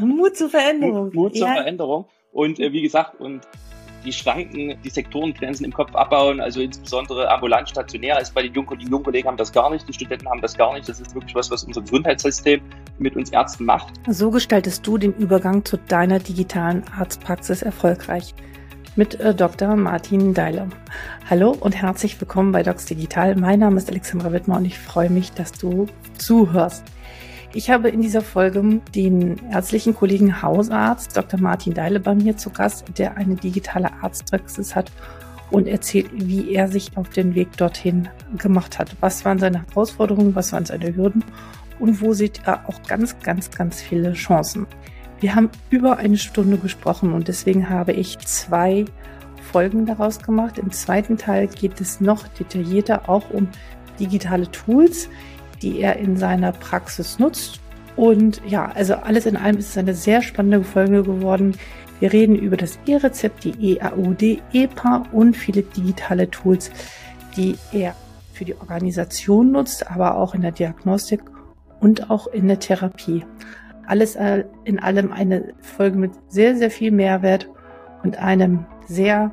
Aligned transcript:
Mut 0.00 0.36
zur 0.36 0.50
Veränderung. 0.50 1.06
Mut, 1.06 1.14
Mut 1.14 1.36
zur 1.36 1.46
ja. 1.46 1.54
Veränderung. 1.54 2.06
Und 2.32 2.60
äh, 2.60 2.72
wie 2.72 2.82
gesagt, 2.82 3.20
und 3.20 3.46
die 4.04 4.12
Schranken, 4.12 4.78
die 4.82 4.88
Sektorengrenzen 4.88 5.64
im 5.64 5.72
Kopf 5.72 5.94
abbauen, 5.94 6.40
also 6.40 6.60
insbesondere 6.60 7.28
ambulant 7.28 7.68
stationär 7.68 8.20
ist 8.20 8.34
bei 8.34 8.42
den 8.42 8.54
Jungen, 8.54 8.78
die 8.78 8.86
Jungkollegen 8.86 9.28
haben 9.28 9.36
das 9.36 9.52
gar 9.52 9.68
nicht, 9.70 9.86
die 9.88 9.92
Studenten 9.92 10.28
haben 10.28 10.40
das 10.40 10.56
gar 10.56 10.72
nicht. 10.74 10.88
Das 10.88 11.00
ist 11.00 11.14
wirklich 11.14 11.34
was, 11.34 11.50
was 11.50 11.64
unser 11.64 11.80
Gesundheitssystem 11.82 12.60
mit 12.98 13.16
uns 13.16 13.30
Ärzten 13.30 13.64
macht. 13.64 13.92
So 14.08 14.30
gestaltest 14.30 14.86
du 14.86 14.96
den 14.96 15.12
Übergang 15.14 15.64
zu 15.64 15.76
deiner 15.76 16.20
digitalen 16.20 16.84
Arztpraxis 16.96 17.62
erfolgreich 17.62 18.34
mit 18.94 19.20
äh, 19.20 19.34
Dr. 19.34 19.76
Martin 19.76 20.32
Deiler. 20.32 20.68
Hallo 21.28 21.54
und 21.58 21.74
herzlich 21.74 22.18
willkommen 22.20 22.52
bei 22.52 22.62
Docs 22.62 22.86
Digital. 22.86 23.36
Mein 23.36 23.58
Name 23.58 23.76
ist 23.76 23.90
Alexandra 23.90 24.32
Wittmer 24.32 24.56
und 24.56 24.64
ich 24.64 24.78
freue 24.78 25.10
mich, 25.10 25.32
dass 25.32 25.52
du 25.52 25.86
zuhörst. 26.16 26.84
Ich 27.52 27.70
habe 27.70 27.88
in 27.88 28.02
dieser 28.02 28.22
Folge 28.22 28.80
den 28.94 29.40
ärztlichen 29.50 29.94
Kollegen 29.94 30.42
Hausarzt 30.42 31.16
Dr. 31.16 31.40
Martin 31.40 31.74
Deile 31.74 32.00
bei 32.00 32.14
mir 32.14 32.36
zu 32.36 32.50
Gast, 32.50 32.84
der 32.98 33.16
eine 33.16 33.36
digitale 33.36 33.90
Arztpraxis 34.02 34.74
hat 34.74 34.90
und 35.50 35.66
erzählt, 35.66 36.10
wie 36.12 36.52
er 36.52 36.68
sich 36.68 36.96
auf 36.96 37.08
den 37.08 37.34
Weg 37.34 37.56
dorthin 37.56 38.08
gemacht 38.36 38.78
hat. 38.78 38.96
Was 39.00 39.24
waren 39.24 39.38
seine 39.38 39.64
Herausforderungen, 39.66 40.34
was 40.34 40.52
waren 40.52 40.66
seine 40.66 40.94
Hürden 40.94 41.24
und 41.78 42.00
wo 42.00 42.12
sieht 42.12 42.40
er 42.44 42.68
auch 42.68 42.82
ganz, 42.82 43.18
ganz, 43.20 43.50
ganz 43.50 43.80
viele 43.80 44.12
Chancen. 44.12 44.66
Wir 45.20 45.34
haben 45.34 45.50
über 45.70 45.96
eine 45.96 46.18
Stunde 46.18 46.58
gesprochen 46.58 47.12
und 47.12 47.28
deswegen 47.28 47.70
habe 47.70 47.92
ich 47.92 48.18
zwei 48.18 48.84
Folgen 49.50 49.86
daraus 49.86 50.18
gemacht. 50.18 50.58
Im 50.58 50.72
zweiten 50.72 51.16
Teil 51.16 51.46
geht 51.46 51.80
es 51.80 52.00
noch 52.00 52.28
detaillierter 52.28 53.08
auch 53.08 53.30
um 53.30 53.48
digitale 53.98 54.50
Tools, 54.50 55.08
die 55.62 55.80
er 55.80 55.96
in 55.96 56.16
seiner 56.16 56.52
Praxis 56.52 57.18
nutzt. 57.18 57.60
Und 57.96 58.42
ja, 58.46 58.70
also 58.74 58.94
alles 58.94 59.26
in 59.26 59.36
allem 59.36 59.56
ist 59.56 59.70
es 59.70 59.78
eine 59.78 59.94
sehr 59.94 60.22
spannende 60.22 60.62
Folge 60.62 61.02
geworden. 61.02 61.56
Wir 61.98 62.12
reden 62.12 62.36
über 62.36 62.56
das 62.58 62.78
E-Rezept, 62.86 63.44
die 63.44 63.78
EAUD, 63.78 64.42
EPA 64.52 65.04
und 65.12 65.34
viele 65.34 65.62
digitale 65.62 66.30
Tools, 66.30 66.70
die 67.36 67.56
er 67.72 67.94
für 68.34 68.44
die 68.44 68.54
Organisation 68.54 69.52
nutzt, 69.52 69.90
aber 69.90 70.16
auch 70.16 70.34
in 70.34 70.42
der 70.42 70.52
Diagnostik 70.52 71.22
und 71.80 72.10
auch 72.10 72.26
in 72.26 72.48
der 72.48 72.58
Therapie. 72.58 73.24
Alles 73.86 74.16
in 74.64 74.78
allem 74.78 75.12
eine 75.12 75.54
Folge 75.60 75.96
mit 75.96 76.12
sehr, 76.28 76.56
sehr 76.56 76.70
viel 76.70 76.90
Mehrwert 76.90 77.48
und 78.02 78.18
einem 78.18 78.66
sehr 78.86 79.32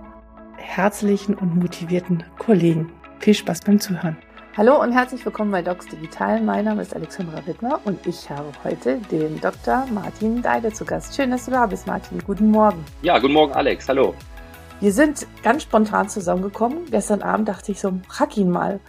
herzlichen 0.55 1.35
und 1.35 1.57
motivierten 1.57 2.23
Kollegen. 2.37 2.91
Viel 3.19 3.33
Spaß 3.33 3.59
beim 3.61 3.79
Zuhören. 3.79 4.15
Hallo 4.55 4.79
und 4.79 4.91
herzlich 4.91 5.25
willkommen 5.25 5.49
bei 5.49 5.63
Docs 5.63 5.87
Digital. 5.87 6.39
Mein 6.39 6.65
Name 6.65 6.83
ist 6.83 6.95
Alexandra 6.95 7.43
Wittmer 7.47 7.81
und 7.85 8.05
ich 8.05 8.29
habe 8.29 8.51
heute 8.63 8.99
den 9.09 9.41
Dr. 9.41 9.87
Martin 9.91 10.43
Deide 10.43 10.71
zu 10.71 10.85
Gast. 10.85 11.15
Schön, 11.15 11.31
dass 11.31 11.45
du 11.45 11.51
da 11.51 11.65
bist, 11.65 11.87
Martin. 11.87 12.19
Guten 12.19 12.51
Morgen. 12.51 12.85
Ja, 13.01 13.17
guten 13.17 13.33
Morgen, 13.33 13.53
Alex. 13.53 13.89
Hallo. 13.89 14.13
Wir 14.79 14.93
sind 14.93 15.25
ganz 15.41 15.63
spontan 15.63 16.07
zusammengekommen. 16.07 16.85
Gestern 16.91 17.23
Abend 17.23 17.49
dachte 17.49 17.71
ich 17.71 17.81
so, 17.81 17.93
frag 18.07 18.37
ihn 18.37 18.51
mal, 18.51 18.79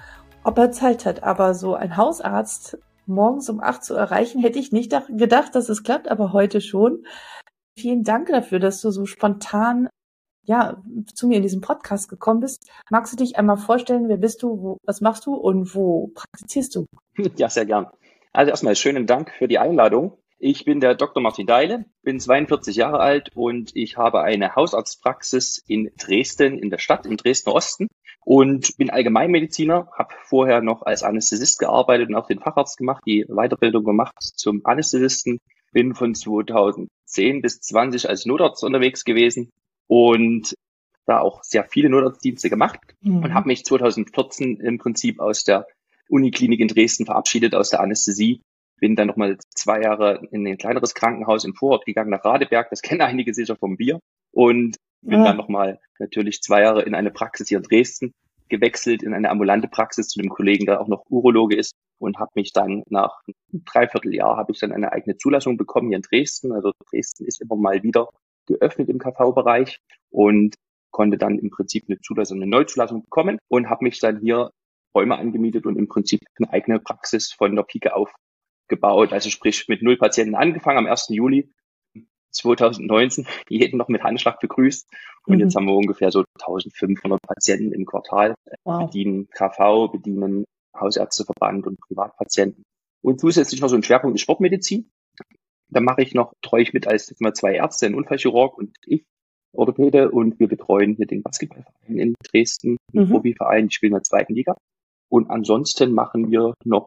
ob 0.42 0.58
er 0.58 0.70
Zeit 0.70 1.06
hat. 1.06 1.22
Aber 1.22 1.54
so 1.54 1.74
ein 1.74 1.96
Hausarzt 1.96 2.76
morgens 3.06 3.48
um 3.48 3.62
acht 3.62 3.84
zu 3.84 3.94
erreichen, 3.94 4.42
hätte 4.42 4.58
ich 4.58 4.70
nicht 4.70 4.94
gedacht, 5.08 5.54
dass 5.54 5.70
es 5.70 5.82
klappt, 5.82 6.10
aber 6.10 6.34
heute 6.34 6.60
schon. 6.60 7.06
Vielen 7.74 8.02
Dank 8.04 8.28
dafür, 8.28 8.58
dass 8.58 8.82
du 8.82 8.90
so 8.90 9.06
spontan 9.06 9.88
ja, 10.44 10.82
zu 11.12 11.26
mir 11.26 11.36
in 11.36 11.42
diesem 11.42 11.60
Podcast 11.60 12.08
gekommen 12.08 12.40
bist. 12.40 12.70
Magst 12.90 13.12
du 13.12 13.16
dich 13.16 13.36
einmal 13.36 13.56
vorstellen, 13.56 14.08
wer 14.08 14.16
bist 14.16 14.42
du, 14.42 14.62
wo, 14.62 14.78
was 14.84 15.00
machst 15.00 15.26
du 15.26 15.34
und 15.34 15.74
wo 15.74 16.08
praktizierst 16.14 16.76
du? 16.76 16.86
Ja, 17.36 17.48
sehr 17.48 17.66
gern. 17.66 17.86
Also 18.32 18.50
erstmal 18.50 18.74
schönen 18.74 19.06
Dank 19.06 19.30
für 19.30 19.46
die 19.46 19.58
Einladung. 19.58 20.18
Ich 20.38 20.64
bin 20.64 20.80
der 20.80 20.96
Dr. 20.96 21.22
Martin 21.22 21.46
Deile, 21.46 21.84
bin 22.02 22.18
42 22.18 22.76
Jahre 22.76 22.98
alt 22.98 23.30
und 23.34 23.70
ich 23.74 23.96
habe 23.96 24.22
eine 24.22 24.56
Hausarztpraxis 24.56 25.62
in 25.66 25.92
Dresden, 25.96 26.58
in 26.58 26.70
der 26.70 26.78
Stadt, 26.78 27.06
im 27.06 27.16
Dresdner 27.16 27.54
Osten 27.54 27.86
und 28.24 28.76
bin 28.76 28.90
Allgemeinmediziner, 28.90 29.88
habe 29.96 30.14
vorher 30.24 30.60
noch 30.60 30.82
als 30.82 31.02
Anästhesist 31.02 31.60
gearbeitet 31.60 32.08
und 32.08 32.16
auch 32.16 32.26
den 32.26 32.40
Facharzt 32.40 32.76
gemacht, 32.76 33.02
die 33.06 33.24
Weiterbildung 33.28 33.84
gemacht 33.84 34.20
zum 34.20 34.62
Anästhesisten, 34.64 35.38
bin 35.72 35.94
von 35.94 36.14
2010 36.14 37.40
bis 37.40 37.60
20 37.60 38.08
als 38.08 38.26
Notarzt 38.26 38.64
unterwegs 38.64 39.04
gewesen 39.04 39.50
und 39.86 40.54
da 41.06 41.20
auch 41.20 41.42
sehr 41.42 41.64
viele 41.64 41.90
Notarztdienste 41.90 42.48
gemacht 42.48 42.80
mhm. 43.00 43.24
und 43.24 43.34
habe 43.34 43.48
mich 43.48 43.64
2014 43.64 44.56
im 44.56 44.78
Prinzip 44.78 45.20
aus 45.20 45.44
der 45.44 45.66
Uniklinik 46.08 46.60
in 46.60 46.68
Dresden 46.68 47.06
verabschiedet, 47.06 47.54
aus 47.54 47.70
der 47.70 47.80
Anästhesie. 47.80 48.40
Bin 48.80 48.96
dann 48.96 49.06
nochmal 49.06 49.38
zwei 49.54 49.82
Jahre 49.82 50.26
in 50.32 50.46
ein 50.46 50.58
kleineres 50.58 50.94
Krankenhaus 50.94 51.44
im 51.44 51.54
Vorort 51.54 51.84
gegangen 51.86 52.10
nach 52.10 52.24
Radeberg. 52.24 52.70
Das 52.70 52.82
kennen 52.82 53.00
einige 53.00 53.32
sicher 53.32 53.56
vom 53.56 53.76
Bier. 53.76 54.00
Und 54.32 54.76
bin 55.02 55.20
ja. 55.20 55.26
dann 55.26 55.36
nochmal 55.36 55.78
natürlich 55.98 56.40
zwei 56.40 56.62
Jahre 56.62 56.82
in 56.82 56.94
eine 56.94 57.10
Praxis 57.10 57.48
hier 57.48 57.58
in 57.58 57.64
Dresden 57.64 58.12
gewechselt, 58.48 59.02
in 59.02 59.14
eine 59.14 59.30
ambulante 59.30 59.68
Praxis 59.68 60.08
zu 60.08 60.20
einem 60.20 60.30
Kollegen, 60.30 60.66
der 60.66 60.80
auch 60.80 60.88
noch 60.88 61.04
Urologe 61.08 61.56
ist 61.56 61.74
und 61.98 62.18
habe 62.18 62.32
mich 62.34 62.52
dann 62.52 62.82
nach 62.88 63.20
einem 63.26 63.64
Dreivierteljahr 63.64 64.36
habe 64.36 64.52
ich 64.52 64.60
dann 64.60 64.72
eine 64.72 64.92
eigene 64.92 65.16
Zulassung 65.16 65.56
bekommen 65.56 65.88
hier 65.88 65.96
in 65.96 66.02
Dresden. 66.02 66.52
Also 66.52 66.72
Dresden 66.90 67.24
ist 67.26 67.40
immer 67.40 67.56
mal 67.56 67.82
wieder 67.82 68.08
geöffnet 68.46 68.88
im 68.88 68.98
KV-Bereich 68.98 69.80
und 70.10 70.56
konnte 70.90 71.18
dann 71.18 71.38
im 71.38 71.50
Prinzip 71.50 71.84
eine 71.88 72.00
Zulassung, 72.00 72.40
eine 72.40 72.50
Neuzulassung 72.50 73.02
bekommen 73.02 73.38
und 73.48 73.68
habe 73.68 73.84
mich 73.84 73.98
dann 74.00 74.20
hier 74.20 74.50
Räume 74.94 75.18
angemietet 75.18 75.66
und 75.66 75.76
im 75.76 75.88
Prinzip 75.88 76.20
eine 76.38 76.52
eigene 76.52 76.78
Praxis 76.78 77.32
von 77.32 77.56
der 77.56 77.64
Pike 77.64 77.94
aufgebaut. 77.94 79.12
Also 79.12 79.28
sprich 79.28 79.66
mit 79.68 79.82
null 79.82 79.96
Patienten 79.96 80.36
angefangen 80.36 80.78
am 80.78 80.86
1. 80.86 81.08
Juli 81.08 81.50
2019, 82.30 83.26
jeden 83.48 83.78
noch 83.78 83.88
mit 83.88 84.02
Handschlag 84.02 84.38
begrüßt. 84.40 84.88
Und 85.26 85.34
mhm. 85.34 85.40
jetzt 85.40 85.56
haben 85.56 85.66
wir 85.66 85.74
ungefähr 85.74 86.10
so 86.10 86.24
1500 86.40 87.20
Patienten 87.22 87.72
im 87.72 87.86
Quartal, 87.86 88.34
wow. 88.64 88.86
bedienen 88.86 89.28
KV, 89.30 89.88
bedienen 89.90 90.44
Hausärzteverband 90.78 91.66
und 91.66 91.80
Privatpatienten. 91.80 92.64
Und 93.02 93.20
zusätzlich 93.20 93.60
noch 93.60 93.68
so 93.68 93.76
ein 93.76 93.82
Schwerpunkt 93.82 94.16
ist 94.16 94.22
Sportmedizin. 94.22 94.90
Da 95.68 95.80
mache 95.80 96.02
ich 96.02 96.14
noch, 96.14 96.32
treue 96.42 96.62
ich 96.62 96.72
mit 96.72 96.86
als 96.86 97.14
mal 97.20 97.34
zwei 97.34 97.54
Ärzte, 97.54 97.86
ein 97.86 97.94
Unfallchirurg 97.94 98.56
und 98.56 98.76
ich, 98.86 99.04
Orthopäde, 99.52 100.10
und 100.10 100.38
wir 100.40 100.48
betreuen 100.48 100.94
hier 100.94 101.06
den 101.06 101.22
Basketballverein 101.22 101.98
in 101.98 102.14
Dresden, 102.22 102.76
den 102.92 103.04
mhm. 103.04 103.10
Profiverein, 103.10 103.66
ich 103.66 103.74
spiele 103.74 103.90
in 103.90 103.94
der 103.94 104.02
zweiten 104.02 104.34
Liga. 104.34 104.56
Und 105.08 105.30
ansonsten 105.30 105.92
machen 105.92 106.30
wir 106.30 106.54
noch 106.64 106.86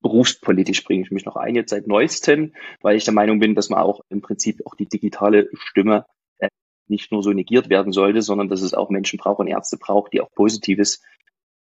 berufspolitisch 0.00 0.84
bringe 0.84 1.02
ich 1.02 1.10
mich 1.10 1.24
noch 1.24 1.36
ein, 1.36 1.54
jetzt 1.54 1.70
seit 1.70 1.86
neuestem, 1.86 2.52
weil 2.82 2.96
ich 2.96 3.04
der 3.04 3.14
Meinung 3.14 3.40
bin, 3.40 3.54
dass 3.54 3.68
man 3.68 3.80
auch 3.80 4.00
im 4.10 4.20
Prinzip 4.20 4.64
auch 4.64 4.74
die 4.74 4.86
digitale 4.86 5.48
Stimme 5.54 6.06
äh, 6.38 6.48
nicht 6.88 7.10
nur 7.10 7.22
so 7.22 7.32
negiert 7.32 7.68
werden 7.68 7.92
sollte, 7.92 8.22
sondern 8.22 8.48
dass 8.48 8.62
es 8.62 8.74
auch 8.74 8.90
Menschen 8.90 9.18
braucht 9.18 9.40
und 9.40 9.48
Ärzte 9.48 9.76
braucht, 9.76 10.12
die 10.12 10.20
auch 10.20 10.30
Positives 10.34 11.02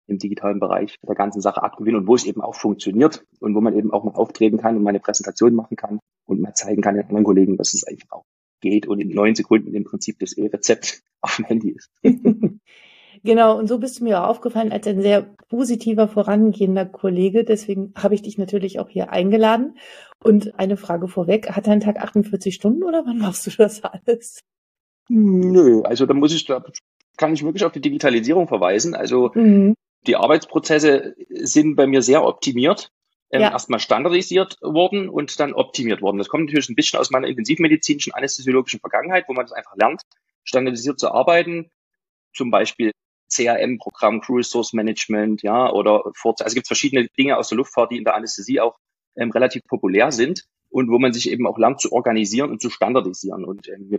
im 0.07 0.19
digitalen 0.19 0.59
Bereich 0.59 0.97
der 1.05 1.15
ganzen 1.15 1.41
Sache 1.41 1.63
abgewinnen 1.63 2.01
und 2.01 2.07
wo 2.07 2.15
es 2.15 2.25
eben 2.25 2.41
auch 2.41 2.55
funktioniert 2.55 3.25
und 3.39 3.55
wo 3.55 3.61
man 3.61 3.75
eben 3.75 3.91
auch 3.91 4.03
mal 4.03 4.15
auftreten 4.15 4.57
kann 4.57 4.77
und 4.77 4.83
mal 4.83 4.91
eine 4.91 4.99
Präsentation 4.99 5.55
machen 5.55 5.75
kann 5.75 5.99
und 6.27 6.41
mal 6.41 6.53
zeigen 6.53 6.81
kann 6.81 6.95
den 6.95 7.05
anderen 7.05 7.23
Kollegen, 7.23 7.57
dass 7.57 7.73
es 7.73 7.83
einfach 7.83 8.11
auch 8.11 8.25
geht 8.61 8.87
und 8.87 8.99
in 8.99 9.09
neun 9.09 9.35
Sekunden 9.35 9.73
im 9.73 9.83
Prinzip 9.83 10.19
das 10.19 10.33
E-Rezept 10.33 11.01
auf 11.21 11.35
dem 11.37 11.45
Handy 11.45 11.71
ist. 11.71 11.89
Genau, 13.23 13.57
und 13.57 13.67
so 13.67 13.79
bist 13.79 13.99
du 13.99 14.03
mir 14.03 14.21
auch 14.21 14.27
aufgefallen 14.27 14.71
als 14.71 14.87
ein 14.87 15.01
sehr 15.01 15.23
positiver, 15.49 16.07
vorangehender 16.07 16.85
Kollege. 16.85 17.43
Deswegen 17.43 17.91
habe 17.95 18.15
ich 18.15 18.21
dich 18.21 18.37
natürlich 18.37 18.79
auch 18.79 18.89
hier 18.89 19.11
eingeladen. 19.11 19.77
Und 20.23 20.57
eine 20.59 20.77
Frage 20.77 21.07
vorweg, 21.07 21.49
hat 21.49 21.67
dein 21.67 21.79
Tag 21.79 21.97
48 21.97 22.53
Stunden 22.53 22.83
oder 22.83 23.05
wann 23.05 23.17
machst 23.17 23.47
du 23.47 23.51
das 23.57 23.83
alles? 23.83 24.43
Nö, 25.09 25.81
also 25.81 26.05
da 26.05 26.13
muss 26.13 26.33
ich, 26.33 26.45
da 26.45 26.63
kann 27.17 27.33
ich 27.33 27.43
wirklich 27.43 27.65
auf 27.65 27.71
die 27.71 27.81
Digitalisierung 27.81 28.47
verweisen. 28.47 28.95
Also 28.95 29.31
mhm. 29.33 29.73
die 30.05 30.15
Arbeitsprozesse 30.15 31.15
sind 31.29 31.75
bei 31.75 31.87
mir 31.87 32.01
sehr 32.01 32.23
optimiert. 32.23 32.91
Ähm, 33.29 33.41
ja. 33.41 33.51
Erstmal 33.51 33.79
standardisiert 33.79 34.57
worden 34.61 35.09
und 35.09 35.39
dann 35.39 35.53
optimiert 35.53 36.01
worden. 36.01 36.17
Das 36.17 36.29
kommt 36.29 36.45
natürlich 36.45 36.69
ein 36.69 36.75
bisschen 36.75 36.99
aus 36.99 37.09
meiner 37.09 37.27
intensivmedizinischen, 37.27 38.13
anästhesiologischen 38.13 38.79
Vergangenheit, 38.79 39.25
wo 39.27 39.33
man 39.33 39.45
das 39.45 39.51
einfach 39.51 39.75
lernt, 39.75 40.01
standardisiert 40.43 40.97
zu 40.97 41.11
arbeiten. 41.11 41.69
Zum 42.33 42.51
Beispiel 42.51 42.91
CRM-Programm, 43.29 44.21
Crew 44.21 44.37
Resource 44.37 44.71
Management, 44.73 45.43
ja, 45.43 45.69
oder 45.71 46.03
Forza. 46.15 46.45
Also 46.45 46.51
es 46.51 46.55
gibt 46.55 46.67
verschiedene 46.67 47.07
Dinge 47.17 47.37
aus 47.37 47.49
der 47.49 47.57
Luftfahrt, 47.57 47.91
die 47.91 47.97
in 47.97 48.05
der 48.05 48.15
Anästhesie 48.15 48.61
auch 48.61 48.77
ähm, 49.17 49.31
relativ 49.31 49.63
populär 49.65 50.11
sind 50.11 50.45
und 50.69 50.89
wo 50.89 50.99
man 50.99 51.11
sich 51.11 51.29
eben 51.29 51.47
auch 51.47 51.57
lernt 51.57 51.81
zu 51.81 51.91
organisieren 51.91 52.49
und 52.49 52.61
zu 52.61 52.69
standardisieren. 52.69 53.43
Und 53.43 53.67
ähm, 53.67 53.97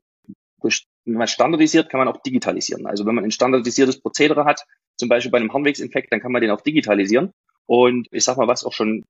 wenn 0.62 1.14
man 1.14 1.28
standardisiert, 1.28 1.88
kann 1.88 1.98
man 1.98 2.08
auch 2.08 2.22
digitalisieren. 2.22 2.86
Also 2.86 3.06
wenn 3.06 3.14
man 3.14 3.24
ein 3.24 3.30
standardisiertes 3.30 4.00
Prozedere 4.00 4.44
hat, 4.44 4.64
zum 4.96 5.08
Beispiel 5.08 5.30
bei 5.30 5.38
einem 5.38 5.52
Harnwegsinfekt, 5.52 6.12
dann 6.12 6.20
kann 6.20 6.32
man 6.32 6.42
den 6.42 6.50
auch 6.50 6.60
digitalisieren. 6.60 7.32
Und 7.68 8.08
ich 8.12 8.24
sag 8.24 8.38
mal, 8.38 8.48
was 8.48 8.64
auch 8.64 8.72
schon 8.72 9.04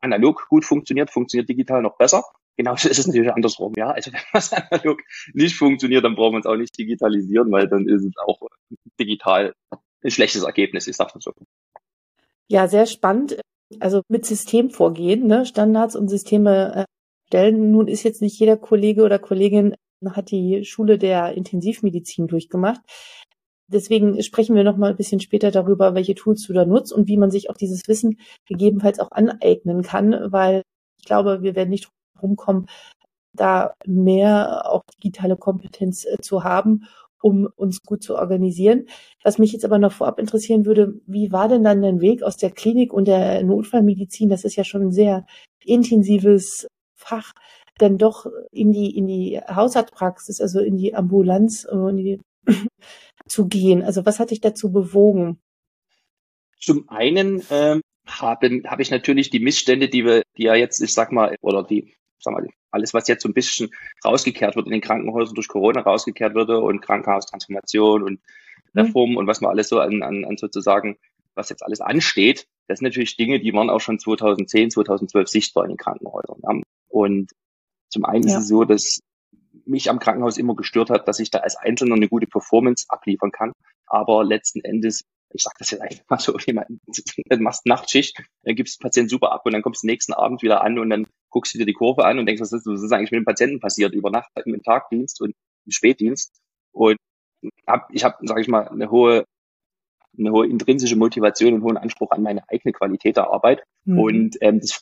analog 0.00 0.48
gut 0.48 0.64
funktioniert, 0.64 1.10
funktioniert 1.10 1.48
digital 1.48 1.82
noch 1.82 1.96
besser. 1.96 2.24
Genauso 2.56 2.88
ist 2.88 2.98
es 2.98 3.06
natürlich 3.06 3.32
andersrum, 3.32 3.72
ja. 3.76 3.90
Also 3.90 4.12
wenn 4.12 4.20
was 4.32 4.52
analog 4.52 5.00
nicht 5.32 5.56
funktioniert, 5.56 6.04
dann 6.04 6.16
brauchen 6.16 6.34
wir 6.34 6.40
es 6.40 6.46
auch 6.46 6.56
nicht 6.56 6.76
digitalisieren, 6.76 7.50
weil 7.50 7.68
dann 7.68 7.88
ist 7.88 8.04
es 8.04 8.12
auch 8.26 8.40
digital 9.00 9.54
ein 10.04 10.10
schlechtes 10.10 10.42
Ergebnis, 10.42 10.86
ich 10.86 10.96
sage 10.96 11.12
so. 11.20 11.32
Ja, 12.48 12.68
sehr 12.68 12.86
spannend. 12.86 13.40
Also 13.80 14.02
mit 14.08 14.26
System 14.26 14.70
vorgehen, 14.70 15.26
ne? 15.26 15.46
Standards 15.46 15.96
und 15.96 16.08
Systeme 16.08 16.74
äh, 16.74 16.84
stellen. 17.28 17.70
Nun 17.70 17.88
ist 17.88 18.02
jetzt 18.02 18.20
nicht 18.20 18.38
jeder 18.38 18.56
Kollege 18.56 19.04
oder 19.04 19.18
Kollegin 19.18 19.76
hat 20.04 20.30
die 20.30 20.64
Schule 20.64 20.98
der 20.98 21.34
Intensivmedizin 21.34 22.26
durchgemacht. 22.26 22.80
Deswegen 23.72 24.22
sprechen 24.22 24.54
wir 24.54 24.64
noch 24.64 24.76
mal 24.76 24.90
ein 24.90 24.96
bisschen 24.96 25.20
später 25.20 25.50
darüber, 25.50 25.94
welche 25.94 26.14
Tools 26.14 26.46
du 26.46 26.52
da 26.52 26.64
nutzt 26.64 26.92
und 26.92 27.08
wie 27.08 27.16
man 27.16 27.30
sich 27.30 27.50
auch 27.50 27.56
dieses 27.56 27.88
Wissen 27.88 28.18
gegebenenfalls 28.46 28.98
auch 29.00 29.10
aneignen 29.10 29.82
kann, 29.82 30.32
weil 30.32 30.62
ich 30.98 31.04
glaube, 31.04 31.42
wir 31.42 31.56
werden 31.56 31.70
nicht 31.70 31.88
rumkommen, 32.22 32.66
da 33.34 33.74
mehr 33.86 34.70
auch 34.70 34.82
digitale 35.02 35.36
Kompetenz 35.36 36.04
äh, 36.04 36.18
zu 36.20 36.44
haben, 36.44 36.84
um 37.22 37.48
uns 37.56 37.82
gut 37.82 38.02
zu 38.02 38.16
organisieren. 38.16 38.86
Was 39.22 39.38
mich 39.38 39.52
jetzt 39.52 39.64
aber 39.64 39.78
noch 39.78 39.92
vorab 39.92 40.18
interessieren 40.18 40.66
würde, 40.66 41.00
wie 41.06 41.32
war 41.32 41.48
denn 41.48 41.64
dann 41.64 41.82
dein 41.82 42.00
Weg 42.00 42.22
aus 42.22 42.36
der 42.36 42.50
Klinik 42.50 42.92
und 42.92 43.06
der 43.06 43.42
Notfallmedizin? 43.42 44.28
Das 44.28 44.44
ist 44.44 44.56
ja 44.56 44.64
schon 44.64 44.82
ein 44.82 44.92
sehr 44.92 45.24
intensives 45.64 46.66
Fach, 46.94 47.32
dann 47.78 47.98
doch 47.98 48.26
in 48.52 48.72
die, 48.72 48.96
in 48.96 49.06
die 49.06 49.40
Hausarztpraxis, 49.40 50.40
also 50.40 50.60
in 50.60 50.76
die 50.76 50.94
Ambulanz 50.94 51.64
äh, 51.64 51.90
in 51.90 51.96
die, 51.96 52.20
zu 53.32 53.48
gehen. 53.48 53.82
Also 53.82 54.04
was 54.04 54.20
hat 54.20 54.30
dich 54.30 54.40
dazu 54.40 54.70
bewogen? 54.70 55.40
Zum 56.60 56.88
einen 56.88 57.42
ähm, 57.50 57.80
habe 58.06 58.62
hab 58.66 58.78
ich 58.78 58.90
natürlich 58.90 59.30
die 59.30 59.40
Missstände, 59.40 59.88
die 59.88 60.04
wir, 60.04 60.22
die 60.36 60.44
ja 60.44 60.54
jetzt, 60.54 60.80
ich 60.80 60.92
sag 60.92 61.12
mal, 61.12 61.34
oder 61.40 61.64
die, 61.64 61.94
sag 62.20 62.34
mal, 62.34 62.46
alles, 62.70 62.94
was 62.94 63.08
jetzt 63.08 63.22
so 63.22 63.28
ein 63.28 63.34
bisschen 63.34 63.70
rausgekehrt 64.04 64.54
wird 64.54 64.66
in 64.66 64.72
den 64.72 64.80
Krankenhäusern 64.80 65.34
durch 65.34 65.48
Corona 65.48 65.80
rausgekehrt 65.80 66.34
würde 66.34 66.60
und 66.60 66.82
Krankenhaustransformation 66.82 68.02
und 68.02 68.20
mhm. 68.74 68.80
Reform 68.80 69.10
mhm. 69.12 69.16
und 69.16 69.26
was 69.26 69.40
man 69.40 69.50
alles 69.50 69.68
so 69.68 69.80
an, 69.80 70.02
an, 70.02 70.24
an 70.24 70.36
sozusagen, 70.36 70.98
was 71.34 71.48
jetzt 71.48 71.62
alles 71.62 71.80
ansteht, 71.80 72.46
das 72.68 72.78
sind 72.78 72.86
natürlich 72.86 73.16
Dinge, 73.16 73.40
die 73.40 73.52
waren 73.54 73.70
auch 73.70 73.80
schon 73.80 73.98
2010, 73.98 74.70
2012 74.70 75.28
sichtbar 75.28 75.64
in 75.64 75.70
den 75.70 75.78
Krankenhäusern. 75.78 76.62
Und 76.88 77.32
zum 77.88 78.04
einen 78.04 78.28
ja. 78.28 78.36
ist 78.36 78.42
es 78.42 78.48
so, 78.48 78.64
dass 78.64 79.00
mich 79.72 79.90
am 79.90 79.98
Krankenhaus 79.98 80.38
immer 80.38 80.54
gestört 80.54 80.90
hat, 80.90 81.08
dass 81.08 81.18
ich 81.18 81.30
da 81.30 81.38
als 81.38 81.56
Einzelner 81.56 81.96
eine 81.96 82.08
gute 82.08 82.28
Performance 82.28 82.86
abliefern 82.88 83.32
kann, 83.32 83.52
aber 83.86 84.24
letzten 84.24 84.60
Endes 84.60 85.02
ich 85.34 85.42
sage 85.42 85.56
das 85.58 85.70
jetzt 85.70 85.80
einfach 85.80 86.04
mal 86.08 86.18
so, 86.18 86.32
du 86.36 87.36
machst 87.38 87.66
Nachtschicht, 87.66 88.22
dann 88.42 88.54
gibst 88.54 88.78
den 88.78 88.82
Patienten 88.82 89.08
super 89.08 89.32
ab 89.32 89.42
und 89.44 89.52
dann 89.52 89.62
kommst 89.62 89.82
du 89.82 89.86
nächsten 89.86 90.12
Abend 90.12 90.42
wieder 90.42 90.62
an 90.62 90.78
und 90.78 90.90
dann 90.90 91.06
guckst 91.30 91.54
du 91.54 91.58
dir 91.58 91.66
die 91.66 91.72
Kurve 91.72 92.04
an 92.04 92.18
und 92.18 92.26
denkst, 92.26 92.42
was 92.42 92.52
ist, 92.52 92.66
was 92.66 92.82
ist 92.82 92.92
eigentlich 92.92 93.10
mit 93.10 93.20
dem 93.20 93.24
Patienten 93.24 93.60
passiert 93.60 93.94
über 93.94 94.10
Nacht 94.10 94.30
im 94.44 94.62
Tagdienst 94.62 95.20
und 95.20 95.34
im 95.64 95.72
Spätdienst. 95.72 96.34
Und 96.72 96.96
hab, 97.66 97.88
ich 97.92 98.04
habe, 98.04 98.16
sage 98.26 98.40
ich 98.40 98.48
mal, 98.48 98.68
eine 98.68 98.90
hohe, 98.90 99.24
eine 100.18 100.30
hohe 100.30 100.46
intrinsische 100.46 100.96
Motivation 100.96 101.54
und 101.54 101.62
hohen 101.62 101.76
Anspruch 101.76 102.10
an 102.10 102.22
meine 102.22 102.48
eigene 102.48 102.72
Qualität 102.72 103.16
der 103.16 103.30
Arbeit. 103.30 103.62
Mhm. 103.84 103.98
Und 103.98 104.36
ähm, 104.40 104.60
das 104.60 104.72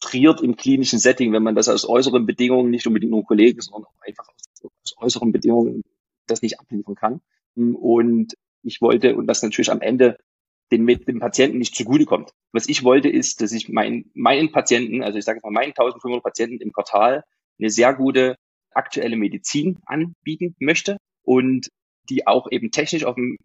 frustriert 0.00 0.40
im 0.40 0.56
klinischen 0.56 0.98
Setting, 0.98 1.32
wenn 1.32 1.42
man 1.42 1.54
das 1.54 1.68
aus 1.68 1.88
äußeren 1.88 2.26
Bedingungen, 2.26 2.70
nicht 2.70 2.86
unbedingt 2.86 3.10
nur 3.10 3.24
Kollegen, 3.24 3.60
sondern 3.60 3.84
auch 3.84 4.06
einfach 4.06 4.28
aus, 4.28 4.70
aus 4.82 4.94
äußeren 4.98 5.32
Bedingungen 5.32 5.82
das 6.26 6.42
nicht 6.42 6.60
abliefern 6.60 6.94
kann. 6.94 7.20
Und 7.56 8.34
ich 8.62 8.80
wollte, 8.80 9.16
und 9.16 9.26
das 9.26 9.42
natürlich 9.42 9.70
am 9.70 9.80
Ende 9.80 10.16
den, 10.70 10.86
dem 10.86 11.18
Patienten 11.18 11.58
nicht 11.58 11.74
zugutekommt. 11.74 12.30
Was 12.52 12.68
ich 12.68 12.84
wollte, 12.84 13.08
ist, 13.08 13.40
dass 13.40 13.52
ich 13.52 13.68
mein, 13.68 14.10
meinen 14.14 14.52
Patienten, 14.52 15.02
also 15.02 15.18
ich 15.18 15.24
sage 15.24 15.40
mal 15.42 15.50
meinen 15.50 15.70
1500 15.70 16.22
Patienten 16.22 16.60
im 16.60 16.72
Quartal, 16.72 17.24
eine 17.58 17.70
sehr 17.70 17.94
gute 17.94 18.36
aktuelle 18.72 19.16
Medizin 19.16 19.78
anbieten 19.86 20.54
möchte 20.60 20.98
und 21.22 21.68
die 22.10 22.26
auch 22.26 22.48
eben 22.50 22.70
technisch 22.70 23.04
auf 23.04 23.16
dem 23.16 23.36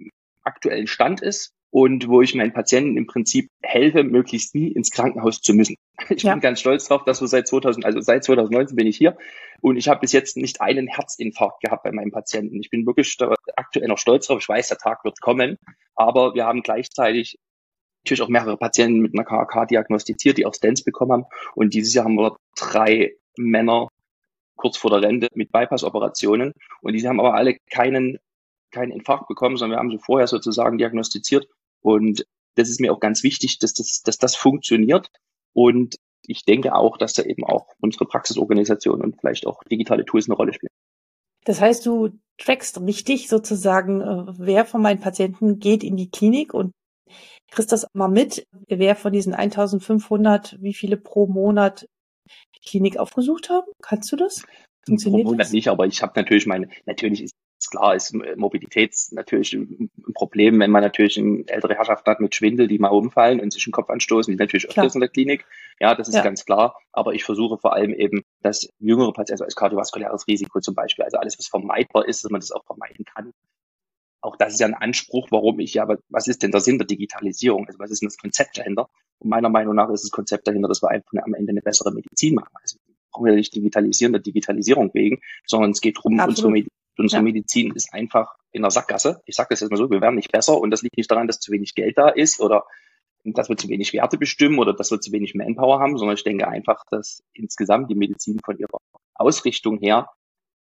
aktuellen 0.44 0.88
Stand 0.88 1.22
ist 1.22 1.54
und 1.74 2.08
wo 2.08 2.22
ich 2.22 2.36
meinen 2.36 2.54
Patienten 2.54 2.98
im 2.98 3.08
Prinzip 3.08 3.50
helfe, 3.64 4.04
möglichst 4.04 4.54
nie 4.54 4.68
ins 4.68 4.92
Krankenhaus 4.92 5.42
zu 5.42 5.56
müssen. 5.56 5.76
Ich 6.10 6.24
ja. 6.24 6.34
bin 6.34 6.42
ganz 6.42 6.60
stolz 6.60 6.88
drauf, 6.88 7.04
dass 7.06 7.22
wir 7.22 7.28
seit 7.28 7.48
2000, 7.48 7.86
also 7.86 8.02
seit 8.02 8.24
2019 8.24 8.76
bin 8.76 8.88
ich 8.88 8.98
hier 8.98 9.18
und 9.62 9.78
ich 9.78 9.88
habe 9.88 10.02
bis 10.02 10.12
jetzt 10.12 10.38
nicht 10.38 10.60
einen 10.60 10.88
Herzinfarkt 10.88 11.62
gehabt 11.62 11.84
bei 11.84 11.92
meinem 11.92 12.12
Patienten. 12.12 12.60
Ich 12.60 12.70
bin 12.70 12.86
wirklich 12.86 13.16
aktuell 13.56 13.88
noch 13.88 13.98
stolz 13.98 14.28
drauf. 14.28 14.40
Ich 14.40 14.50
weiß, 14.50 14.68
der 14.68 14.78
Tag 14.78 15.04
wird 15.04 15.22
kommen, 15.22 15.58
aber 15.96 16.36
wir 16.36 16.46
haben 16.46 16.62
gleichzeitig 16.62 17.40
natürlich 18.04 18.22
auch 18.22 18.28
mehrere 18.30 18.58
Patienten 18.58 19.00
mit 19.00 19.14
einer 19.14 19.24
KAK 19.24 19.68
diagnostiziert, 19.70 20.38
die 20.38 20.46
auch 20.46 20.54
Stents 20.54 20.84
bekommen 20.84 21.12
haben 21.12 21.26
und 21.56 21.74
dieses 21.74 21.94
Jahr 21.94 22.06
haben 22.06 22.16
wir 22.16 22.36
drei 22.56 23.14
Männer 23.38 23.88
kurz 24.58 24.78
vor 24.78 24.92
der 24.92 25.02
Rente 25.02 25.28
mit 25.34 25.52
Bypass-Operationen 25.52 26.54
und 26.82 26.94
diese 26.94 27.08
haben 27.08 27.20
aber 27.20 27.34
alle 27.34 27.58
keinen 27.72 28.20
keinen 28.72 28.92
Infarkt 28.92 29.28
bekommen, 29.28 29.56
sondern 29.56 29.78
wir 29.78 29.80
haben 29.80 29.92
sie 29.92 30.04
vorher 30.04 30.28
sozusagen 30.28 30.78
diagnostiziert 30.78 31.48
und 31.84 32.26
das 32.56 32.70
ist 32.70 32.80
mir 32.80 32.92
auch 32.94 33.00
ganz 33.00 33.24
wichtig, 33.24 33.60
dass 33.60 33.74
das, 33.74 34.02
dass 34.04 34.18
das 34.18 34.36
funktioniert. 34.36 35.10
Und 35.54 35.96
ich 36.26 36.46
denke 36.46 36.74
auch, 36.74 36.98
dass 36.98 37.14
da 37.14 37.24
eben 37.24 37.44
auch 37.44 37.68
unsere 37.82 38.06
Praxisorganisation 38.06 39.02
und 39.02 39.20
vielleicht 39.20 39.46
auch 39.46 39.64
digitale 39.64 40.06
Tools 40.06 40.28
eine 40.28 40.36
Rolle 40.36 40.54
spielen. 40.54 40.70
Das 41.46 41.60
heißt, 41.60 41.86
du 41.86 42.12
trackst 42.38 42.80
richtig 42.82 43.28
sozusagen, 43.28 44.02
äh, 44.02 44.34
wer 44.38 44.66
von 44.66 44.82
meinen 44.82 45.02
Patienten 45.02 45.60
geht 45.60 45.84
in 45.84 45.98
die 45.98 46.10
Klinik 46.10 46.54
und 46.54 46.72
kriegst 47.52 47.72
das 47.72 47.86
mal 47.94 48.08
mit, 48.08 48.46
wer 48.68 48.96
von 48.96 49.12
diesen 49.12 49.34
1500, 49.34 50.58
wie 50.62 50.74
viele 50.74 50.96
pro 50.96 51.28
Monat 51.28 51.86
die 52.56 52.70
Klinik 52.70 52.98
aufgesucht 52.98 53.50
haben? 53.50 53.68
Kannst 53.82 54.12
du 54.12 54.16
das? 54.16 54.46
Funktioniert 54.86 55.26
pro 55.26 55.32
Monat 55.32 55.48
das? 55.48 55.52
nicht, 55.52 55.68
aber 55.68 55.86
ich 55.86 56.02
habe 56.02 56.14
natürlich 56.16 56.46
meine, 56.46 56.70
natürlich 56.86 57.24
ist 57.24 57.34
ist 57.34 57.43
klar, 57.70 57.96
ist 57.96 58.16
Mobilität 58.36 58.96
natürlich 59.12 59.54
ein 59.54 59.90
Problem, 60.14 60.60
wenn 60.60 60.72
man 60.72 60.82
natürlich 60.82 61.18
ältere 61.18 61.76
Herrschaft 61.76 62.06
hat 62.06 62.20
mit 62.20 62.36
Schwindel, 62.36 62.68
die 62.68 62.80
mal 62.80 62.90
umfallen 62.90 63.40
und 63.40 63.52
sich 63.54 63.64
den 63.64 63.72
Kopf 63.72 63.90
anstoßen, 63.90 64.32
die 64.32 64.38
natürlich 64.38 64.68
klar. 64.68 64.86
öfters 64.86 64.96
in 64.96 65.02
der 65.02 65.10
Klinik. 65.10 65.46
Ja, 65.80 65.96
das 65.96 66.08
ist 66.08 66.16
ja. 66.16 66.24
ganz 66.24 66.46
klar. 66.46 66.78
Aber 66.92 67.14
ich 67.14 67.24
versuche 67.24 67.58
vor 67.58 67.74
allem 67.74 67.94
eben, 67.94 68.24
dass 68.42 68.70
jüngere 68.80 69.14
Patienten, 69.14 69.34
also 69.34 69.46
als 69.46 69.56
kardiovaskuläres 69.56 70.28
Risiko 70.28 70.60
zum 70.60 70.76
Beispiel, 70.76 71.06
also 71.06 71.18
alles, 71.18 71.38
was 71.38 71.48
vermeidbar 71.48 72.08
ist, 72.08 72.24
dass 72.24 72.32
man 72.32 72.42
das 72.42 72.52
auch 72.52 72.66
vermeiden 72.66 73.06
kann. 73.06 73.34
Auch 74.22 74.38
das 74.38 74.54
ist 74.54 74.60
ja 74.60 74.68
ein 74.68 74.74
Anspruch, 74.74 75.28
warum 75.32 75.60
ich 75.60 75.74
ja, 75.74 75.84
aber 75.84 75.98
was 76.08 76.28
ist 76.28 76.44
denn 76.44 76.52
der 76.52 76.62
Sinn 76.62 76.78
der 76.78 76.88
Digitalisierung? 76.88 77.68
Also 77.68 77.80
was 77.80 77.92
ist 77.92 78.02
denn 78.02 78.08
das 78.08 78.18
Konzept 78.18 78.58
dahinter? 78.58 78.90
Und 79.20 79.30
meiner 79.30 79.50
Meinung 79.50 79.76
nach 79.76 79.90
ist 79.90 80.04
das 80.04 80.12
Konzept 80.12 80.48
dahinter, 80.48 80.70
dass 80.70 80.82
wir 80.82 80.90
einfach 80.90 81.12
am 81.24 81.34
Ende 81.34 81.52
eine 81.52 81.62
bessere 81.62 81.92
Medizin 81.92 82.36
machen. 82.36 82.54
Also 82.62 82.78
brauchen 83.12 83.26
wir 83.26 83.36
nicht 83.36 83.56
digitalisieren 83.56 84.14
der 84.14 84.22
Digitalisierung 84.22 84.92
wegen, 84.94 85.20
sondern 85.46 85.72
es 85.72 85.82
geht 85.82 85.98
darum, 85.98 86.20
unsere 86.20 86.50
Medizin 86.52 86.72
Unsere 86.98 87.20
ja. 87.20 87.24
Medizin 87.24 87.72
ist 87.74 87.94
einfach 87.94 88.36
in 88.52 88.62
der 88.62 88.72
Sackgasse. 88.72 89.22
Ich 89.26 89.36
sage 89.36 89.50
das 89.52 89.62
jetzt 89.62 89.72
mal 89.72 89.78
so, 89.78 89.90
wir 89.90 90.02
werden 90.02 90.16
nicht 90.16 90.32
besser 90.32 90.60
und 90.60 90.72
das 90.72 90.82
liegt 90.82 90.98
nicht 90.98 91.10
daran, 91.10 91.28
dass 91.28 91.40
zu 91.40 91.52
wenig 91.52 91.76
Geld 91.76 91.98
da 91.98 92.10
ist 92.10 92.40
oder 92.40 92.66
dass 93.24 93.50
wir 93.50 93.58
zu 93.58 93.70
wenig 93.70 93.94
Werte 93.94 94.18
bestimmen 94.18 94.60
oder 94.60 94.74
dass 94.74 94.92
wir 94.92 95.00
zu 95.00 95.12
wenig 95.12 95.34
Manpower 95.34 95.80
haben, 95.80 95.98
sondern 95.98 96.18
ich 96.18 96.24
denke 96.24 96.48
einfach, 96.48 96.84
dass 96.92 97.24
insgesamt 97.34 97.90
die 97.90 97.96
Medizin 97.96 98.40
von 98.44 98.58
ihrer 98.58 98.78
Ausrichtung 99.16 99.80
her 99.80 100.10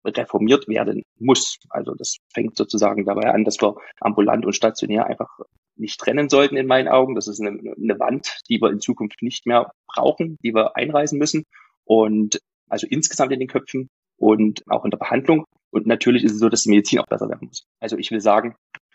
reformiert 0.06 0.69
werden 0.69 1.03
muss. 1.19 1.58
Also 1.70 1.94
das 1.94 2.19
fängt 2.32 2.56
sozusagen 2.56 3.05
dabei 3.05 3.32
an, 3.32 3.44
dass 3.44 3.60
wir 3.60 3.77
ambulant 4.01 4.44
und 4.44 4.55
stationär 4.55 5.06
einfach 5.06 5.29
nicht 5.77 5.99
trennen 5.99 6.29
sollten 6.29 6.56
in 6.56 6.67
meinen 6.67 6.89
Augen. 6.89 7.15
Das 7.15 7.27
ist 7.27 7.41
eine, 7.41 7.51
eine 7.58 7.99
Wand, 7.99 8.39
die 8.49 8.60
wir 8.60 8.70
in 8.70 8.81
Zukunft 8.81 9.22
nicht 9.22 9.46
mehr 9.46 9.72
brauchen, 9.87 10.39
die 10.43 10.55
wir 10.55 10.77
einreißen 10.77 11.19
müssen. 11.19 11.44
Und 11.84 12.39
also 12.69 12.87
insgesamt 12.89 13.32
in 13.32 13.41
den 13.41 13.49
Köpfen 13.49 13.89
und 14.17 14.63
auch 14.69 14.84
in 14.84 14.91
der 14.91 14.99
Behandlung. 14.99 15.44
Und 15.75 15.89
natürlich 15.89 16.23
ist 16.23 16.33
es 16.33 16.39
so, 16.39 16.49
dass 16.49 16.63
die 16.63 16.71
Medizin 16.71 17.01
auch 17.01 17.07
besser 17.07 17.29
werden 17.29 17.49
muss. 17.49 17.67
Also 17.81 17.99
ich 17.99 18.13
will 18.13 18.21
sagen, 18.21 18.55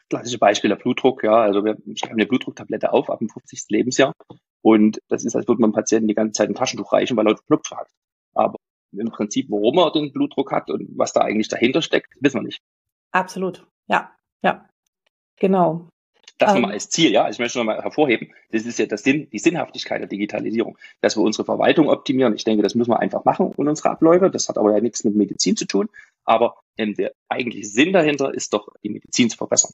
klassische 0.10 0.38
Beispiel 0.38 0.70
der 0.70 0.78
Blutdruck, 0.78 1.24
ja, 1.26 1.36
also 1.36 1.66
wir 1.66 1.76
schreiben 1.96 2.14
eine 2.14 2.26
Blutdrucktablette 2.26 2.94
auf 2.94 3.10
ab 3.10 3.20
dem 3.20 3.28
50. 3.28 3.66
Lebensjahr 3.68 4.14
und 4.62 5.02
das 5.10 5.26
ist, 5.26 5.36
als 5.36 5.46
würde 5.50 5.62
man 5.62 5.74
Patienten 5.74 6.08
die 6.08 6.14
ganze 6.14 6.38
Zeit 6.38 6.48
ein 6.48 6.56
Taschentuch 6.56 6.94
reichen, 6.94 7.18
weil 7.18 7.28
er 7.28 7.32
einen 7.32 7.46
Knopf 7.48 7.70
hat. 7.72 7.90
Aber 8.34 8.56
im 8.94 9.12
Prinzip, 9.12 9.48
warum 9.50 9.78
er 9.78 9.92
den 9.92 10.14
Blutdruck 10.14 10.54
hat 10.54 10.72
und 10.72 10.88
was 10.98 11.12
da 11.12 11.20
eigentlich 11.20 11.50
dahinter 11.50 11.82
steckt, 11.82 12.14
wissen 12.22 12.40
wir 12.40 12.44
nicht. 12.44 12.62
Absolut, 13.12 13.68
ja, 13.88 14.16
ja, 14.42 14.66
genau. 15.36 15.90
Das 16.40 16.52
ähm, 16.52 16.62
nochmal 16.62 16.72
als 16.74 16.90
Ziel, 16.90 17.12
ja. 17.12 17.30
Ich 17.30 17.38
möchte 17.38 17.60
nochmal 17.60 17.84
hervorheben, 17.84 18.32
das 18.52 18.66
ist 18.66 18.80
ja 18.80 18.86
das 18.86 19.04
Sinn, 19.04 19.30
die 19.30 19.40
Sinnhaftigkeit 19.40 20.00
der 20.00 20.08
Digitalisierung, 20.08 20.78
dass 21.02 21.18
wir 21.18 21.22
unsere 21.22 21.44
Verwaltung 21.44 21.90
optimieren. 21.90 22.34
Ich 22.34 22.46
denke, 22.46 22.64
das 22.64 22.76
müssen 22.76 22.92
wir 22.92 23.00
einfach 23.00 23.26
machen 23.26 23.48
und 23.48 23.68
unsere 23.68 23.90
Abläufe. 23.90 24.32
Das 24.32 24.48
hat 24.48 24.58
aber 24.58 24.74
ja 24.74 24.80
nichts 24.80 25.04
mit 25.04 25.16
Medizin 25.16 25.58
zu 25.58 25.66
tun. 25.66 25.90
Aber 26.30 26.62
ähm, 26.78 26.94
der 26.94 27.12
eigentliche 27.28 27.68
Sinn 27.68 27.92
dahinter 27.92 28.32
ist 28.34 28.54
doch, 28.54 28.70
die 28.84 28.90
Medizin 28.90 29.32
zu 29.32 29.38
verbessern. 29.38 29.72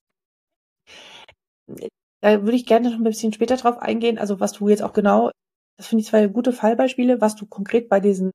Da 2.22 2.44
würde 2.44 2.56
ich 2.56 2.66
gerne 2.66 2.90
noch 2.90 2.98
ein 2.98 3.04
bisschen 3.04 3.34
später 3.34 3.58
drauf 3.58 3.78
eingehen. 3.80 4.18
Also 4.18 4.40
was 4.40 4.54
du 4.54 4.70
jetzt 4.70 4.82
auch 4.82 4.94
genau, 4.94 5.32
das 5.78 5.88
finde 5.88 6.02
ich 6.02 6.08
zwei 6.08 6.28
gute 6.28 6.54
Fallbeispiele, 6.54 7.20
was 7.20 7.36
du 7.36 7.46
konkret 7.46 7.90
bei 7.90 8.00
diesen 8.00 8.32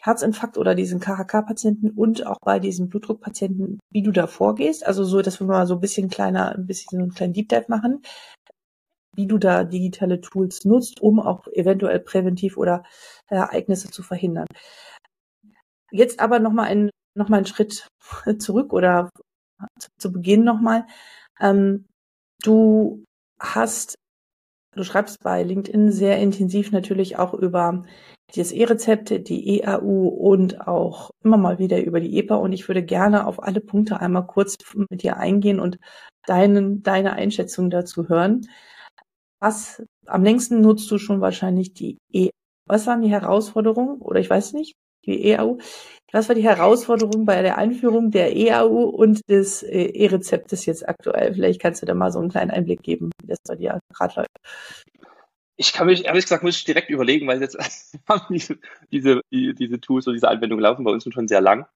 Herzinfarkt 0.00 0.56
oder 0.56 0.74
diesen 0.74 1.00
KHK-Patienten 1.00 1.90
und 1.90 2.26
auch 2.26 2.38
bei 2.42 2.58
diesen 2.58 2.88
Blutdruckpatienten, 2.88 3.78
wie 3.90 4.02
du 4.02 4.10
da 4.10 4.26
vorgehst. 4.26 4.86
Also 4.86 5.04
so, 5.04 5.20
dass 5.20 5.38
wir 5.38 5.46
mal 5.46 5.66
so 5.66 5.74
ein 5.74 5.80
bisschen 5.80 6.08
kleiner, 6.08 6.54
ein 6.54 6.66
bisschen 6.66 6.98
so 6.98 7.02
einen 7.02 7.14
kleinen 7.14 7.34
Deep 7.34 7.50
Dive 7.50 7.66
machen, 7.68 8.00
wie 9.14 9.26
du 9.26 9.36
da 9.36 9.64
digitale 9.64 10.22
Tools 10.22 10.64
nutzt, 10.64 11.02
um 11.02 11.20
auch 11.20 11.46
eventuell 11.48 12.00
präventiv 12.00 12.56
oder 12.56 12.84
Ereignisse 13.28 13.90
zu 13.90 14.02
verhindern. 14.02 14.46
Jetzt 15.90 16.20
aber 16.20 16.38
nochmal 16.40 16.68
ein, 16.68 16.90
noch 17.14 17.28
mal 17.28 17.38
einen 17.38 17.46
Schritt 17.46 17.88
zurück 18.38 18.72
oder 18.72 19.10
zu, 19.78 19.88
zu 19.98 20.12
Beginn 20.12 20.44
nochmal. 20.44 20.86
Ähm, 21.40 21.86
du 22.42 23.04
hast 23.38 23.96
Du 24.74 24.82
schreibst 24.82 25.22
bei 25.22 25.42
LinkedIn 25.42 25.92
sehr 25.92 26.18
intensiv 26.18 26.72
natürlich 26.72 27.16
auch 27.16 27.32
über 27.32 27.84
das 28.34 28.50
E-Rezept, 28.50 29.28
die 29.28 29.60
EAU 29.60 30.08
und 30.08 30.66
auch 30.66 31.10
immer 31.22 31.36
mal 31.36 31.60
wieder 31.60 31.82
über 31.84 32.00
die 32.00 32.18
EPA. 32.18 32.36
Und 32.36 32.52
ich 32.52 32.66
würde 32.68 32.82
gerne 32.82 33.26
auf 33.26 33.40
alle 33.42 33.60
Punkte 33.60 34.00
einmal 34.00 34.26
kurz 34.26 34.56
mit 34.90 35.02
dir 35.02 35.16
eingehen 35.18 35.60
und 35.60 35.78
deinen, 36.26 36.82
deine 36.82 37.12
Einschätzung 37.12 37.70
dazu 37.70 38.08
hören. 38.08 38.48
Was 39.40 39.82
am 40.06 40.24
längsten 40.24 40.60
nutzt 40.60 40.90
du 40.90 40.98
schon 40.98 41.20
wahrscheinlich 41.20 41.74
die 41.74 41.98
E. 42.12 42.30
Was 42.66 42.86
waren 42.86 43.02
die 43.02 43.10
Herausforderungen? 43.10 44.00
Oder 44.00 44.18
ich 44.20 44.30
weiß 44.30 44.54
nicht, 44.54 44.74
die 45.06 45.30
EAU. 45.30 45.58
Was 46.12 46.28
war 46.28 46.36
die 46.36 46.44
Herausforderung 46.44 47.24
bei 47.24 47.42
der 47.42 47.58
Einführung 47.58 48.12
der 48.12 48.36
EAU 48.36 48.84
und 48.84 49.20
des 49.28 49.64
äh, 49.64 49.86
E-Rezeptes 49.86 50.64
jetzt 50.64 50.88
aktuell? 50.88 51.34
Vielleicht 51.34 51.60
kannst 51.60 51.82
du 51.82 51.86
da 51.86 51.94
mal 51.94 52.12
so 52.12 52.20
einen 52.20 52.30
kleinen 52.30 52.52
Einblick 52.52 52.82
geben, 52.82 53.10
wie 53.20 53.26
das 53.26 53.38
bei 53.46 53.56
dir 53.56 53.80
gerade 53.92 54.14
läuft. 54.20 54.36
Ich 55.56 55.72
kann 55.72 55.86
mich, 55.86 56.04
ehrlich 56.04 56.24
gesagt, 56.24 56.44
muss 56.44 56.56
ich 56.56 56.64
direkt 56.64 56.90
überlegen, 56.90 57.26
weil 57.26 57.40
jetzt 57.40 57.58
diese, 58.30 58.58
diese, 58.92 59.22
diese 59.30 59.80
Tools 59.80 60.06
oder 60.06 60.14
diese 60.14 60.28
Anwendungen 60.28 60.62
laufen 60.62 60.84
bei 60.84 60.92
uns 60.92 61.04
schon 61.12 61.28
sehr 61.28 61.40
lang. 61.40 61.66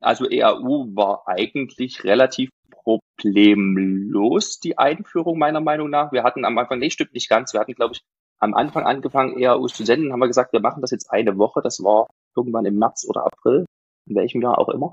Also 0.00 0.28
EAU 0.28 0.88
war 0.96 1.28
eigentlich 1.28 2.02
relativ 2.02 2.50
problemlos, 2.70 4.58
die 4.58 4.76
Einführung 4.76 5.38
meiner 5.38 5.60
Meinung 5.60 5.88
nach. 5.88 6.10
Wir 6.10 6.24
hatten 6.24 6.44
am 6.44 6.58
Anfang, 6.58 6.80
nee, 6.80 6.90
stimmt 6.90 7.14
nicht 7.14 7.28
ganz. 7.28 7.52
Wir 7.52 7.60
hatten, 7.60 7.74
glaube 7.74 7.94
ich, 7.94 8.00
am 8.40 8.54
Anfang 8.54 8.84
angefangen, 8.84 9.38
EAUs 9.38 9.74
zu 9.74 9.84
senden, 9.84 10.12
haben 10.12 10.18
wir 10.18 10.26
gesagt, 10.26 10.52
wir 10.52 10.60
machen 10.60 10.80
das 10.80 10.90
jetzt 10.90 11.12
eine 11.12 11.38
Woche. 11.38 11.62
Das 11.62 11.80
war 11.84 12.08
irgendwann 12.36 12.64
im 12.64 12.76
März 12.76 13.04
oder 13.08 13.24
April, 13.26 13.66
in 14.08 14.16
welchem 14.16 14.42
Jahr 14.42 14.58
auch 14.58 14.68
immer. 14.68 14.92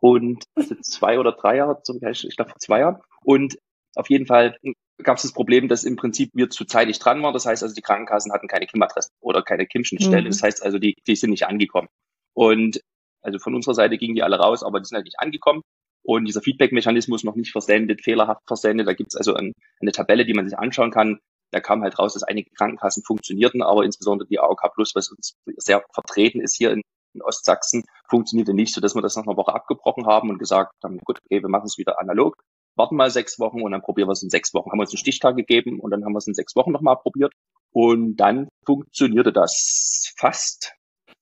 Und 0.00 0.44
also 0.54 0.74
zwei 0.76 1.18
oder 1.18 1.32
drei 1.32 1.56
Jahre, 1.56 1.80
ich 1.82 2.36
glaube 2.36 2.50
vor 2.50 2.60
zwei 2.60 2.80
Jahren. 2.80 3.00
Und 3.24 3.58
auf 3.94 4.10
jeden 4.10 4.26
Fall 4.26 4.56
gab 5.02 5.16
es 5.16 5.22
das 5.22 5.32
Problem, 5.32 5.68
dass 5.68 5.84
im 5.84 5.96
Prinzip 5.96 6.30
wir 6.34 6.50
zu 6.50 6.64
zeitig 6.64 6.98
dran 6.98 7.22
waren. 7.22 7.34
Das 7.34 7.46
heißt 7.46 7.62
also, 7.62 7.74
die 7.74 7.82
Krankenkassen 7.82 8.32
hatten 8.32 8.48
keine 8.48 8.66
KIM-Adressen 8.66 9.12
oder 9.20 9.42
keine 9.42 9.66
KIM-Schnittstelle. 9.66 10.22
Mhm. 10.22 10.30
Das 10.30 10.42
heißt 10.42 10.62
also, 10.62 10.78
die, 10.78 10.94
die 11.06 11.16
sind 11.16 11.30
nicht 11.30 11.46
angekommen. 11.46 11.88
Und 12.34 12.80
also 13.22 13.38
von 13.38 13.54
unserer 13.54 13.74
Seite 13.74 13.98
gingen 13.98 14.14
die 14.14 14.22
alle 14.22 14.38
raus, 14.38 14.62
aber 14.62 14.80
die 14.80 14.86
sind 14.86 14.96
halt 14.96 15.06
nicht 15.06 15.18
angekommen. 15.18 15.62
Und 16.02 16.26
dieser 16.26 16.40
Feedback-Mechanismus 16.40 17.24
noch 17.24 17.34
nicht 17.34 17.50
versendet, 17.50 18.02
fehlerhaft 18.02 18.42
versendet. 18.46 18.86
Da 18.86 18.92
gibt 18.92 19.12
es 19.12 19.16
also 19.16 19.34
ein, 19.34 19.52
eine 19.80 19.92
Tabelle, 19.92 20.24
die 20.24 20.34
man 20.34 20.48
sich 20.48 20.56
anschauen 20.56 20.92
kann, 20.92 21.18
da 21.52 21.60
kam 21.60 21.82
halt 21.82 21.98
raus, 21.98 22.14
dass 22.14 22.22
einige 22.22 22.50
Krankenkassen 22.50 23.02
funktionierten, 23.04 23.62
aber 23.62 23.84
insbesondere 23.84 24.28
die 24.28 24.38
AOK 24.38 24.74
Plus, 24.74 24.94
was 24.94 25.10
uns 25.10 25.34
sehr 25.56 25.82
vertreten 25.92 26.40
ist 26.40 26.56
hier 26.56 26.72
in, 26.72 26.82
in 27.14 27.22
Ostsachsen, 27.22 27.84
funktionierte 28.08 28.54
nicht, 28.54 28.74
so 28.74 28.80
dass 28.80 28.94
wir 28.94 29.02
das 29.02 29.16
nach 29.16 29.24
einer 29.26 29.36
Woche 29.36 29.54
abgebrochen 29.54 30.06
haben 30.06 30.30
und 30.30 30.38
gesagt 30.38 30.72
haben, 30.82 30.98
gut, 30.98 31.20
okay, 31.24 31.42
wir 31.42 31.48
machen 31.48 31.66
es 31.66 31.78
wieder 31.78 31.98
analog, 32.00 32.36
warten 32.76 32.96
mal 32.96 33.10
sechs 33.10 33.38
Wochen 33.38 33.62
und 33.62 33.72
dann 33.72 33.82
probieren 33.82 34.08
wir 34.08 34.12
es 34.12 34.22
in 34.22 34.30
sechs 34.30 34.52
Wochen. 34.54 34.70
Haben 34.70 34.78
wir 34.78 34.82
uns 34.82 34.92
einen 34.92 34.98
Stichtag 34.98 35.36
gegeben 35.36 35.80
und 35.80 35.90
dann 35.90 36.04
haben 36.04 36.12
wir 36.12 36.18
es 36.18 36.26
in 36.26 36.34
sechs 36.34 36.54
Wochen 36.56 36.72
nochmal 36.72 36.96
probiert. 36.96 37.32
Und 37.72 38.16
dann 38.16 38.48
funktionierte 38.64 39.32
das 39.32 40.12
fast 40.16 40.74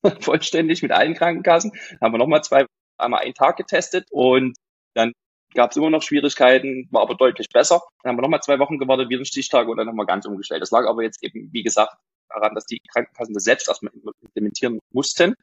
vollständig 0.20 0.82
mit 0.82 0.92
allen 0.92 1.14
Krankenkassen. 1.14 1.72
Dann 1.72 2.00
haben 2.00 2.14
wir 2.14 2.18
nochmal 2.18 2.42
zwei, 2.42 2.66
einmal 2.98 3.22
einen 3.22 3.34
Tag 3.34 3.56
getestet 3.56 4.08
und 4.10 4.56
dann 4.94 5.12
gab 5.54 5.70
es 5.70 5.76
immer 5.76 5.90
noch 5.90 6.02
Schwierigkeiten, 6.02 6.88
war 6.90 7.02
aber 7.02 7.14
deutlich 7.14 7.48
besser. 7.48 7.82
Dann 8.02 8.10
haben 8.10 8.18
wir 8.18 8.22
nochmal 8.22 8.42
zwei 8.42 8.58
Wochen 8.58 8.78
gewartet, 8.78 9.08
wieder 9.08 9.18
einen 9.18 9.24
Stichtag 9.24 9.68
und 9.68 9.76
dann 9.76 9.88
haben 9.88 9.96
wir 9.96 10.06
ganz 10.06 10.26
umgestellt. 10.26 10.62
Das 10.62 10.70
lag 10.70 10.86
aber 10.86 11.02
jetzt 11.02 11.22
eben, 11.22 11.48
wie 11.52 11.62
gesagt, 11.62 11.96
daran, 12.28 12.54
dass 12.54 12.66
die 12.66 12.80
Krankenkassen 12.92 13.34
das 13.34 13.44
selbst 13.44 13.68
erstmal 13.68 13.92
implementieren 14.22 14.80
mussten. 14.92 15.34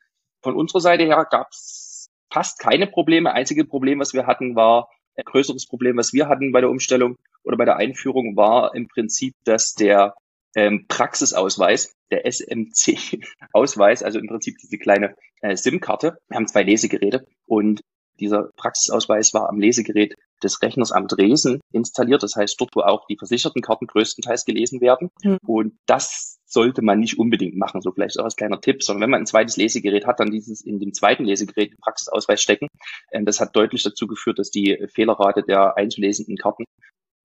Von 0.42 0.56
unserer 0.56 0.82
Seite 0.82 1.06
her 1.06 1.26
gab 1.30 1.48
es 1.52 2.10
fast 2.32 2.60
keine 2.60 2.88
Probleme. 2.88 3.34
Einzige 3.34 3.66
Problem, 3.66 4.00
was 4.00 4.14
wir 4.14 4.28
hatten, 4.28 4.56
war 4.56 4.90
ein 5.16 5.26
größeres 5.26 5.68
Problem, 5.68 5.98
was 5.98 6.14
wir 6.14 6.28
hatten 6.28 6.52
bei 6.52 6.62
der 6.62 6.70
Umstellung 6.70 7.18
oder 7.44 7.58
bei 7.58 7.66
der 7.66 7.78
Einführung, 7.78 8.36
war 8.36 8.76
im 8.76 8.88
Prinzip, 8.88 9.36
dass 9.44 9.74
der 9.74 10.16
ähm, 10.56 10.86
Praxisausweis, 10.88 11.96
der 12.12 12.26
SMC-Ausweis, 12.26 14.04
also 14.04 14.20
im 14.20 14.28
Prinzip 14.28 14.58
diese 14.58 14.78
kleine 14.78 15.16
äh, 15.42 15.56
SIM-Karte. 15.56 16.18
Wir 16.28 16.36
haben 16.36 16.48
zwei 16.48 16.64
Lesegeräte 16.64 17.26
und 17.46 17.82
dieser 18.22 18.50
Praxisausweis 18.56 19.34
war 19.34 19.50
am 19.50 19.60
Lesegerät 19.60 20.16
des 20.42 20.62
Rechners 20.62 20.92
am 20.92 21.08
Dresden 21.08 21.60
installiert. 21.72 22.24
Das 22.24 22.36
heißt, 22.36 22.60
dort, 22.60 22.76
wo 22.76 22.82
auch 22.82 23.06
die 23.08 23.18
versicherten 23.18 23.62
Karten 23.62 23.88
größtenteils 23.88 24.46
gelesen 24.46 24.82
werden. 24.82 25.10
Mhm. 25.24 25.38
Und 25.46 25.74
das 25.86 26.40
sollte 26.46 26.82
man 26.82 27.00
nicht 27.00 27.18
unbedingt 27.18 27.56
machen. 27.56 27.82
So 27.82 27.92
vielleicht 27.92 28.20
auch 28.20 28.26
als 28.26 28.36
kleiner 28.36 28.62
Tipp, 28.62 28.84
sondern 28.84 29.04
wenn 29.04 29.10
man 29.12 29.22
ein 29.22 29.26
zweites 29.26 29.58
Lesegerät 29.58 30.06
hat, 30.06 30.20
dann 30.20 30.32
dieses 30.32 30.62
in 30.62 30.80
dem 30.80 30.94
zweiten 30.94 31.26
Lesegerät 31.26 31.72
den 31.72 31.80
Praxisausweis 31.80 32.42
stecken. 32.42 32.68
Ähm, 33.12 33.26
das 33.26 33.40
hat 33.40 33.56
deutlich 33.56 33.84
dazu 33.84 34.08
geführt, 34.08 34.40
dass 34.40 34.52
die 34.52 34.78
Fehlerrate 34.94 35.44
der 35.44 35.78
einzulesenden 35.78 36.38
Karten 36.38 36.66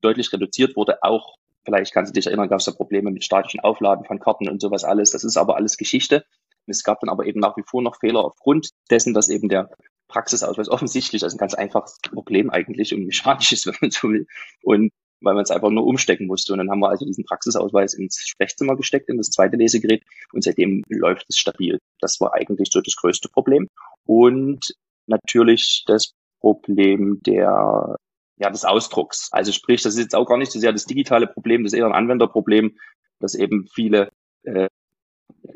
deutlich 0.01 0.33
reduziert 0.33 0.77
wurde. 0.77 1.03
Auch 1.03 1.35
vielleicht 1.65 1.93
kannst 1.93 2.11
du 2.11 2.15
dich 2.15 2.27
erinnern, 2.27 2.49
gab 2.49 2.61
es 2.61 2.67
da 2.67 2.73
Probleme 2.73 3.11
mit 3.11 3.25
statischen 3.25 3.61
Aufladen 3.61 4.05
von 4.05 4.21
Karten 4.21 4.49
und 4.49 4.61
sowas 4.61 4.85
alles. 4.85 5.11
Das 5.11 5.25
ist 5.25 5.37
aber 5.37 5.57
alles 5.57 5.77
Geschichte. 5.77 6.25
Es 6.67 6.83
gab 6.83 7.01
dann 7.01 7.11
aber 7.11 7.27
eben 7.27 7.41
nach 7.41 7.57
wie 7.57 7.65
vor 7.67 7.83
noch 7.83 7.97
Fehler 7.99 8.25
aufgrund 8.25 8.71
dessen, 8.91 9.15
dass 9.15 9.29
eben 9.29 9.49
der 9.49 9.71
Praxisausweis 10.09 10.69
offensichtlich 10.69 11.23
als 11.23 11.35
ein 11.35 11.39
ganz 11.39 11.55
einfaches 11.55 11.99
Problem 12.03 12.51
eigentlich 12.51 12.95
und 12.95 13.07
mechanisches, 13.07 13.67
wenn 13.67 13.77
man 13.81 13.91
so 13.91 14.09
will. 14.09 14.27
Und 14.63 14.93
weil 15.21 15.35
man 15.35 15.43
es 15.43 15.51
einfach 15.51 15.71
nur 15.71 15.87
umstecken 15.87 16.27
musste. 16.27 16.53
Und 16.53 16.59
dann 16.59 16.71
haben 16.71 16.81
wir 16.81 16.91
also 16.91 17.07
diesen 17.07 17.25
Praxisausweis 17.25 17.95
ins 17.95 18.19
Sprechzimmer 18.27 18.77
gesteckt, 18.77 19.09
in 19.09 19.17
das 19.17 19.31
zweite 19.31 19.57
Lesegerät. 19.57 20.03
Und 20.33 20.45
seitdem 20.45 20.83
läuft 20.89 21.27
es 21.29 21.39
stabil. 21.39 21.79
Das 22.01 22.21
war 22.21 22.35
eigentlich 22.35 22.69
so 22.71 22.81
das 22.81 22.97
größte 22.97 23.29
Problem. 23.31 23.69
Und 24.05 24.75
natürlich 25.07 25.85
das 25.87 26.13
Problem 26.41 27.21
der, 27.25 27.97
ja, 28.37 28.51
des 28.51 28.65
Ausdrucks. 28.65 29.29
Also 29.33 29.53
sprich, 29.53 29.83
das 29.83 29.95
ist 29.95 30.01
jetzt 30.01 30.15
auch 30.15 30.27
gar 30.27 30.39
nicht 30.39 30.53
so 30.53 30.59
sehr 30.59 30.73
das 30.73 30.85
digitale 30.85 31.27
Problem, 31.27 31.65
das 31.65 31.73
ist 31.73 31.79
eher 31.79 31.87
ein 31.87 31.93
Anwenderproblem, 31.93 32.77
dass 33.19 33.35
eben 33.35 33.67
viele 33.75 34.11
äh, 34.43 34.69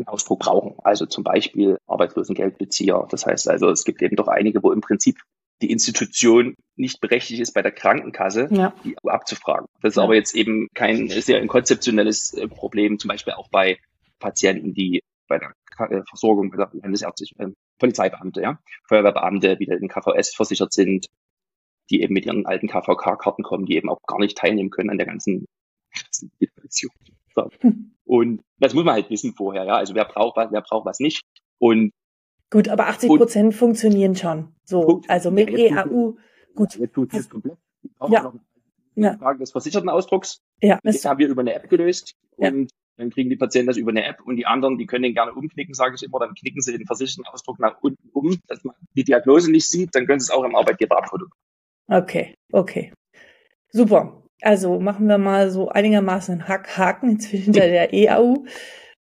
einen 0.00 0.08
Ausdruck 0.08 0.40
brauchen. 0.40 0.74
Also 0.82 1.06
zum 1.06 1.24
Beispiel 1.24 1.78
Arbeitslosengeldbezieher. 1.86 3.06
Das 3.10 3.26
heißt 3.26 3.48
also, 3.48 3.70
es 3.70 3.84
gibt 3.84 4.02
eben 4.02 4.16
doch 4.16 4.28
einige, 4.28 4.62
wo 4.62 4.72
im 4.72 4.80
Prinzip 4.80 5.20
die 5.62 5.70
Institution 5.70 6.54
nicht 6.76 7.00
berechtigt 7.00 7.40
ist, 7.40 7.52
bei 7.52 7.62
der 7.62 7.72
Krankenkasse 7.72 8.48
ja. 8.50 8.74
die 8.84 8.96
abzufragen. 9.04 9.66
Das 9.82 9.92
ist 9.92 9.96
ja. 9.96 10.04
aber 10.04 10.14
jetzt 10.14 10.34
eben 10.34 10.68
kein, 10.74 11.10
ein 11.10 11.48
konzeptionelles 11.48 12.32
äh, 12.34 12.48
Problem, 12.48 12.98
zum 12.98 13.08
Beispiel 13.08 13.34
auch 13.34 13.48
bei 13.50 13.78
Patienten, 14.18 14.72
die 14.72 15.02
bei 15.28 15.38
der 15.38 15.52
äh, 15.78 16.02
Versorgung, 16.08 16.52
Landesärztlichen 16.52 17.38
äh, 17.38 17.52
Polizeibeamte, 17.78 18.40
ja, 18.40 18.58
Feuerwehrbeamte, 18.88 19.56
die 19.56 19.64
in 19.64 19.88
KVS 19.88 20.34
versichert 20.34 20.72
sind, 20.72 21.06
die 21.90 22.02
eben 22.02 22.14
mit 22.14 22.26
ihren 22.26 22.46
alten 22.46 22.68
KVK-Karten 22.68 23.42
kommen, 23.42 23.66
die 23.66 23.76
eben 23.76 23.90
auch 23.90 24.00
gar 24.06 24.18
nicht 24.18 24.38
teilnehmen 24.38 24.70
können 24.70 24.90
an 24.90 24.98
der 24.98 25.06
ganzen 25.06 25.46
Situation. 26.10 26.92
Hm. 27.60 27.92
Und 28.04 28.42
das 28.58 28.74
muss 28.74 28.84
man 28.84 28.94
halt 28.94 29.10
wissen 29.10 29.34
vorher, 29.34 29.64
ja. 29.64 29.76
Also 29.76 29.94
wer 29.94 30.04
braucht 30.04 30.36
was, 30.36 30.50
wer 30.50 30.62
braucht 30.62 30.86
was 30.86 31.00
nicht. 31.00 31.22
Und 31.58 31.92
gut, 32.50 32.68
aber 32.68 32.88
80 32.88 33.08
Prozent 33.08 33.54
funktionieren 33.54 34.16
schon. 34.16 34.54
So, 34.64 35.00
also 35.08 35.30
mit 35.30 35.50
ja, 35.50 35.84
EAU. 35.84 36.16
Gut. 36.54 36.76
Jetzt 36.76 36.94
tut 36.94 37.14
es 37.14 37.28
komplett. 37.28 37.56
Ja. 38.08 38.32
ja. 38.96 39.16
Frage 39.18 39.38
des 39.38 39.52
versicherten 39.52 39.88
Ausdrucks. 39.88 40.40
Ja. 40.60 40.78
Das 40.82 41.04
haben 41.04 41.18
wir 41.18 41.28
über 41.28 41.40
eine 41.40 41.54
App 41.54 41.68
gelöst. 41.68 42.14
Ja. 42.36 42.48
Und 42.48 42.70
dann 43.00 43.10
kriegen 43.10 43.30
die 43.30 43.36
Patienten 43.36 43.68
das 43.68 43.76
über 43.76 43.90
eine 43.90 44.04
App 44.04 44.20
und 44.24 44.36
die 44.36 44.46
anderen, 44.46 44.76
die 44.76 44.86
können 44.86 45.04
den 45.04 45.14
gerne 45.14 45.32
umknicken, 45.32 45.72
sage 45.72 45.94
ich 45.94 46.02
immer, 46.02 46.18
dann 46.18 46.34
knicken 46.34 46.60
sie 46.60 46.76
den 46.76 46.86
versicherten 46.86 47.24
Ausdruck 47.32 47.58
nach 47.58 47.80
unten 47.80 48.10
um, 48.12 48.38
dass 48.46 48.62
man 48.62 48.76
die 48.94 49.04
Diagnose 49.04 49.50
nicht 49.50 49.66
sieht, 49.68 49.94
dann 49.94 50.06
können 50.06 50.20
sie 50.20 50.24
es 50.24 50.30
auch 50.30 50.44
im 50.44 50.54
Arbeitgeber 50.54 50.98
abfotografieren. 50.98 51.32
Okay, 51.88 52.34
okay. 52.52 52.92
Super. 53.72 54.22
Also 54.42 54.80
machen 54.80 55.06
wir 55.06 55.18
mal 55.18 55.50
so 55.50 55.68
einigermaßen 55.68 56.48
Haken 56.48 57.10
inzwischen 57.10 57.52
der 57.52 57.92
EAU. 57.92 58.44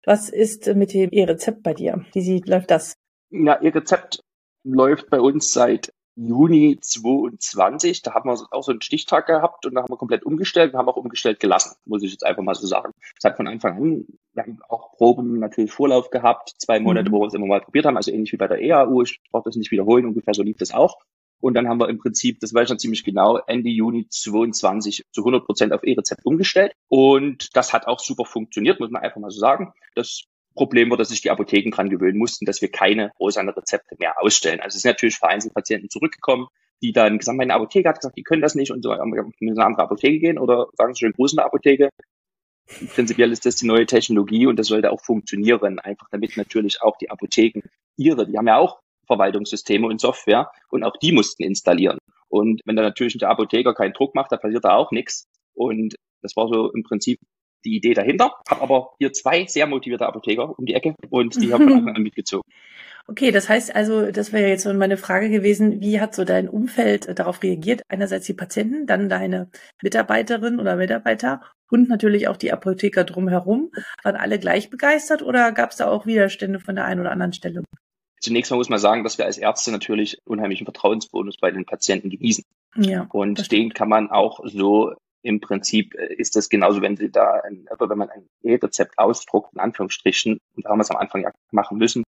Was 0.05 0.29
ist 0.29 0.67
mit 0.75 0.93
dem 0.93 1.11
E-Rezept 1.11 1.63
bei 1.63 1.73
dir? 1.73 2.05
Wie 2.13 2.21
sieht, 2.21 2.47
läuft 2.47 2.71
das? 2.71 2.97
Ja, 3.29 3.61
E-Rezept 3.61 4.21
läuft 4.63 5.09
bei 5.09 5.19
uns 5.19 5.53
seit 5.53 5.93
Juni 6.15 6.77
22. 6.79 8.01
Da 8.03 8.13
haben 8.13 8.29
wir 8.29 8.37
auch 8.51 8.63
so 8.63 8.71
einen 8.71 8.81
Stichtag 8.81 9.25
gehabt 9.27 9.65
und 9.65 9.73
da 9.73 9.81
haben 9.81 9.91
wir 9.91 9.97
komplett 9.97 10.23
umgestellt 10.23 10.73
und 10.73 10.79
haben 10.79 10.89
auch 10.89 10.97
umgestellt 10.97 11.39
gelassen, 11.39 11.75
muss 11.85 12.03
ich 12.03 12.11
jetzt 12.11 12.25
einfach 12.25 12.43
mal 12.43 12.53
so 12.53 12.67
sagen. 12.67 12.93
Es 13.17 13.23
hat 13.23 13.35
von 13.35 13.47
Anfang 13.47 13.77
an, 13.77 14.05
wir 14.33 14.43
haben 14.43 14.59
auch 14.69 14.91
Proben 14.91 15.39
natürlich 15.39 15.71
Vorlauf 15.71 16.11
gehabt, 16.11 16.53
zwei 16.59 16.79
Monate, 16.79 17.09
mhm. 17.09 17.13
wo 17.13 17.21
wir 17.21 17.27
es 17.27 17.33
immer 17.33 17.47
mal 17.47 17.61
probiert 17.61 17.85
haben, 17.85 17.97
also 17.97 18.11
ähnlich 18.11 18.31
wie 18.31 18.37
bei 18.37 18.47
der 18.47 18.61
EAU. 18.61 19.01
Ich 19.01 19.21
brauche 19.31 19.45
das 19.45 19.55
nicht 19.55 19.71
wiederholen, 19.71 20.05
ungefähr 20.05 20.33
so 20.33 20.43
lief 20.43 20.57
das 20.57 20.73
auch. 20.73 20.99
Und 21.43 21.55
dann 21.55 21.67
haben 21.67 21.81
wir 21.81 21.89
im 21.89 21.97
Prinzip, 21.97 22.39
das 22.39 22.53
weiß 22.53 22.63
ich 22.63 22.69
noch 22.69 22.77
ziemlich 22.77 23.03
genau, 23.03 23.37
Ende 23.47 23.67
Juni 23.67 24.07
22 24.07 25.03
zu 25.11 25.21
100 25.21 25.45
Prozent 25.45 25.73
auf 25.73 25.83
E-Rezept 25.83 26.25
umgestellt. 26.25 26.71
Und 26.87 27.53
das 27.53 27.73
hat 27.73 27.85
auch 27.85 27.99
super 27.99 28.23
funktioniert, 28.23 28.79
muss 28.79 28.91
man 28.91 29.03
einfach 29.03 29.19
mal 29.19 29.29
so 29.29 29.41
sagen. 29.41 29.73
Das 29.93 30.23
Problem 30.55 30.89
war, 30.89 30.95
dass 30.95 31.09
sich 31.09 31.19
die 31.19 31.31
Apotheken 31.31 31.71
dran 31.71 31.89
gewöhnen 31.89 32.17
mussten, 32.17 32.45
dass 32.45 32.61
wir 32.61 32.71
keine 32.71 33.11
rosane 33.19 33.53
Rezepte 33.57 33.97
mehr 33.99 34.21
ausstellen. 34.21 34.61
Also 34.61 34.77
es 34.77 34.83
sind 34.83 34.91
natürlich 34.91 35.17
vereinzelt 35.17 35.53
Patienten 35.53 35.89
zurückgekommen, 35.89 36.47
die 36.81 36.93
dann 36.93 37.17
gesagt, 37.17 37.37
meine 37.37 37.55
Apotheke 37.55 37.89
hat 37.89 37.97
gesagt, 37.97 38.17
die 38.17 38.23
können 38.23 38.41
das 38.41 38.55
nicht 38.55 38.71
und 38.71 38.81
so, 38.81 38.91
wir 38.91 39.05
müssen 39.05 39.33
in 39.39 39.49
eine 39.49 39.65
andere 39.65 39.83
Apotheke 39.83 40.19
gehen 40.19 40.39
oder 40.39 40.67
sagen 40.77 40.93
Sie 40.93 40.99
schön 40.99 41.11
Gruß 41.11 41.33
in 41.33 41.37
der 41.37 41.45
Apotheke. 41.47 41.89
Prinzipiell 42.95 43.33
ist 43.33 43.45
das 43.45 43.57
die 43.57 43.67
neue 43.67 43.85
Technologie 43.85 44.47
und 44.47 44.57
das 44.57 44.67
sollte 44.67 44.91
auch 44.91 45.01
funktionieren, 45.01 45.79
einfach 45.79 46.07
damit 46.09 46.37
natürlich 46.37 46.81
auch 46.81 46.95
die 46.97 47.09
Apotheken 47.09 47.63
ihre, 47.97 48.25
die 48.25 48.37
haben 48.37 48.47
ja 48.47 48.57
auch 48.57 48.79
Verwaltungssysteme 49.07 49.87
und 49.87 50.01
Software 50.01 50.51
und 50.69 50.83
auch 50.83 50.97
die 51.01 51.11
mussten 51.11 51.43
installieren. 51.43 51.97
Und 52.29 52.61
wenn 52.65 52.75
da 52.75 52.81
natürlich 52.81 53.17
der 53.17 53.29
Apotheker 53.29 53.73
keinen 53.73 53.93
Druck 53.93 54.15
macht, 54.15 54.31
da 54.31 54.37
passiert 54.37 54.65
da 54.65 54.75
auch 54.75 54.91
nichts. 54.91 55.27
Und 55.53 55.95
das 56.21 56.35
war 56.35 56.47
so 56.47 56.71
im 56.71 56.83
Prinzip 56.83 57.19
die 57.65 57.75
Idee 57.75 57.93
dahinter, 57.93 58.33
habe 58.49 58.61
aber 58.61 58.89
hier 58.99 59.13
zwei 59.13 59.45
sehr 59.45 59.67
motivierte 59.67 60.05
Apotheker 60.05 60.57
um 60.57 60.65
die 60.65 60.73
Ecke 60.73 60.95
und 61.09 61.41
die 61.41 61.53
haben 61.53 61.63
von 61.63 61.77
Anfang 61.77 61.95
an 61.95 62.03
mitgezogen. 62.03 62.43
Okay, 63.05 63.31
das 63.31 63.49
heißt 63.49 63.75
also, 63.75 64.11
das 64.11 64.31
wäre 64.31 64.47
jetzt 64.47 64.63
so 64.63 64.73
meine 64.73 64.95
Frage 64.95 65.29
gewesen, 65.29 65.81
wie 65.81 65.99
hat 65.99 66.15
so 66.15 66.23
dein 66.23 66.47
Umfeld 66.47 67.19
darauf 67.19 67.43
reagiert? 67.43 67.81
Einerseits 67.89 68.25
die 68.25 68.33
Patienten, 68.33 68.87
dann 68.87 69.09
deine 69.09 69.49
Mitarbeiterin 69.81 70.59
oder 70.59 70.77
Mitarbeiter 70.77 71.41
und 71.69 71.89
natürlich 71.89 72.29
auch 72.29 72.37
die 72.37 72.53
Apotheker 72.53 73.03
drumherum. 73.03 73.71
Waren 74.03 74.15
alle 74.15 74.39
gleich 74.39 74.69
begeistert 74.69 75.21
oder 75.21 75.51
gab 75.51 75.71
es 75.71 75.77
da 75.77 75.89
auch 75.89 76.05
Widerstände 76.05 76.59
von 76.59 76.75
der 76.75 76.85
einen 76.85 77.01
oder 77.01 77.11
anderen 77.11 77.33
Stelle? 77.33 77.63
Zunächst 78.23 78.51
mal 78.51 78.57
muss 78.57 78.69
man 78.69 78.79
sagen, 78.79 79.03
dass 79.03 79.17
wir 79.17 79.25
als 79.25 79.37
Ärzte 79.37 79.71
natürlich 79.71 80.17
unheimlichen 80.25 80.65
Vertrauensbonus 80.65 81.37
bei 81.37 81.51
den 81.51 81.65
Patienten 81.65 82.09
genießen. 82.09 82.45
Ja, 82.77 83.07
und 83.11 83.51
den 83.51 83.73
kann 83.73 83.89
man 83.89 84.09
auch 84.09 84.39
so 84.45 84.93
im 85.21 85.41
Prinzip 85.41 85.93
äh, 85.95 86.13
ist 86.15 86.35
das 86.35 86.49
genauso, 86.49 86.81
wenn 86.81 86.95
Sie 86.95 87.11
da, 87.11 87.41
ein, 87.43 87.67
wenn 87.77 87.97
man 87.97 88.09
ein 88.09 88.27
E-Rezept 88.41 88.97
ausdruckt, 88.97 89.53
in 89.53 89.59
Anführungsstrichen, 89.59 90.39
und 90.55 90.65
da 90.65 90.69
haben 90.69 90.79
wir 90.79 90.83
es 90.83 90.91
am 90.91 90.97
Anfang 90.97 91.21
ja 91.23 91.31
machen 91.51 91.77
müssen, 91.77 92.03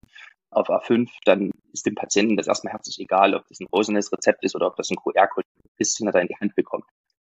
auf 0.51 0.69
A5, 0.69 1.09
dann 1.25 1.51
ist 1.73 1.85
dem 1.85 1.95
Patienten 1.95 2.37
das 2.37 2.47
erstmal 2.47 2.73
herzlich 2.73 2.99
egal, 2.99 3.35
ob 3.35 3.45
das 3.49 3.59
ein 3.59 3.67
rosanes 3.73 4.11
Rezept 4.11 4.43
ist 4.43 4.55
oder 4.55 4.67
ob 4.67 4.77
das 4.77 4.89
ein 4.89 4.95
QR-Code 4.95 5.47
ist, 5.77 5.99
den 5.99 6.07
er 6.07 6.13
da 6.13 6.19
in 6.19 6.27
die 6.27 6.37
Hand 6.37 6.55
bekommt. 6.55 6.85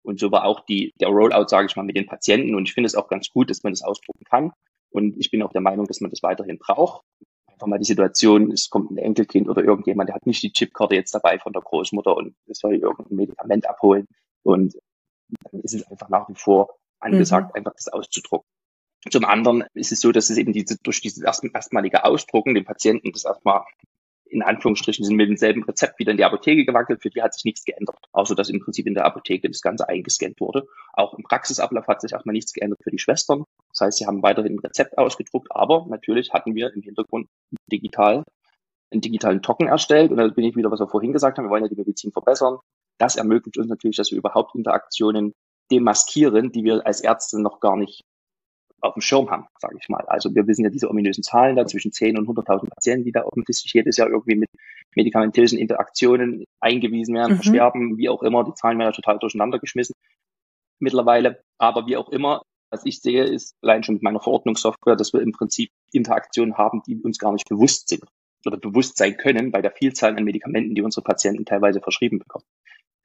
Und 0.03 0.19
so 0.19 0.31
war 0.31 0.45
auch 0.45 0.61
die, 0.61 0.93
der 1.01 1.09
Rollout, 1.09 1.49
sage 1.49 1.67
ich 1.67 1.75
mal, 1.75 1.83
mit 1.83 1.97
den 1.97 2.05
Patienten. 2.05 2.55
Und 2.55 2.67
ich 2.67 2.73
finde 2.73 2.87
es 2.87 2.95
auch 2.95 3.09
ganz 3.09 3.29
gut, 3.29 3.49
dass 3.49 3.63
man 3.63 3.73
das 3.73 3.83
ausdrucken 3.83 4.23
kann. 4.23 4.53
Und 4.91 5.17
ich 5.17 5.29
bin 5.31 5.43
auch 5.43 5.51
der 5.51 5.61
Meinung, 5.61 5.85
dass 5.85 5.99
man 5.99 6.09
das 6.09 6.23
weiterhin 6.23 6.57
braucht. 6.57 7.03
Einfach 7.59 7.67
mal 7.67 7.77
die 7.77 7.85
Situation, 7.85 8.53
es 8.53 8.69
kommt 8.69 8.89
ein 8.89 8.97
Enkelkind 8.97 9.49
oder 9.49 9.61
irgendjemand, 9.61 10.07
der 10.07 10.15
hat 10.15 10.25
nicht 10.25 10.41
die 10.41 10.53
Chipkarte 10.53 10.95
jetzt 10.95 11.13
dabei 11.13 11.39
von 11.39 11.51
der 11.51 11.61
Großmutter 11.61 12.15
und 12.15 12.33
soll 12.47 12.75
irgendein 12.75 13.17
Medikament 13.17 13.67
abholen. 13.67 14.07
Und 14.43 14.77
dann 15.51 15.59
ist 15.59 15.73
es 15.73 15.85
einfach 15.91 16.07
nach 16.07 16.29
wie 16.29 16.35
vor 16.35 16.77
angesagt, 17.01 17.49
mhm. 17.49 17.57
einfach 17.57 17.73
das 17.75 17.89
auszudrucken. 17.89 18.47
Zum 19.11 19.25
anderen 19.25 19.65
ist 19.73 19.91
es 19.91 19.99
so, 19.99 20.13
dass 20.13 20.29
es 20.29 20.37
eben 20.37 20.53
diese, 20.53 20.77
durch 20.81 21.01
dieses 21.01 21.21
erstmalige 21.21 22.05
Ausdrucken 22.05 22.53
den 22.53 22.63
Patienten 22.63 23.11
das 23.11 23.25
erstmal 23.25 23.63
in 24.29 24.41
Anführungsstrichen 24.41 25.05
sind 25.05 25.15
mit 25.15 25.29
demselben 25.29 25.63
Rezept 25.63 25.99
wieder 25.99 26.11
in 26.11 26.17
die 26.17 26.23
Apotheke 26.23 26.65
gewackelt. 26.65 27.01
Für 27.01 27.09
die 27.09 27.21
hat 27.21 27.33
sich 27.33 27.45
nichts 27.45 27.65
geändert, 27.65 27.97
außer 28.11 28.35
dass 28.35 28.49
im 28.49 28.59
Prinzip 28.59 28.87
in 28.87 28.93
der 28.93 29.05
Apotheke 29.05 29.49
das 29.49 29.61
Ganze 29.61 29.89
eingescannt 29.89 30.39
wurde. 30.39 30.67
Auch 30.93 31.13
im 31.15 31.23
Praxisablauf 31.23 31.87
hat 31.87 32.01
sich 32.01 32.13
erstmal 32.13 32.33
nichts 32.33 32.53
geändert 32.53 32.79
für 32.83 32.91
die 32.91 32.99
Schwestern. 32.99 33.43
Das 33.71 33.81
heißt, 33.81 33.97
sie 33.97 34.05
haben 34.05 34.21
weiterhin 34.21 34.55
ein 34.55 34.59
Rezept 34.59 34.97
ausgedruckt, 34.97 35.47
aber 35.51 35.85
natürlich 35.89 36.31
hatten 36.33 36.55
wir 36.55 36.73
im 36.73 36.81
Hintergrund 36.81 37.27
digital 37.71 38.23
einen 38.91 39.01
digitalen 39.01 39.41
Token 39.41 39.67
erstellt. 39.67 40.11
Und 40.11 40.17
da 40.17 40.27
bin 40.27 40.45
ich 40.45 40.55
wieder, 40.55 40.71
was 40.71 40.79
wir 40.79 40.87
vorhin 40.87 41.13
gesagt 41.13 41.37
haben, 41.37 41.45
wir 41.45 41.49
wollen 41.49 41.63
ja 41.63 41.69
die 41.69 41.75
Medizin 41.75 42.11
verbessern. 42.11 42.57
Das 42.97 43.15
ermöglicht 43.15 43.57
uns 43.57 43.67
natürlich, 43.67 43.97
dass 43.97 44.11
wir 44.11 44.17
überhaupt 44.17 44.55
Interaktionen 44.55 45.33
demaskieren, 45.71 46.51
die 46.51 46.63
wir 46.63 46.85
als 46.85 47.01
Ärzte 47.01 47.41
noch 47.41 47.59
gar 47.59 47.77
nicht 47.77 48.01
auf 48.81 48.93
dem 48.93 49.01
Schirm 49.01 49.29
haben, 49.29 49.45
sage 49.59 49.77
ich 49.79 49.89
mal. 49.89 50.05
Also 50.07 50.33
wir 50.33 50.47
wissen 50.47 50.63
ja 50.63 50.69
diese 50.69 50.89
ominösen 50.89 51.23
Zahlen 51.23 51.55
da 51.55 51.65
zwischen 51.65 51.91
10 51.91 52.17
und 52.17 52.27
100.000 52.27 52.69
Patienten, 52.69 53.05
die 53.05 53.11
da 53.11 53.23
offensichtlich 53.23 53.73
jedes 53.73 53.97
Jahr 53.97 54.09
irgendwie 54.09 54.35
mit 54.35 54.49
medikamentösen 54.95 55.57
Interaktionen 55.57 56.45
eingewiesen 56.59 57.15
werden, 57.15 57.33
mhm. 57.33 57.41
versterben, 57.41 57.97
wie 57.97 58.09
auch 58.09 58.23
immer. 58.23 58.43
Die 58.43 58.53
Zahlen 58.53 58.77
werden 58.79 58.89
ja 58.89 58.95
total 58.95 59.19
durcheinander 59.19 59.59
geschmissen 59.59 59.95
mittlerweile. 60.79 61.41
Aber 61.57 61.87
wie 61.87 61.97
auch 61.97 62.09
immer, 62.09 62.41
was 62.71 62.85
ich 62.85 63.01
sehe, 63.01 63.23
ist 63.23 63.55
allein 63.61 63.83
schon 63.83 63.95
mit 63.95 64.03
meiner 64.03 64.19
Verordnungssoftware, 64.19 64.95
dass 64.95 65.13
wir 65.13 65.21
im 65.21 65.31
Prinzip 65.31 65.69
Interaktionen 65.91 66.57
haben, 66.57 66.81
die 66.87 66.95
uns 67.01 67.19
gar 67.19 67.33
nicht 67.33 67.49
bewusst 67.49 67.89
sind 67.89 68.03
oder 68.45 68.57
bewusst 68.57 68.97
sein 68.97 69.17
können 69.17 69.51
bei 69.51 69.61
der 69.61 69.71
Vielzahl 69.71 70.15
an 70.15 70.23
Medikamenten, 70.23 70.75
die 70.75 70.81
unsere 70.81 71.03
Patienten 71.03 71.45
teilweise 71.45 71.81
verschrieben 71.81 72.19
bekommen. 72.19 72.45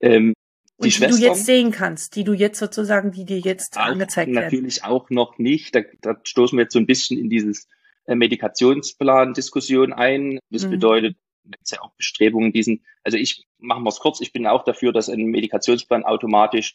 Ähm, 0.00 0.34
die, 0.78 0.88
die 0.88 1.06
du 1.06 1.16
jetzt 1.16 1.46
sehen 1.46 1.70
kannst, 1.70 2.16
die 2.16 2.24
du 2.24 2.32
jetzt 2.32 2.58
sozusagen, 2.58 3.12
die 3.12 3.24
dir 3.24 3.38
jetzt 3.38 3.76
angezeigt 3.76 4.32
werden. 4.32 4.44
Natürlich 4.44 4.84
auch 4.84 5.10
noch 5.10 5.38
nicht. 5.38 5.74
Da, 5.74 5.82
da 6.00 6.16
stoßen 6.24 6.58
wir 6.58 6.64
jetzt 6.64 6.72
so 6.72 6.78
ein 6.78 6.86
bisschen 6.86 7.18
in 7.18 7.30
dieses 7.30 7.68
äh, 8.06 8.14
Medikationsplan-Diskussion 8.14 9.92
ein. 9.92 10.38
Das 10.50 10.66
mhm. 10.66 10.70
bedeutet, 10.70 11.16
gibt 11.44 11.70
ja 11.70 11.80
auch 11.82 11.92
Bestrebungen, 11.96 12.52
diesen, 12.52 12.84
also 13.02 13.18
ich 13.18 13.46
machen 13.58 13.84
wir 13.84 13.90
es 13.90 13.98
kurz, 13.98 14.20
ich 14.20 14.32
bin 14.32 14.46
auch 14.46 14.64
dafür, 14.64 14.92
dass 14.92 15.08
ein 15.08 15.26
Medikationsplan 15.26 16.04
automatisch 16.04 16.74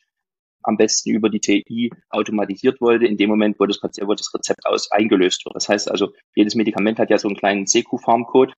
am 0.62 0.78
besten 0.78 1.12
über 1.12 1.30
die 1.30 1.40
TI 1.40 1.90
automatisiert 2.10 2.82
wurde, 2.82 3.08
in 3.08 3.18
dem 3.18 3.30
Moment, 3.30 3.60
wo 3.60 3.66
das, 3.66 3.80
wo 3.82 4.14
das 4.14 4.34
Rezept 4.34 4.66
aus 4.66 4.92
eingelöst 4.92 5.46
wird. 5.46 5.56
Das 5.56 5.70
heißt 5.70 5.90
also, 5.90 6.14
jedes 6.36 6.56
Medikament 6.56 7.00
hat 7.00 7.10
ja 7.10 7.18
so 7.18 7.28
einen 7.28 7.38
kleinen 7.38 7.66
CQ-Farm-Code 7.66 8.54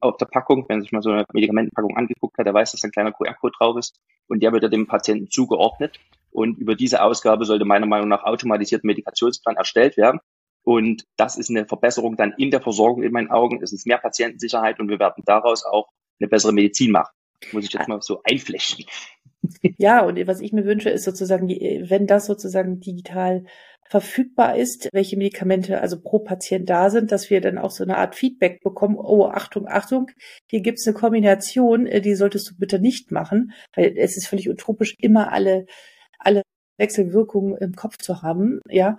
auf 0.00 0.16
der 0.16 0.26
Packung. 0.26 0.64
Wenn 0.68 0.82
sich 0.82 0.92
mal 0.92 1.02
so 1.02 1.10
eine 1.10 1.24
Medikamentenpackung 1.32 1.96
angeguckt 1.96 2.38
hat, 2.38 2.46
der 2.46 2.54
weiß, 2.54 2.72
dass 2.72 2.84
ein 2.84 2.90
kleiner 2.90 3.12
QR-Code 3.12 3.54
drauf 3.58 3.76
ist 3.76 3.98
und 4.28 4.42
der 4.42 4.52
wird 4.52 4.62
ja 4.62 4.68
dem 4.68 4.86
Patienten 4.86 5.30
zugeordnet. 5.30 5.98
Und 6.30 6.58
über 6.58 6.74
diese 6.74 7.02
Ausgabe 7.02 7.44
sollte 7.44 7.64
meiner 7.64 7.86
Meinung 7.86 8.08
nach 8.08 8.24
automatisiert 8.24 8.84
Medikationsplan 8.84 9.56
erstellt 9.56 9.96
werden. 9.96 10.20
Und 10.62 11.04
das 11.16 11.38
ist 11.38 11.48
eine 11.48 11.64
Verbesserung 11.64 12.16
dann 12.16 12.34
in 12.36 12.50
der 12.50 12.60
Versorgung 12.60 13.02
in 13.02 13.12
meinen 13.12 13.30
Augen. 13.30 13.62
Es 13.62 13.72
ist 13.72 13.86
mehr 13.86 13.98
Patientensicherheit 13.98 14.80
und 14.80 14.88
wir 14.88 14.98
werden 14.98 15.22
daraus 15.24 15.64
auch 15.64 15.88
eine 16.20 16.28
bessere 16.28 16.52
Medizin 16.52 16.90
machen. 16.90 17.12
Muss 17.52 17.64
ich 17.64 17.72
jetzt 17.72 17.88
mal 17.88 18.02
so 18.02 18.20
einflechten. 18.24 18.84
Ja, 19.78 20.04
und 20.04 20.18
was 20.26 20.40
ich 20.40 20.52
mir 20.52 20.64
wünsche, 20.64 20.90
ist 20.90 21.04
sozusagen, 21.04 21.48
wenn 21.48 22.06
das 22.06 22.26
sozusagen 22.26 22.80
digital 22.80 23.44
verfügbar 23.88 24.56
ist, 24.56 24.88
welche 24.92 25.16
Medikamente 25.16 25.80
also 25.80 26.00
pro 26.00 26.18
Patient 26.18 26.68
da 26.68 26.90
sind, 26.90 27.12
dass 27.12 27.30
wir 27.30 27.40
dann 27.40 27.58
auch 27.58 27.70
so 27.70 27.84
eine 27.84 27.96
Art 27.98 28.14
Feedback 28.14 28.62
bekommen, 28.62 28.96
oh, 28.96 29.26
Achtung, 29.26 29.68
Achtung, 29.68 30.10
hier 30.50 30.60
gibt's 30.60 30.86
eine 30.86 30.94
Kombination, 30.94 31.86
äh, 31.86 32.00
die 32.00 32.14
solltest 32.14 32.50
du 32.50 32.56
bitte 32.56 32.78
nicht 32.78 33.12
machen, 33.12 33.52
weil 33.74 33.96
es 33.96 34.16
ist 34.16 34.26
völlig 34.26 34.48
utopisch, 34.48 34.94
immer 34.98 35.32
alle, 35.32 35.66
alle 36.18 36.42
Wechselwirkungen 36.78 37.56
im 37.56 37.74
Kopf 37.74 37.98
zu 37.98 38.22
haben, 38.22 38.60
ja. 38.68 38.98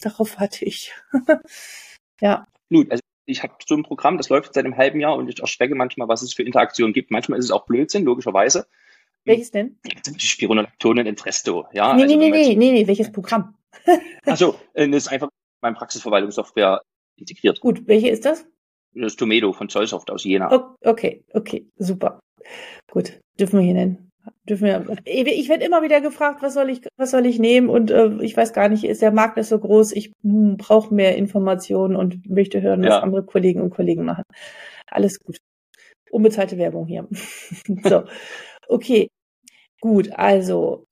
Darauf 0.00 0.38
warte 0.38 0.64
ich. 0.64 0.94
ja. 2.20 2.46
Gut, 2.70 2.90
also 2.90 3.00
ich 3.26 3.42
habe 3.42 3.54
so 3.66 3.74
ein 3.74 3.82
Programm, 3.82 4.16
das 4.16 4.28
läuft 4.28 4.54
seit 4.54 4.64
einem 4.64 4.76
halben 4.76 5.00
Jahr 5.00 5.16
und 5.16 5.28
ich 5.28 5.40
erschrecke 5.40 5.74
manchmal, 5.74 6.08
was 6.08 6.22
es 6.22 6.32
für 6.32 6.42
Interaktionen 6.42 6.92
gibt. 6.92 7.10
Manchmal 7.10 7.38
ist 7.38 7.46
es 7.46 7.50
auch 7.50 7.66
Blödsinn, 7.66 8.04
logischerweise. 8.04 8.66
Welches 9.24 9.50
denn? 9.50 9.78
Spironolactone 10.16 11.02
und 11.02 11.06
Entresto. 11.06 11.66
Ja, 11.72 11.94
nee, 11.94 12.04
also, 12.04 12.16
nee, 12.16 12.30
nee, 12.30 12.54
nee, 12.54 12.72
nee, 12.72 12.86
welches 12.86 13.12
Programm? 13.12 13.54
Also, 14.24 14.58
das 14.74 14.86
ist 14.88 15.08
einfach 15.08 15.28
mein 15.60 15.74
Praxisverwaltungssoftware 15.74 16.82
integriert. 17.16 17.60
Gut, 17.60 17.86
welche 17.86 18.08
ist 18.08 18.24
das? 18.24 18.46
Das 18.94 19.16
Tomedo 19.16 19.52
von 19.52 19.68
Zollsoft 19.68 20.10
aus 20.10 20.24
Jena. 20.24 20.74
Okay, 20.82 21.24
okay, 21.32 21.66
super. 21.76 22.20
Gut, 22.90 23.20
dürfen 23.38 23.58
wir 23.58 23.64
hier 23.64 23.74
nennen. 23.74 24.10
Dürfen 24.48 24.66
wir, 24.66 24.96
ich 25.04 25.48
werde 25.48 25.64
immer 25.64 25.82
wieder 25.82 26.00
gefragt, 26.00 26.42
was 26.42 26.54
soll 26.54 26.70
ich, 26.70 26.80
was 26.96 27.10
soll 27.10 27.26
ich 27.26 27.38
nehmen? 27.38 27.68
Und 27.68 27.90
äh, 27.90 28.10
ich 28.20 28.36
weiß 28.36 28.52
gar 28.52 28.68
nicht, 28.68 28.84
ist 28.84 29.02
der 29.02 29.10
Markt 29.10 29.36
nicht 29.36 29.46
so 29.46 29.58
groß? 29.58 29.92
Ich 29.92 30.12
hm, 30.22 30.56
brauche 30.56 30.94
mehr 30.94 31.16
Informationen 31.16 31.96
und 31.96 32.28
möchte 32.28 32.60
hören, 32.60 32.82
was 32.82 32.90
ja. 32.90 33.00
andere 33.00 33.24
Kollegen 33.24 33.60
und 33.60 33.70
Kollegen 33.70 34.04
machen. 34.04 34.24
Alles 34.86 35.20
gut. 35.20 35.38
Unbezahlte 36.10 36.58
Werbung 36.58 36.86
hier. 36.86 37.06
so, 37.84 38.04
okay, 38.68 39.08
gut. 39.80 40.10
Also 40.12 40.84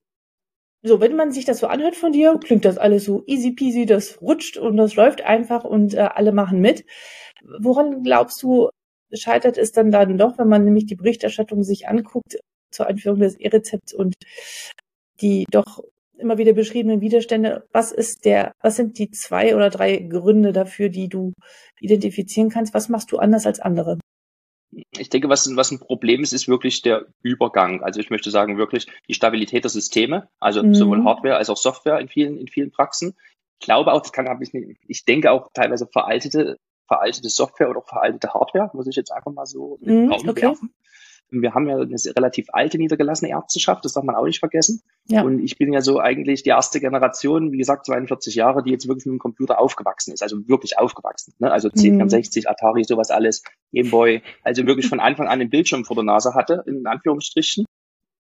so, 0.86 1.00
wenn 1.00 1.16
man 1.16 1.32
sich 1.32 1.44
das 1.44 1.58
so 1.58 1.66
anhört 1.66 1.96
von 1.96 2.12
dir, 2.12 2.38
klingt 2.42 2.64
das 2.64 2.78
alles 2.78 3.04
so 3.04 3.22
easy 3.26 3.52
peasy, 3.52 3.86
das 3.86 4.20
rutscht 4.20 4.56
und 4.56 4.76
das 4.76 4.94
läuft 4.96 5.22
einfach 5.22 5.64
und 5.64 5.94
äh, 5.94 5.98
alle 5.98 6.32
machen 6.32 6.60
mit. 6.60 6.84
Woran 7.60 8.02
glaubst 8.02 8.42
du, 8.42 8.70
scheitert 9.12 9.58
es 9.58 9.72
dann 9.72 9.90
dann 9.90 10.18
doch, 10.18 10.38
wenn 10.38 10.48
man 10.48 10.64
nämlich 10.64 10.86
die 10.86 10.96
Berichterstattung 10.96 11.62
sich 11.62 11.88
anguckt 11.88 12.38
zur 12.70 12.86
Einführung 12.86 13.20
des 13.20 13.38
E-Rezepts 13.38 13.94
und 13.94 14.14
die 15.20 15.46
doch 15.50 15.82
immer 16.18 16.38
wieder 16.38 16.52
beschriebenen 16.52 17.00
Widerstände, 17.00 17.66
was 17.72 17.92
ist 17.92 18.24
der, 18.24 18.52
was 18.62 18.76
sind 18.76 18.98
die 18.98 19.10
zwei 19.10 19.54
oder 19.54 19.70
drei 19.70 19.98
Gründe 19.98 20.52
dafür, 20.52 20.88
die 20.88 21.08
du 21.08 21.32
identifizieren 21.80 22.48
kannst? 22.48 22.74
Was 22.74 22.88
machst 22.88 23.12
du 23.12 23.18
anders 23.18 23.46
als 23.46 23.60
andere? 23.60 23.98
Ich 24.96 25.08
denke, 25.08 25.28
was, 25.28 25.54
was 25.56 25.70
ein 25.70 25.80
Problem 25.80 26.22
ist, 26.22 26.32
ist 26.32 26.48
wirklich 26.48 26.82
der 26.82 27.06
Übergang. 27.22 27.82
Also 27.82 28.00
ich 28.00 28.10
möchte 28.10 28.30
sagen, 28.30 28.58
wirklich 28.58 28.86
die 29.08 29.14
Stabilität 29.14 29.64
der 29.64 29.70
Systeme, 29.70 30.28
also 30.40 30.62
mhm. 30.62 30.74
sowohl 30.74 31.04
Hardware 31.04 31.36
als 31.36 31.50
auch 31.50 31.56
Software 31.56 31.98
in 32.00 32.08
vielen, 32.08 32.38
in 32.38 32.48
vielen 32.48 32.70
Praxen. 32.70 33.16
Ich 33.58 33.66
glaube 33.66 33.92
auch, 33.92 34.02
das 34.02 34.12
kann 34.12 34.26
ich 34.42 34.52
nicht, 34.52 34.78
ich 34.86 35.04
denke 35.04 35.30
auch 35.30 35.50
teilweise 35.54 35.86
veraltete, 35.86 36.58
veraltete 36.86 37.30
Software 37.30 37.70
oder 37.70 37.82
veraltete 37.82 38.34
Hardware, 38.34 38.70
muss 38.74 38.86
ich 38.86 38.96
jetzt 38.96 39.12
einfach 39.12 39.32
mal 39.32 39.46
so 39.46 39.78
mhm, 39.80 40.12
okay. 40.12 40.42
werfen. 40.42 40.74
Wir 41.30 41.54
haben 41.54 41.68
ja 41.68 41.76
eine 41.76 41.96
relativ 42.16 42.46
alte 42.52 42.78
niedergelassene 42.78 43.30
Ärzteschaft, 43.30 43.84
das 43.84 43.94
darf 43.94 44.04
man 44.04 44.14
auch 44.14 44.24
nicht 44.24 44.38
vergessen. 44.38 44.82
Ja. 45.08 45.22
Und 45.22 45.42
ich 45.42 45.58
bin 45.58 45.72
ja 45.72 45.80
so 45.80 45.98
eigentlich 45.98 46.42
die 46.42 46.50
erste 46.50 46.80
Generation, 46.80 47.52
wie 47.52 47.58
gesagt, 47.58 47.86
42 47.86 48.34
Jahre, 48.34 48.62
die 48.62 48.70
jetzt 48.70 48.86
wirklich 48.86 49.06
mit 49.06 49.14
dem 49.14 49.18
Computer 49.18 49.58
aufgewachsen 49.58 50.12
ist, 50.12 50.22
also 50.22 50.36
wirklich 50.48 50.78
aufgewachsen. 50.78 51.34
Ne? 51.38 51.50
Also 51.50 51.68
C64, 51.68 52.42
mhm. 52.42 52.46
Atari, 52.46 52.84
sowas 52.84 53.10
alles, 53.10 53.42
Gameboy, 53.72 54.22
also 54.42 54.66
wirklich 54.66 54.88
von 54.88 55.00
Anfang 55.00 55.26
an 55.26 55.40
den 55.40 55.50
Bildschirm 55.50 55.84
vor 55.84 55.96
der 55.96 56.04
Nase 56.04 56.34
hatte, 56.34 56.62
in 56.66 56.86
Anführungsstrichen. 56.86 57.66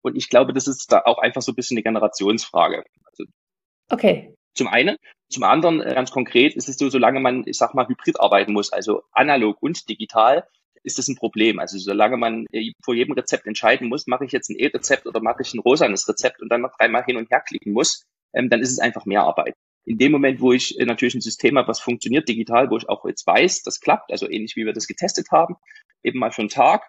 Und 0.02 0.16
ich 0.16 0.30
glaube, 0.30 0.54
das 0.54 0.68
ist 0.68 0.92
da 0.92 1.02
auch 1.06 1.20
einfach 1.20 1.42
so 1.42 1.52
ein 1.52 1.56
bisschen 1.56 1.78
eine 1.78 1.84
Generationsfrage. 1.84 2.84
Also 3.06 3.24
okay. 3.90 4.36
Zum 4.54 4.68
einen. 4.68 4.98
Zum 5.30 5.44
anderen, 5.44 5.82
äh, 5.82 5.94
ganz 5.94 6.12
konkret, 6.12 6.56
ist 6.56 6.68
es 6.68 6.78
so, 6.78 6.90
solange 6.90 7.22
man, 7.22 7.44
ich 7.46 7.58
sag 7.58 7.74
mal, 7.74 7.88
hybrid 7.88 8.20
arbeiten 8.20 8.52
muss, 8.52 8.74
also 8.74 9.04
analog 9.14 9.58
und 9.62 9.88
digital, 9.88 10.46
ist 10.84 10.98
das 10.98 11.08
ein 11.08 11.16
Problem. 11.16 11.60
Also 11.60 11.78
solange 11.78 12.18
man 12.18 12.46
äh, 12.52 12.72
vor 12.84 12.96
jedem 12.96 13.14
Rezept 13.14 13.48
entscheiden 13.48 13.90
muss, 13.90 14.08
mache 14.08 14.26
ich 14.26 14.32
jetzt 14.32 14.50
ein 14.50 14.58
E-Rezept 14.58 15.06
oder 15.08 15.22
mache 15.22 15.42
ich 15.42 15.54
ein 15.54 15.60
rosanes 15.60 16.08
Rezept 16.08 16.42
und 16.42 16.50
dann 16.50 16.62
noch 16.62 16.76
dreimal 16.78 17.04
hin 17.04 17.18
und 17.18 17.30
her 17.30 17.42
klicken 17.42 17.74
muss, 17.74 18.06
ähm, 18.34 18.50
dann 18.50 18.62
ist 18.62 18.72
es 18.72 18.80
einfach 18.80 19.06
mehr 19.06 19.24
Arbeit. 19.24 19.56
in 19.84 19.98
dem 19.98 20.12
Moment, 20.12 20.42
wo 20.42 20.54
ich 20.54 20.78
natürlich 20.80 21.16
ein 21.16 21.22
System 21.22 21.58
habe, 21.58 21.68
was 21.68 21.80
funktioniert 21.80 22.30
digital, 22.30 22.70
wo 22.70 22.78
ich 22.78 22.88
auch 22.88 23.04
jetzt 23.06 23.26
weiß, 23.26 23.64
das 23.64 23.80
klappt, 23.80 24.12
also 24.12 24.30
ähnlich 24.30 24.56
wie 24.56 24.66
wir 24.66 24.74
das 24.74 24.86
getestet 24.86 25.32
haben, 25.32 25.56
eben 26.04 26.20
mal 26.20 26.32
für 26.32 26.42
einen 26.42 26.50
Tag, 26.50 26.84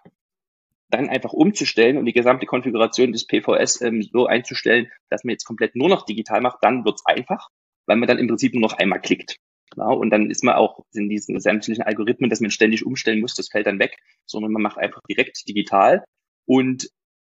dann 0.89 1.09
einfach 1.09 1.33
umzustellen 1.33 1.97
und 1.97 2.05
die 2.05 2.13
gesamte 2.13 2.45
Konfiguration 2.45 3.11
des 3.11 3.25
PVS 3.25 3.81
ähm, 3.81 4.03
so 4.03 4.27
einzustellen, 4.27 4.91
dass 5.09 5.23
man 5.23 5.31
jetzt 5.31 5.45
komplett 5.45 5.75
nur 5.75 5.89
noch 5.89 6.05
digital 6.05 6.41
macht, 6.41 6.59
dann 6.61 6.85
wird's 6.85 7.05
einfach, 7.05 7.49
weil 7.87 7.97
man 7.97 8.07
dann 8.07 8.19
im 8.19 8.27
Prinzip 8.27 8.53
nur 8.53 8.61
noch 8.61 8.73
einmal 8.73 9.01
klickt. 9.01 9.37
Ja, 9.75 9.85
und 9.85 10.09
dann 10.11 10.29
ist 10.29 10.43
man 10.43 10.55
auch 10.55 10.83
in 10.93 11.09
diesen 11.09 11.39
sämtlichen 11.39 11.83
Algorithmen, 11.83 12.29
dass 12.29 12.41
man 12.41 12.51
ständig 12.51 12.85
umstellen 12.85 13.21
muss, 13.21 13.35
das 13.35 13.49
fällt 13.49 13.67
dann 13.67 13.79
weg, 13.79 13.97
sondern 14.25 14.51
man 14.51 14.61
macht 14.61 14.77
einfach 14.77 15.01
direkt 15.09 15.47
digital. 15.47 16.03
Und 16.45 16.89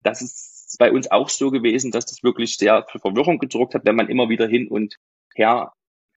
das 0.02 0.22
ist 0.22 0.76
bei 0.80 0.92
uns 0.92 1.12
auch 1.12 1.30
so 1.30 1.52
gewesen, 1.52 1.92
dass 1.92 2.06
das 2.06 2.24
wirklich 2.24 2.58
sehr 2.58 2.86
für 2.90 3.00
Verwirrung 3.00 3.38
gedruckt 3.38 3.76
hat, 3.76 3.86
wenn 3.86 3.96
man 3.96 4.10
immer 4.10 4.30
wieder 4.30 4.48
hin 4.48 4.68
und 4.68 4.96
her 5.36 5.74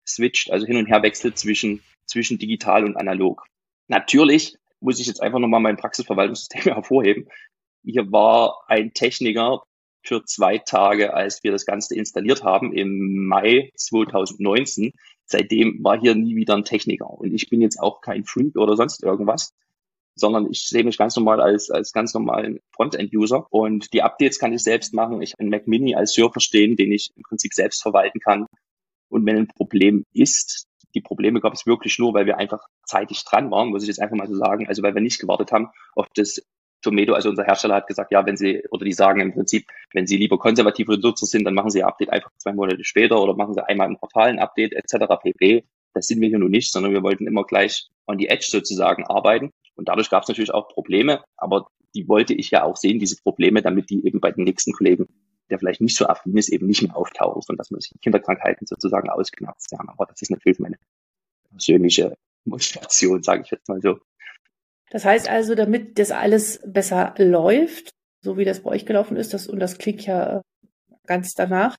switcht, 0.07 0.51
also 0.51 0.65
hin 0.65 0.77
und 0.77 0.87
her 0.87 1.03
wechselt 1.03 1.37
zwischen, 1.37 1.83
zwischen 2.05 2.37
digital 2.37 2.85
und 2.85 2.95
analog. 2.95 3.45
Natürlich 3.87 4.55
muss 4.79 4.99
ich 4.99 5.07
jetzt 5.07 5.21
einfach 5.21 5.39
nochmal 5.39 5.59
mein 5.59 5.77
Praxisverwaltungssystem 5.77 6.61
hervorheben. 6.73 7.27
Hier 7.83 8.11
war 8.11 8.63
ein 8.67 8.93
Techniker 8.93 9.63
für 10.03 10.23
zwei 10.23 10.59
Tage, 10.59 11.13
als 11.13 11.43
wir 11.43 11.51
das 11.51 11.65
Ganze 11.65 11.95
installiert 11.95 12.43
haben 12.43 12.73
im 12.73 13.25
Mai 13.27 13.71
2019. 13.75 14.91
Seitdem 15.25 15.83
war 15.83 15.99
hier 15.99 16.15
nie 16.15 16.35
wieder 16.35 16.55
ein 16.55 16.65
Techniker. 16.65 17.09
Und 17.09 17.33
ich 17.33 17.49
bin 17.49 17.61
jetzt 17.61 17.79
auch 17.79 18.01
kein 18.01 18.25
Freak 18.25 18.55
oder 18.57 18.75
sonst 18.75 19.03
irgendwas, 19.03 19.53
sondern 20.15 20.49
ich 20.49 20.67
sehe 20.67 20.83
mich 20.83 20.97
ganz 20.97 21.15
normal 21.15 21.41
als, 21.41 21.69
als 21.69 21.91
ganz 21.91 22.13
normalen 22.13 22.59
Frontend-User. 22.71 23.47
Und 23.49 23.91
die 23.93 24.01
Updates 24.01 24.39
kann 24.39 24.53
ich 24.53 24.63
selbst 24.63 24.93
machen. 24.93 25.21
Ich 25.21 25.37
einen 25.39 25.49
Mac 25.49 25.67
Mini 25.67 25.95
als 25.95 26.13
Server 26.13 26.39
stehen, 26.39 26.75
den 26.75 26.91
ich 26.91 27.11
im 27.15 27.23
Prinzip 27.23 27.53
selbst 27.53 27.81
verwalten 27.81 28.19
kann. 28.19 28.45
Und 29.09 29.25
wenn 29.25 29.37
ein 29.37 29.47
Problem 29.47 30.05
ist, 30.13 30.67
die 30.93 31.01
Probleme 31.01 31.41
gab 31.41 31.53
es 31.53 31.65
wirklich 31.65 31.99
nur, 31.99 32.13
weil 32.13 32.25
wir 32.25 32.37
einfach 32.37 32.65
zeitig 32.85 33.23
dran 33.25 33.51
waren, 33.51 33.69
muss 33.69 33.83
ich 33.83 33.89
jetzt 33.89 34.01
einfach 34.01 34.15
mal 34.15 34.27
so 34.27 34.35
sagen. 34.35 34.67
Also 34.67 34.81
weil 34.83 34.95
wir 34.95 35.01
nicht 35.01 35.19
gewartet 35.19 35.51
haben 35.51 35.69
auf 35.93 36.07
das 36.15 36.41
Tomato, 36.85 37.13
also 37.13 37.29
unser 37.29 37.43
Hersteller 37.43 37.75
hat 37.75 37.87
gesagt, 37.87 38.11
ja, 38.11 38.25
wenn 38.25 38.37
Sie, 38.37 38.63
oder 38.71 38.85
die 38.85 38.93
sagen 38.93 39.19
im 39.19 39.33
Prinzip, 39.33 39.67
wenn 39.93 40.07
Sie 40.07 40.17
lieber 40.17 40.37
konservative 40.37 40.97
Nutzer 40.97 41.25
sind, 41.25 41.43
dann 41.43 41.53
machen 41.53 41.69
Sie 41.69 41.79
Ihr 41.79 41.87
Update 41.87 42.09
einfach 42.11 42.31
zwei 42.37 42.53
Monate 42.53 42.83
später 42.83 43.21
oder 43.21 43.35
machen 43.35 43.53
Sie 43.53 43.67
einmal 43.67 43.87
im 43.87 43.97
Quartal 43.97 44.29
ein 44.29 44.39
Update 44.39 44.73
etc. 44.73 45.05
pp. 45.21 45.65
Das 45.93 46.07
sind 46.07 46.21
wir 46.21 46.29
hier 46.29 46.39
nur 46.39 46.49
nicht, 46.49 46.71
sondern 46.71 46.93
wir 46.93 47.03
wollten 47.03 47.27
immer 47.27 47.43
gleich 47.43 47.87
on 48.07 48.17
the 48.19 48.27
edge 48.27 48.47
sozusagen 48.49 49.05
arbeiten. 49.05 49.51
Und 49.75 49.89
dadurch 49.89 50.09
gab 50.09 50.23
es 50.23 50.29
natürlich 50.29 50.53
auch 50.53 50.69
Probleme, 50.69 51.23
aber 51.37 51.67
die 51.95 52.07
wollte 52.07 52.33
ich 52.33 52.51
ja 52.51 52.63
auch 52.63 52.75
sehen, 52.75 52.99
diese 52.99 53.21
Probleme, 53.21 53.61
damit 53.61 53.89
die 53.89 54.05
eben 54.05 54.19
bei 54.19 54.31
den 54.31 54.43
nächsten 54.43 54.73
Kollegen, 54.73 55.07
der 55.49 55.59
vielleicht 55.59 55.81
nicht 55.81 55.95
so 55.95 56.07
affin 56.07 56.37
ist, 56.37 56.49
eben 56.49 56.67
nicht 56.67 56.81
mehr 56.81 56.95
auftauchen 56.95 57.41
und 57.47 57.57
dass 57.57 57.71
man 57.71 57.81
sich 57.81 57.91
Kinderkrankheiten 58.01 58.67
sozusagen 58.67 59.09
haben. 59.09 59.89
Aber 59.89 60.05
das 60.05 60.21
ist 60.21 60.31
natürlich 60.31 60.59
meine 60.59 60.77
persönliche 61.49 62.17
Motivation, 62.45 63.23
sage 63.23 63.43
ich 63.43 63.51
jetzt 63.51 63.67
mal 63.67 63.81
so. 63.81 63.99
Das 64.95 65.03
heißt 65.03 65.29
also, 65.29 65.55
damit 65.55 65.99
das 65.99 66.11
alles 66.11 66.61
besser 66.65 67.15
läuft, 67.17 67.89
so 68.23 68.37
wie 68.37 68.45
das 68.45 68.61
bei 68.61 68.69
euch 68.69 68.85
gelaufen 68.85 69.17
ist, 69.17 69.33
das, 69.33 69.45
und 69.45 69.59
das 69.59 69.77
klingt 69.77 70.05
ja 70.05 70.41
ganz 71.05 71.33
danach, 71.33 71.77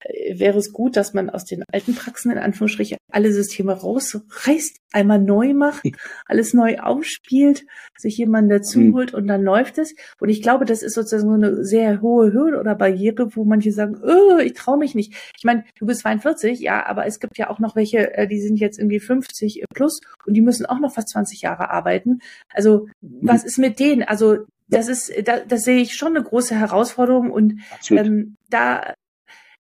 äh, 0.00 0.38
wäre 0.38 0.58
es 0.58 0.72
gut, 0.72 0.96
dass 0.96 1.14
man 1.14 1.30
aus 1.30 1.44
den 1.44 1.64
alten 1.72 1.94
Praxen 1.94 2.30
in 2.30 2.38
Anführungsstrichen 2.38 2.98
alle 3.10 3.32
Systeme 3.32 3.72
rausreißt, 3.72 4.76
einmal 4.92 5.20
neu 5.20 5.54
macht, 5.54 5.82
alles 6.26 6.54
neu 6.54 6.78
aufspielt, 6.78 7.66
sich 7.96 8.16
jemand 8.16 8.50
dazu 8.50 8.80
mhm. 8.80 8.94
holt 8.94 9.14
und 9.14 9.26
dann 9.26 9.42
läuft 9.42 9.78
es. 9.78 9.94
Und 10.18 10.28
ich 10.28 10.42
glaube, 10.42 10.64
das 10.64 10.82
ist 10.82 10.94
sozusagen 10.94 11.28
so 11.28 11.34
eine 11.34 11.64
sehr 11.64 12.00
hohe 12.00 12.32
Hürde 12.32 12.58
oder 12.58 12.74
Barriere, 12.74 13.34
wo 13.36 13.44
manche 13.44 13.72
sagen, 13.72 14.00
oh, 14.02 14.38
ich 14.38 14.54
traue 14.54 14.78
mich 14.78 14.94
nicht. 14.94 15.14
Ich 15.36 15.44
meine, 15.44 15.64
du 15.78 15.86
bist 15.86 16.00
42, 16.00 16.60
ja, 16.60 16.86
aber 16.86 17.06
es 17.06 17.20
gibt 17.20 17.38
ja 17.38 17.50
auch 17.50 17.58
noch 17.58 17.76
welche, 17.76 18.14
äh, 18.14 18.26
die 18.26 18.40
sind 18.40 18.56
jetzt 18.56 18.78
irgendwie 18.78 19.00
50 19.00 19.64
plus 19.74 20.00
und 20.26 20.34
die 20.34 20.42
müssen 20.42 20.66
auch 20.66 20.80
noch 20.80 20.94
fast 20.94 21.10
20 21.10 21.42
Jahre 21.42 21.70
arbeiten. 21.70 22.20
Also 22.52 22.86
was 23.00 23.42
mhm. 23.42 23.46
ist 23.46 23.58
mit 23.58 23.80
denen? 23.80 24.02
Also 24.02 24.46
das 24.70 24.88
ist, 24.88 25.12
da, 25.26 25.40
das 25.40 25.64
sehe 25.64 25.80
ich 25.80 25.94
schon 25.94 26.16
eine 26.16 26.24
große 26.24 26.54
Herausforderung 26.54 27.30
und 27.30 27.60
ähm, 27.90 28.36
da 28.48 28.94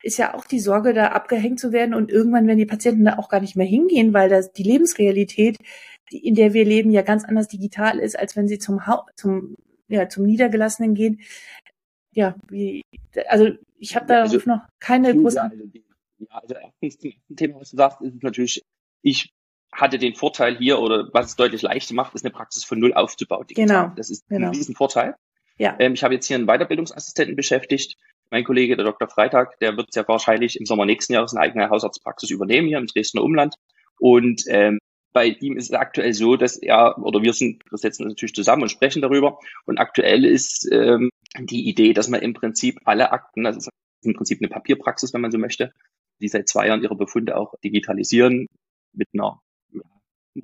ist 0.02 0.18
ja 0.18 0.34
auch 0.34 0.46
die 0.46 0.60
Sorge, 0.60 0.94
da 0.94 1.08
abgehängt 1.08 1.58
zu 1.58 1.72
werden 1.72 1.94
und 1.94 2.10
irgendwann 2.10 2.46
werden 2.46 2.58
die 2.58 2.66
Patienten 2.66 3.04
da 3.04 3.18
auch 3.18 3.28
gar 3.28 3.40
nicht 3.40 3.56
mehr 3.56 3.66
hingehen, 3.66 4.12
weil 4.12 4.28
das 4.28 4.52
die 4.52 4.62
Lebensrealität, 4.62 5.58
die, 6.12 6.24
in 6.24 6.34
der 6.34 6.52
wir 6.52 6.64
leben, 6.64 6.90
ja 6.90 7.02
ganz 7.02 7.24
anders 7.24 7.48
digital 7.48 7.98
ist, 7.98 8.18
als 8.18 8.36
wenn 8.36 8.48
sie 8.48 8.58
zum 8.58 8.86
ha 8.86 9.06
zum 9.16 9.56
ja 9.88 10.08
zum 10.08 10.24
Niedergelassenen 10.24 10.94
gehen. 10.94 11.20
Ja, 12.12 12.36
wie 12.48 12.82
also 13.26 13.50
ich 13.78 13.96
habe 13.96 14.06
da 14.06 14.22
also, 14.22 14.38
noch 14.44 14.66
keine 14.78 15.14
große. 15.14 15.42
Also, 15.42 15.56
ja, 16.18 16.28
also 16.30 16.54
erstens 16.54 17.16
Thema, 17.34 17.60
was 17.60 17.70
du 17.70 17.76
sagst, 17.76 18.00
ist 18.02 18.22
natürlich, 18.22 18.62
ich 19.02 19.30
hatte 19.72 19.98
den 19.98 20.14
Vorteil 20.14 20.56
hier 20.56 20.78
oder 20.78 21.08
was 21.12 21.26
es 21.26 21.36
deutlich 21.36 21.62
leichter 21.62 21.94
macht, 21.94 22.14
ist 22.14 22.24
eine 22.24 22.32
Praxis 22.32 22.64
von 22.64 22.78
null 22.78 22.94
aufzubauen. 22.94 23.46
Genau. 23.48 23.92
Das 23.96 24.10
ist 24.10 24.28
genau. 24.28 24.48
ein 24.48 24.54
Riesenvorteil. 24.54 25.14
Ja. 25.58 25.76
Ähm, 25.78 25.94
ich 25.94 26.02
habe 26.02 26.14
jetzt 26.14 26.26
hier 26.26 26.36
einen 26.36 26.46
Weiterbildungsassistenten 26.46 27.36
beschäftigt. 27.36 27.96
Mein 28.30 28.44
Kollege, 28.44 28.76
der 28.76 28.84
Dr. 28.84 29.08
Freitag, 29.08 29.58
der 29.60 29.76
wird 29.76 29.92
sehr 29.92 30.06
wahrscheinlich 30.06 30.58
im 30.58 30.66
Sommer 30.66 30.86
nächsten 30.86 31.12
Jahres 31.12 31.34
eine 31.34 31.42
eigene 31.42 31.70
Hausarztpraxis 31.70 32.30
übernehmen 32.30 32.68
hier 32.68 32.78
im 32.78 32.86
Dresdner 32.86 33.22
Umland. 33.22 33.54
Und 33.98 34.44
ähm, 34.48 34.78
bei 35.12 35.26
ihm 35.26 35.56
ist 35.56 35.70
es 35.70 35.72
aktuell 35.72 36.12
so, 36.12 36.36
dass 36.36 36.56
er 36.56 36.98
oder 36.98 37.22
wir 37.22 37.32
sind, 37.32 37.62
wir 37.70 37.78
setzen 37.78 38.04
uns 38.04 38.12
natürlich 38.12 38.34
zusammen 38.34 38.62
und 38.62 38.68
sprechen 38.68 39.02
darüber. 39.02 39.38
Und 39.66 39.78
aktuell 39.78 40.24
ist 40.24 40.68
ähm, 40.70 41.10
die 41.38 41.68
Idee, 41.68 41.92
dass 41.92 42.08
man 42.08 42.20
im 42.20 42.34
Prinzip 42.34 42.78
alle 42.84 43.12
Akten, 43.12 43.44
das 43.44 43.56
ist 43.56 43.68
im 44.02 44.14
Prinzip 44.14 44.38
eine 44.40 44.48
Papierpraxis, 44.48 45.12
wenn 45.12 45.20
man 45.20 45.32
so 45.32 45.38
möchte, 45.38 45.72
die 46.20 46.28
seit 46.28 46.48
zwei 46.48 46.68
Jahren 46.68 46.82
ihre 46.82 46.96
Befunde 46.96 47.36
auch 47.36 47.54
digitalisieren 47.64 48.46
mit 48.92 49.08
einer 49.12 49.40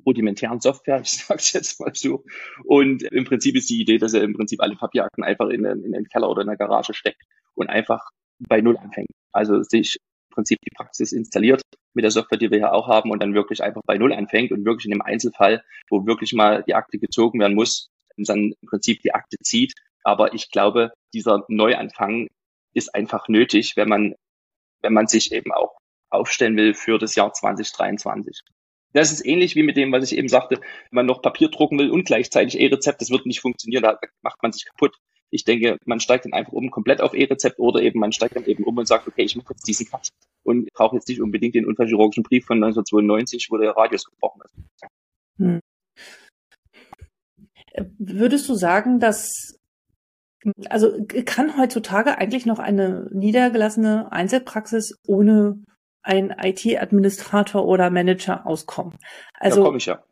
rudimentären 0.04 0.60
Software, 0.60 1.00
ich 1.04 1.12
sage 1.12 1.38
es 1.38 1.52
jetzt 1.52 1.80
mal 1.80 1.94
so. 1.94 2.24
Und 2.64 3.02
im 3.02 3.24
Prinzip 3.24 3.56
ist 3.56 3.70
die 3.70 3.80
Idee, 3.80 3.98
dass 3.98 4.14
er 4.14 4.22
im 4.22 4.34
Prinzip 4.34 4.60
alle 4.60 4.76
Papierakten 4.76 5.24
einfach 5.24 5.48
in, 5.48 5.64
in 5.64 5.92
den 5.92 6.08
Keller 6.08 6.30
oder 6.30 6.42
in 6.42 6.48
der 6.48 6.56
Garage 6.56 6.94
steckt 6.94 7.22
und 7.54 7.68
einfach 7.68 8.08
bei 8.38 8.60
Null 8.60 8.76
anfängt. 8.76 9.10
Also 9.32 9.62
sich 9.62 9.96
im 10.30 10.34
Prinzip 10.34 10.58
die 10.64 10.74
Praxis 10.74 11.12
installiert 11.12 11.62
mit 11.94 12.04
der 12.04 12.10
Software, 12.10 12.38
die 12.38 12.50
wir 12.50 12.58
hier 12.58 12.72
auch 12.72 12.88
haben 12.88 13.10
und 13.10 13.22
dann 13.22 13.34
wirklich 13.34 13.62
einfach 13.62 13.82
bei 13.86 13.98
Null 13.98 14.12
anfängt 14.12 14.52
und 14.52 14.64
wirklich 14.64 14.86
in 14.86 14.90
dem 14.90 15.02
Einzelfall, 15.02 15.62
wo 15.88 16.06
wirklich 16.06 16.32
mal 16.32 16.64
die 16.64 16.74
Akte 16.74 16.98
gezogen 16.98 17.40
werden 17.40 17.54
muss, 17.54 17.88
dann 18.16 18.54
im 18.60 18.68
Prinzip 18.68 19.00
die 19.02 19.14
Akte 19.14 19.36
zieht. 19.42 19.74
Aber 20.02 20.34
ich 20.34 20.50
glaube, 20.50 20.92
dieser 21.12 21.44
Neuanfang 21.48 22.28
ist 22.74 22.94
einfach 22.94 23.28
nötig, 23.28 23.76
wenn 23.76 23.88
man, 23.88 24.14
wenn 24.82 24.92
man 24.92 25.06
sich 25.06 25.32
eben 25.32 25.52
auch 25.52 25.76
aufstellen 26.10 26.56
will 26.56 26.74
für 26.74 26.98
das 26.98 27.14
Jahr 27.14 27.32
2023. 27.32 28.40
Das 28.94 29.12
ist 29.12 29.26
ähnlich 29.26 29.56
wie 29.56 29.64
mit 29.64 29.76
dem, 29.76 29.92
was 29.92 30.10
ich 30.10 30.16
eben 30.16 30.28
sagte, 30.28 30.56
wenn 30.56 30.64
man 30.92 31.06
noch 31.06 31.20
Papier 31.20 31.48
drucken 31.48 31.78
will 31.78 31.90
und 31.90 32.04
gleichzeitig 32.04 32.58
E-Rezept, 32.58 33.00
das 33.00 33.10
wird 33.10 33.26
nicht 33.26 33.40
funktionieren, 33.40 33.82
da 33.82 33.98
macht 34.22 34.40
man 34.42 34.52
sich 34.52 34.64
kaputt. 34.64 34.96
Ich 35.30 35.44
denke, 35.44 35.78
man 35.84 35.98
steigt 35.98 36.26
dann 36.26 36.32
einfach 36.32 36.52
um 36.52 36.70
komplett 36.70 37.00
auf 37.00 37.12
E-Rezept 37.12 37.58
oder 37.58 37.82
eben 37.82 37.98
man 37.98 38.12
steigt 38.12 38.36
dann 38.36 38.44
eben 38.44 38.62
um 38.62 38.78
und 38.78 38.86
sagt, 38.86 39.08
okay, 39.08 39.22
ich 39.22 39.34
mache 39.34 39.52
jetzt 39.52 39.66
diesen 39.66 39.86
Cut 39.88 40.08
und 40.44 40.72
brauche 40.72 40.94
jetzt 40.94 41.08
nicht 41.08 41.20
unbedingt 41.20 41.56
den 41.56 41.66
unfallchirurgischen 41.66 42.22
Brief 42.22 42.46
von 42.46 42.62
1992, 42.62 43.48
wo 43.50 43.56
der 43.56 43.72
Radius 43.72 44.04
gebrochen 44.04 44.42
ist. 44.44 44.54
Hm. 45.38 45.60
Würdest 47.98 48.48
du 48.48 48.54
sagen, 48.54 49.00
dass 49.00 49.58
also 50.68 51.04
kann 51.24 51.58
heutzutage 51.58 52.18
eigentlich 52.18 52.46
noch 52.46 52.60
eine 52.60 53.08
niedergelassene 53.12 54.12
Einzelpraxis 54.12 55.00
ohne 55.06 55.64
ein 56.04 56.34
IT-Administrator 56.40 57.66
oder 57.66 57.90
Manager 57.90 58.46
auskommen. 58.46 58.96
Also, 59.34 59.60
da 59.60 59.66
komme 59.66 59.78
ich 59.78 59.86
ja. 59.86 60.04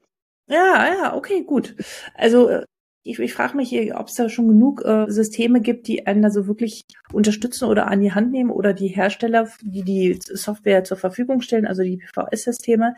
Ja, 0.48 0.86
ja, 0.94 1.16
okay, 1.16 1.44
gut. 1.44 1.76
Also 2.14 2.48
äh, 2.48 2.64
ich, 3.04 3.18
ich 3.18 3.34
frage 3.34 3.56
mich, 3.56 3.72
ob 3.94 4.08
es 4.08 4.14
da 4.14 4.28
schon 4.28 4.48
genug 4.48 4.84
äh, 4.84 5.06
Systeme 5.08 5.60
gibt, 5.60 5.88
die 5.88 6.06
einen 6.06 6.24
also 6.24 6.46
wirklich 6.46 6.84
unterstützen 7.12 7.68
oder 7.68 7.88
an 7.88 8.00
die 8.00 8.12
Hand 8.12 8.32
nehmen 8.32 8.50
oder 8.50 8.74
die 8.74 8.88
Hersteller, 8.88 9.48
die 9.62 9.82
die 9.82 10.18
Software 10.20 10.84
zur 10.84 10.96
Verfügung 10.96 11.40
stellen, 11.40 11.66
also 11.66 11.82
die 11.82 11.98
PVS-Systeme, 11.98 12.94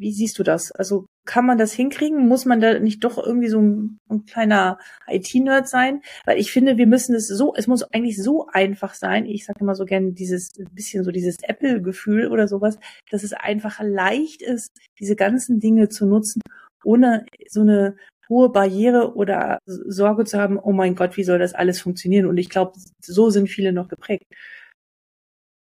wie 0.00 0.12
siehst 0.12 0.38
du 0.38 0.42
das? 0.42 0.72
Also 0.72 1.06
kann 1.26 1.44
man 1.46 1.58
das 1.58 1.72
hinkriegen? 1.72 2.26
Muss 2.26 2.46
man 2.46 2.60
da 2.60 2.78
nicht 2.78 3.04
doch 3.04 3.18
irgendwie 3.18 3.48
so 3.48 3.60
ein, 3.60 3.98
ein 4.08 4.24
kleiner 4.24 4.78
IT-Nerd 5.06 5.68
sein? 5.68 6.00
Weil 6.24 6.38
ich 6.38 6.50
finde, 6.50 6.78
wir 6.78 6.86
müssen 6.86 7.14
es 7.14 7.28
so, 7.28 7.54
es 7.54 7.66
muss 7.66 7.82
eigentlich 7.82 8.20
so 8.20 8.46
einfach 8.50 8.94
sein. 8.94 9.26
Ich 9.26 9.44
sage 9.44 9.60
immer 9.60 9.74
so 9.74 9.84
gerne 9.84 10.12
dieses 10.12 10.52
bisschen 10.72 11.04
so 11.04 11.10
dieses 11.10 11.36
Apple-Gefühl 11.42 12.28
oder 12.28 12.48
sowas, 12.48 12.78
dass 13.10 13.22
es 13.22 13.34
einfach 13.34 13.80
leicht 13.82 14.40
ist, 14.40 14.72
diese 14.98 15.16
ganzen 15.16 15.60
Dinge 15.60 15.90
zu 15.90 16.06
nutzen, 16.06 16.40
ohne 16.82 17.26
so 17.48 17.60
eine 17.60 17.96
hohe 18.30 18.48
Barriere 18.48 19.14
oder 19.16 19.58
Sorge 19.66 20.24
zu 20.24 20.38
haben, 20.38 20.58
oh 20.58 20.72
mein 20.72 20.94
Gott, 20.94 21.18
wie 21.18 21.24
soll 21.24 21.38
das 21.38 21.52
alles 21.52 21.80
funktionieren? 21.80 22.26
Und 22.26 22.38
ich 22.38 22.48
glaube, 22.48 22.72
so 23.02 23.28
sind 23.28 23.48
viele 23.48 23.72
noch 23.72 23.88
geprägt. 23.88 24.24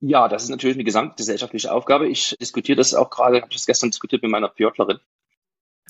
Ja, 0.01 0.29
das 0.29 0.45
ist 0.45 0.49
natürlich 0.49 0.77
eine 0.77 0.85
gesamtgesellschaftliche 0.85 1.73
Aufgabe. 1.73 2.09
Ich 2.09 2.37
diskutiere 2.41 2.77
das 2.77 2.95
auch 2.95 3.11
gerade, 3.11 3.37
habe 3.37 3.49
ich 3.51 3.57
das 3.57 3.67
gestern 3.67 3.91
diskutiert 3.91 4.23
mit 4.23 4.31
meiner 4.31 4.49
Pjörtlerin, 4.49 4.99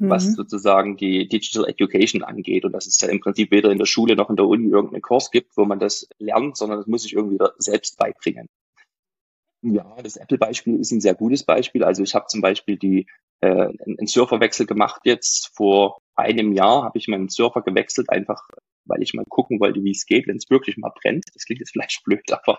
mhm. 0.01 0.11
was 0.11 0.35
sozusagen 0.35 0.97
die 0.97 1.29
Digital 1.29 1.69
Education 1.69 2.25
angeht. 2.25 2.65
Und 2.65 2.73
dass 2.73 2.87
es 2.87 3.01
ja 3.01 3.09
im 3.09 3.21
Prinzip 3.21 3.53
weder 3.53 3.71
in 3.71 3.79
der 3.79 3.87
Schule 3.87 4.17
noch 4.17 4.29
in 4.29 4.37
der 4.37 4.47
Uni 4.47 4.69
irgendeinen 4.69 5.03
Kurs 5.03 5.31
gibt, 5.31 5.57
wo 5.57 5.65
man 5.65 5.79
das 5.79 6.09
lernt, 6.19 6.57
sondern 6.57 6.79
das 6.79 6.89
muss 6.89 7.03
sich 7.03 7.13
irgendwie 7.13 7.39
selbst 7.59 7.99
beibringen. 7.99 8.49
Ja, 9.63 9.95
das 10.03 10.17
Apple-Beispiel 10.17 10.81
ist 10.81 10.91
ein 10.91 11.01
sehr 11.01 11.15
gutes 11.15 11.45
Beispiel. 11.45 11.85
Also 11.85 12.03
ich 12.03 12.15
habe 12.15 12.27
zum 12.27 12.41
Beispiel 12.41 12.79
die 12.79 13.07
äh, 13.41 13.69
einen 13.87 14.07
Surferwechsel 14.07 14.67
gemacht 14.67 15.03
jetzt 15.05 15.51
vor 15.55 16.01
einem 16.17 16.53
Jahr 16.53 16.83
habe 16.83 16.99
ich 16.99 17.09
meinen 17.09 17.29
Surfer 17.29 17.63
gewechselt, 17.63 18.11
einfach 18.11 18.43
weil 18.87 19.03
ich 19.03 19.15
mal 19.15 19.25
gucken 19.29 19.61
wollte, 19.61 19.85
wie 19.85 19.93
es 19.93 20.07
geht, 20.07 20.27
wenn 20.27 20.37
es 20.37 20.51
wirklich 20.51 20.77
mal 20.77 20.93
brennt. 21.01 21.27
Das 21.35 21.45
klingt 21.45 21.61
jetzt 21.61 21.73
vielleicht 21.73 22.03
blöd, 22.05 22.33
aber 22.33 22.59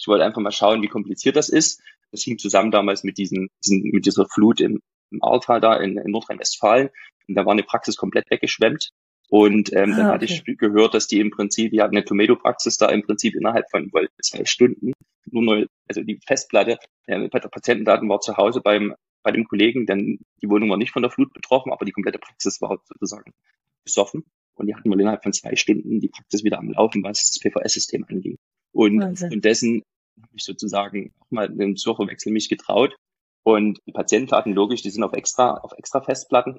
ich 0.00 0.08
wollte 0.08 0.24
einfach 0.24 0.40
mal 0.40 0.50
schauen, 0.50 0.82
wie 0.82 0.88
kompliziert 0.88 1.36
das 1.36 1.48
ist. 1.48 1.82
Das 2.10 2.22
hing 2.22 2.38
zusammen 2.38 2.70
damals 2.70 3.04
mit 3.04 3.18
diesen, 3.18 3.50
diesen 3.64 3.82
mit 3.82 4.06
dieser 4.06 4.26
Flut 4.26 4.60
im, 4.60 4.80
im 5.10 5.22
Ahrtal 5.22 5.60
da 5.60 5.76
in, 5.76 5.96
in 5.98 6.10
Nordrhein-Westfalen. 6.10 6.88
Und 7.28 7.34
da 7.34 7.44
war 7.44 7.52
eine 7.52 7.62
Praxis 7.62 7.96
komplett 7.96 8.30
weggeschwemmt. 8.30 8.90
Und 9.28 9.72
ähm, 9.72 9.92
ah, 9.92 9.96
dann 9.96 10.06
hatte 10.06 10.24
okay. 10.24 10.42
ich 10.46 10.58
gehört, 10.58 10.94
dass 10.94 11.06
die 11.06 11.20
im 11.20 11.30
Prinzip, 11.30 11.70
die 11.70 11.80
hatten 11.80 11.96
eine 11.96 12.04
Tomato-Praxis 12.04 12.78
da 12.78 12.88
im 12.88 13.02
Prinzip 13.02 13.36
innerhalb 13.36 13.70
von 13.70 13.88
weil 13.92 14.08
zwei 14.20 14.44
Stunden 14.44 14.92
nur 15.30 15.42
neu, 15.42 15.66
also 15.86 16.02
die 16.02 16.18
Festplatte 16.26 16.78
äh, 17.06 17.28
der 17.28 17.48
Patientendaten 17.48 18.08
war 18.08 18.20
zu 18.20 18.36
Hause 18.36 18.60
beim 18.60 18.94
bei 19.22 19.32
dem 19.32 19.46
Kollegen, 19.46 19.86
denn 19.86 20.18
die 20.42 20.48
Wohnung 20.48 20.70
war 20.70 20.78
nicht 20.78 20.92
von 20.92 21.02
der 21.02 21.10
Flut 21.10 21.32
betroffen, 21.32 21.72
aber 21.72 21.84
die 21.84 21.92
komplette 21.92 22.18
Praxis 22.18 22.60
war 22.60 22.80
sozusagen 22.88 23.32
besoffen. 23.84 24.24
Und 24.54 24.66
die 24.66 24.74
hatten 24.74 24.88
mal 24.88 25.00
innerhalb 25.00 25.22
von 25.22 25.32
zwei 25.32 25.56
Stunden 25.56 26.00
die 26.00 26.08
Praxis 26.08 26.42
wieder 26.42 26.58
am 26.58 26.70
Laufen, 26.72 27.02
was 27.02 27.30
das 27.30 27.40
PVS-System 27.40 28.04
anging. 28.08 28.36
Und 28.72 29.00
Wahnsinn. 29.00 29.40
dessen 29.40 29.82
habe 30.22 30.32
ich 30.36 30.44
sozusagen 30.44 31.12
auch 31.20 31.30
mal 31.30 31.48
einen 31.48 31.76
Surferwechsel 31.76 32.32
mich 32.32 32.48
getraut. 32.48 32.94
Und 33.42 33.80
die 33.86 33.92
Patientendaten, 33.92 34.52
logisch, 34.52 34.82
die 34.82 34.90
sind 34.90 35.02
auf 35.02 35.12
extra, 35.12 35.54
auf 35.54 35.72
extra 35.76 36.00
Festplatten. 36.00 36.58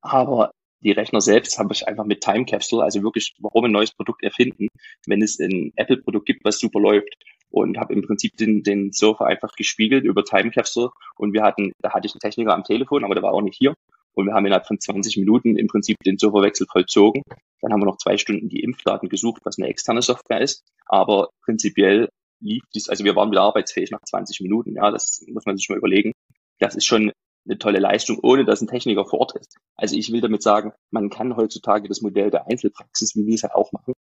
Aber 0.00 0.50
die 0.80 0.92
Rechner 0.92 1.20
selbst 1.20 1.58
habe 1.58 1.72
ich 1.72 1.88
einfach 1.88 2.04
mit 2.04 2.20
Time 2.20 2.44
Capsule, 2.44 2.84
also 2.84 3.02
wirklich, 3.02 3.34
warum 3.38 3.64
ein 3.64 3.72
neues 3.72 3.92
Produkt 3.92 4.22
erfinden, 4.22 4.68
wenn 5.06 5.22
es 5.22 5.38
ein 5.38 5.72
Apple-Produkt 5.76 6.26
gibt, 6.26 6.44
was 6.44 6.58
super 6.58 6.80
läuft. 6.80 7.14
Und 7.50 7.78
habe 7.78 7.94
im 7.94 8.02
Prinzip 8.02 8.36
den, 8.36 8.64
den 8.64 8.90
Surfer 8.92 9.26
einfach 9.26 9.52
gespiegelt 9.52 10.04
über 10.04 10.24
Time 10.24 10.50
Capsule. 10.50 10.90
Und 11.16 11.32
wir 11.32 11.42
hatten, 11.42 11.72
da 11.80 11.92
hatte 11.92 12.06
ich 12.06 12.12
einen 12.12 12.20
Techniker 12.20 12.52
am 12.52 12.64
Telefon, 12.64 13.04
aber 13.04 13.14
der 13.14 13.22
war 13.22 13.32
auch 13.32 13.42
nicht 13.42 13.56
hier. 13.56 13.74
Und 14.14 14.26
wir 14.26 14.34
haben 14.34 14.46
innerhalb 14.46 14.66
von 14.66 14.80
20 14.80 15.16
Minuten 15.18 15.56
im 15.56 15.68
Prinzip 15.68 15.96
den 16.04 16.18
Serverwechsel 16.18 16.66
vollzogen. 16.70 17.22
Dann 17.60 17.72
haben 17.72 17.80
wir 17.80 17.86
noch 17.86 17.98
zwei 17.98 18.16
Stunden 18.16 18.48
die 18.48 18.60
Impfdaten 18.60 19.08
gesucht, 19.08 19.42
was 19.44 19.58
eine 19.58 19.68
externe 19.68 20.02
Software 20.02 20.40
ist. 20.40 20.64
Aber 20.86 21.30
prinzipiell 21.44 22.08
lief 22.44 22.62
dies, 22.74 22.88
also 22.88 23.04
wir 23.04 23.16
waren 23.16 23.30
wieder 23.30 23.42
arbeitsfähig 23.42 23.90
nach 23.90 24.02
20 24.02 24.40
Minuten. 24.40 24.74
Ja, 24.74 24.90
das 24.90 25.24
muss 25.28 25.46
man 25.46 25.56
sich 25.56 25.68
mal 25.68 25.78
überlegen. 25.78 26.12
Das 26.58 26.74
ist 26.74 26.84
schon 26.84 27.12
eine 27.46 27.58
tolle 27.58 27.78
Leistung, 27.78 28.18
ohne 28.22 28.44
dass 28.44 28.60
ein 28.60 28.68
Techniker 28.68 29.04
vor 29.04 29.20
Ort 29.20 29.36
ist. 29.36 29.56
Also 29.76 29.96
ich 29.96 30.12
will 30.12 30.20
damit 30.20 30.42
sagen, 30.42 30.72
man 30.90 31.10
kann 31.10 31.36
heutzutage 31.36 31.88
das 31.88 32.00
Modell 32.00 32.30
der 32.30 32.46
Einzelpraxis, 32.46 33.16
wie 33.16 33.26
wir 33.26 33.34
es 33.34 33.42
ja 33.42 33.54
auch 33.54 33.72
machen. 33.72 33.94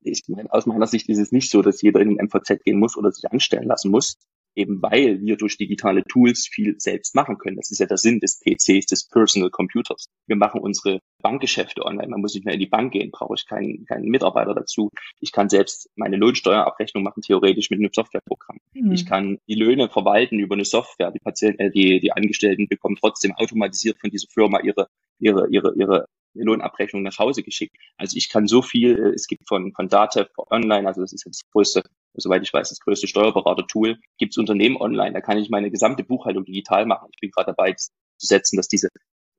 Ich 0.00 0.22
meine, 0.28 0.52
aus 0.52 0.66
meiner 0.66 0.86
Sicht 0.86 1.08
ist 1.08 1.18
es 1.18 1.30
nicht 1.30 1.50
so, 1.50 1.62
dass 1.62 1.80
jeder 1.80 2.00
in 2.00 2.16
den 2.16 2.26
MVZ 2.26 2.64
gehen 2.64 2.80
muss 2.80 2.96
oder 2.96 3.12
sich 3.12 3.30
anstellen 3.30 3.68
lassen 3.68 3.90
muss, 3.90 4.16
eben 4.54 4.82
weil 4.82 5.20
wir 5.20 5.36
durch 5.36 5.56
digitale 5.56 6.04
Tools 6.04 6.48
viel 6.50 6.74
selbst 6.78 7.14
machen 7.14 7.38
können. 7.38 7.56
Das 7.56 7.70
ist 7.70 7.78
ja 7.78 7.86
der 7.86 7.96
Sinn 7.96 8.20
des 8.20 8.40
PCs, 8.40 8.86
des 8.86 9.08
Personal 9.08 9.50
Computers. 9.50 10.06
Wir 10.26 10.36
machen 10.36 10.60
unsere 10.60 11.00
Bankgeschäfte 11.22 11.84
online. 11.84 12.08
Man 12.08 12.20
muss 12.20 12.34
nicht 12.34 12.44
mehr 12.44 12.54
in 12.54 12.60
die 12.60 12.66
Bank 12.66 12.92
gehen, 12.92 13.10
brauche 13.10 13.34
ich 13.34 13.46
keinen, 13.46 13.84
keinen 13.86 14.08
Mitarbeiter 14.08 14.54
dazu. 14.54 14.90
Ich 15.20 15.32
kann 15.32 15.48
selbst 15.48 15.88
meine 15.96 16.16
Lohnsteuerabrechnung 16.16 17.02
machen, 17.02 17.22
theoretisch 17.22 17.70
mit 17.70 17.78
einem 17.78 17.90
Softwareprogramm. 17.92 18.58
Mhm. 18.74 18.92
Ich 18.92 19.06
kann 19.06 19.38
die 19.48 19.54
Löhne 19.54 19.88
verwalten 19.88 20.38
über 20.38 20.54
eine 20.54 20.64
Software. 20.64 21.10
Die 21.12 21.20
Patienten, 21.20 21.60
äh, 21.60 21.70
die, 21.70 22.00
die 22.00 22.12
Angestellten 22.12 22.68
bekommen 22.68 22.96
trotzdem 23.00 23.32
automatisiert 23.32 23.98
von 24.00 24.10
dieser 24.10 24.28
Firma 24.28 24.60
ihre, 24.60 24.88
ihre, 25.18 25.48
ihre, 25.50 25.74
ihre 25.76 26.06
Lohnabrechnung 26.34 27.02
nach 27.02 27.18
Hause 27.18 27.42
geschickt. 27.42 27.76
Also 27.96 28.16
ich 28.16 28.28
kann 28.28 28.46
so 28.46 28.62
viel, 28.62 28.98
äh, 28.98 29.14
es 29.14 29.26
gibt 29.26 29.46
von, 29.46 29.72
von 29.72 29.88
Datev 29.88 30.30
online, 30.50 30.86
also 30.86 31.00
das 31.00 31.12
ist 31.12 31.24
jetzt 31.24 31.42
das 31.42 31.50
größte, 31.50 31.82
soweit 32.14 32.42
ich 32.42 32.52
weiß, 32.52 32.68
das 32.68 32.80
größte 32.80 33.06
Steuerberater-Tool, 33.06 33.98
gibt 34.18 34.32
es 34.32 34.38
Unternehmen 34.38 34.76
online, 34.76 35.12
da 35.12 35.20
kann 35.20 35.38
ich 35.38 35.50
meine 35.50 35.70
gesamte 35.70 36.04
Buchhaltung 36.04 36.44
digital 36.44 36.86
machen. 36.86 37.08
Ich 37.12 37.20
bin 37.20 37.30
gerade 37.30 37.52
dabei 37.54 37.72
zu 37.74 37.90
setzen, 38.18 38.56
dass 38.56 38.68
diese 38.68 38.88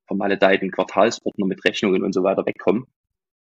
vermaledeiten 0.06 0.70
Quartalsordner 0.70 1.46
mit 1.46 1.64
Rechnungen 1.64 2.02
und 2.02 2.12
so 2.12 2.22
weiter 2.22 2.44
wegkommen. 2.46 2.84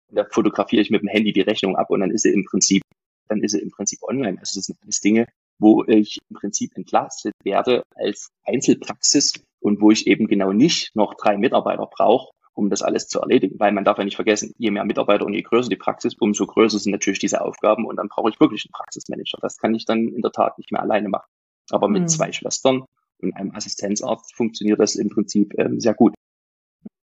Und 0.09 0.17
da 0.17 0.25
fotografiere 0.31 0.83
ich 0.83 0.91
mit 0.91 1.03
dem 1.03 1.09
Handy 1.09 1.33
die 1.33 1.41
Rechnung 1.41 1.77
ab 1.77 1.91
und 1.91 2.01
dann 2.01 2.11
ist 2.11 2.23
sie 2.23 2.33
im 2.33 2.45
Prinzip, 2.45 2.83
dann 3.29 3.43
ist 3.43 3.53
sie 3.53 3.61
im 3.61 3.71
Prinzip 3.71 4.03
online. 4.03 4.39
Also 4.39 4.59
das 4.59 4.67
sind 4.67 4.79
alles 4.83 5.01
Dinge, 5.01 5.27
wo 5.59 5.85
ich 5.85 6.19
im 6.29 6.37
Prinzip 6.37 6.77
entlastet 6.77 7.35
werde 7.45 7.83
als 7.95 8.31
Einzelpraxis 8.45 9.33
und 9.61 9.81
wo 9.81 9.91
ich 9.91 10.07
eben 10.07 10.27
genau 10.27 10.53
nicht 10.53 10.95
noch 10.95 11.15
drei 11.15 11.37
Mitarbeiter 11.37 11.87
brauche, 11.87 12.33
um 12.55 12.71
das 12.71 12.83
alles 12.83 13.09
zu 13.09 13.21
erledigen. 13.21 13.59
Weil 13.59 13.73
man 13.73 13.85
darf 13.85 13.99
ja 13.99 14.05
nicht 14.05 14.17
vergessen, 14.17 14.55
je 14.59 14.71
mehr 14.71 14.85
Mitarbeiter 14.85 15.25
und 15.25 15.35
je 15.35 15.43
größer 15.43 15.69
die 15.69 15.77
Praxis, 15.77 16.15
umso 16.19 16.47
größer 16.47 16.79
sind 16.79 16.93
natürlich 16.93 17.19
diese 17.19 17.41
Aufgaben 17.41 17.87
und 17.87 17.97
dann 17.97 18.09
brauche 18.09 18.31
ich 18.31 18.41
wirklich 18.41 18.65
einen 18.67 18.73
Praxismanager. 18.73 19.39
Das 19.41 19.59
kann 19.59 19.75
ich 19.75 19.85
dann 19.85 20.09
in 20.09 20.23
der 20.23 20.33
Tat 20.33 20.59
nicht 20.59 20.73
mehr 20.73 20.83
alleine 20.83 21.09
machen. 21.09 21.31
Aber 21.71 21.89
mit 21.89 22.03
mhm. 22.03 22.09
zwei 22.09 22.33
Schwestern 22.33 22.85
und 23.19 23.37
einem 23.37 23.55
Assistenzarzt 23.55 24.35
funktioniert 24.35 24.81
das 24.81 24.97
im 24.97 25.09
Prinzip 25.09 25.55
ähm, 25.59 25.81
sehr 25.81 25.95
gut. 25.95 26.15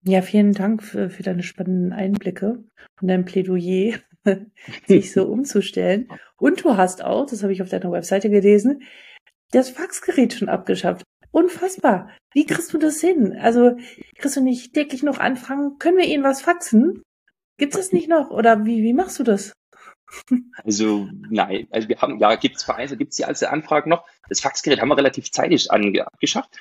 Ja, 0.07 0.21
vielen 0.21 0.53
Dank 0.53 0.83
für, 0.83 1.09
für 1.09 1.23
deine 1.23 1.41
spannenden 1.41 1.91
Einblicke 1.91 2.63
und 3.01 3.07
dein 3.07 3.25
Plädoyer, 3.25 3.95
sich 4.87 5.11
so 5.11 5.25
umzustellen. 5.25 6.07
Und 6.37 6.63
du 6.63 6.75
hast 6.75 7.03
auch, 7.03 7.25
das 7.25 7.43
habe 7.43 7.53
ich 7.53 7.61
auf 7.61 7.69
deiner 7.69 7.91
Webseite 7.91 8.29
gelesen, 8.29 8.83
das 9.51 9.69
Faxgerät 9.69 10.33
schon 10.33 10.49
abgeschafft. 10.49 11.03
Unfassbar. 11.35 12.09
Wie 12.33 12.45
kriegst 12.45 12.73
du 12.73 12.77
das 12.77 13.01
hin? 13.01 13.37
Also 13.37 13.75
kriegst 14.17 14.37
du 14.37 14.41
nicht 14.41 14.73
täglich 14.73 15.03
noch 15.03 15.17
anfangen, 15.17 15.77
können 15.79 15.97
wir 15.97 16.05
Ihnen 16.05 16.23
was 16.23 16.41
faxen? 16.41 17.03
Gibt 17.57 17.75
es 17.75 17.91
nicht 17.91 18.07
noch? 18.07 18.29
Oder 18.29 18.65
wie, 18.65 18.83
wie 18.83 18.93
machst 18.93 19.19
du 19.19 19.23
das? 19.23 19.51
Also 20.63 21.09
nein, 21.29 21.67
also 21.71 21.89
wir 21.89 21.97
haben, 21.97 22.19
ja, 22.19 22.35
gibt 22.35 22.55
es 22.55 22.65
es 22.69 23.15
die 23.17 23.25
alte 23.25 23.49
Anfrage 23.49 23.89
noch. 23.89 24.05
Das 24.29 24.39
Faxgerät 24.39 24.79
haben 24.79 24.87
wir 24.87 24.95
relativ 24.95 25.29
zeitig 25.29 25.69
abgeschafft. 25.71 26.51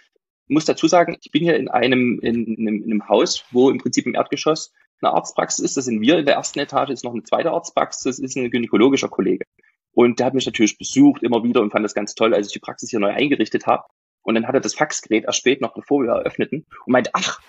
Ich 0.48 0.54
muss 0.54 0.64
dazu 0.64 0.88
sagen, 0.88 1.18
ich 1.22 1.30
bin 1.30 1.44
hier 1.44 1.56
in 1.56 1.68
einem, 1.68 2.18
in, 2.20 2.44
in, 2.44 2.66
in 2.66 2.90
einem 2.90 3.08
Haus, 3.08 3.44
wo 3.52 3.70
im 3.70 3.78
Prinzip 3.78 4.06
im 4.06 4.16
Erdgeschoss 4.16 4.72
eine 5.00 5.12
Arztpraxis 5.12 5.64
ist. 5.64 5.76
Das 5.76 5.84
sind 5.84 6.00
wir 6.00 6.18
in 6.18 6.26
der 6.26 6.34
ersten 6.34 6.58
Etage, 6.58 6.90
ist 6.90 7.04
noch 7.04 7.12
eine 7.12 7.22
zweite 7.22 7.52
Arztpraxis, 7.52 8.02
das 8.02 8.18
ist 8.18 8.37
ein 8.37 8.50
gynäkologischer 8.50 9.08
Kollege. 9.08 9.44
Und 9.92 10.18
der 10.18 10.26
hat 10.26 10.34
mich 10.34 10.46
natürlich 10.46 10.76
besucht 10.78 11.22
immer 11.22 11.44
wieder 11.44 11.60
und 11.60 11.70
fand 11.70 11.84
das 11.84 11.94
ganz 11.94 12.16
toll, 12.16 12.34
als 12.34 12.48
ich 12.48 12.54
die 12.54 12.58
Praxis 12.58 12.90
hier 12.90 12.98
neu 12.98 13.12
eingerichtet 13.12 13.68
habe. 13.68 13.84
Und 14.24 14.34
dann 14.34 14.48
hat 14.48 14.54
er 14.54 14.60
das 14.60 14.74
Faxgerät 14.74 15.24
erst 15.24 15.38
spät 15.38 15.60
noch, 15.60 15.74
bevor 15.74 16.02
wir 16.02 16.10
eröffneten, 16.10 16.66
und 16.84 16.92
meinte, 16.92 17.10
ach, 17.12 17.40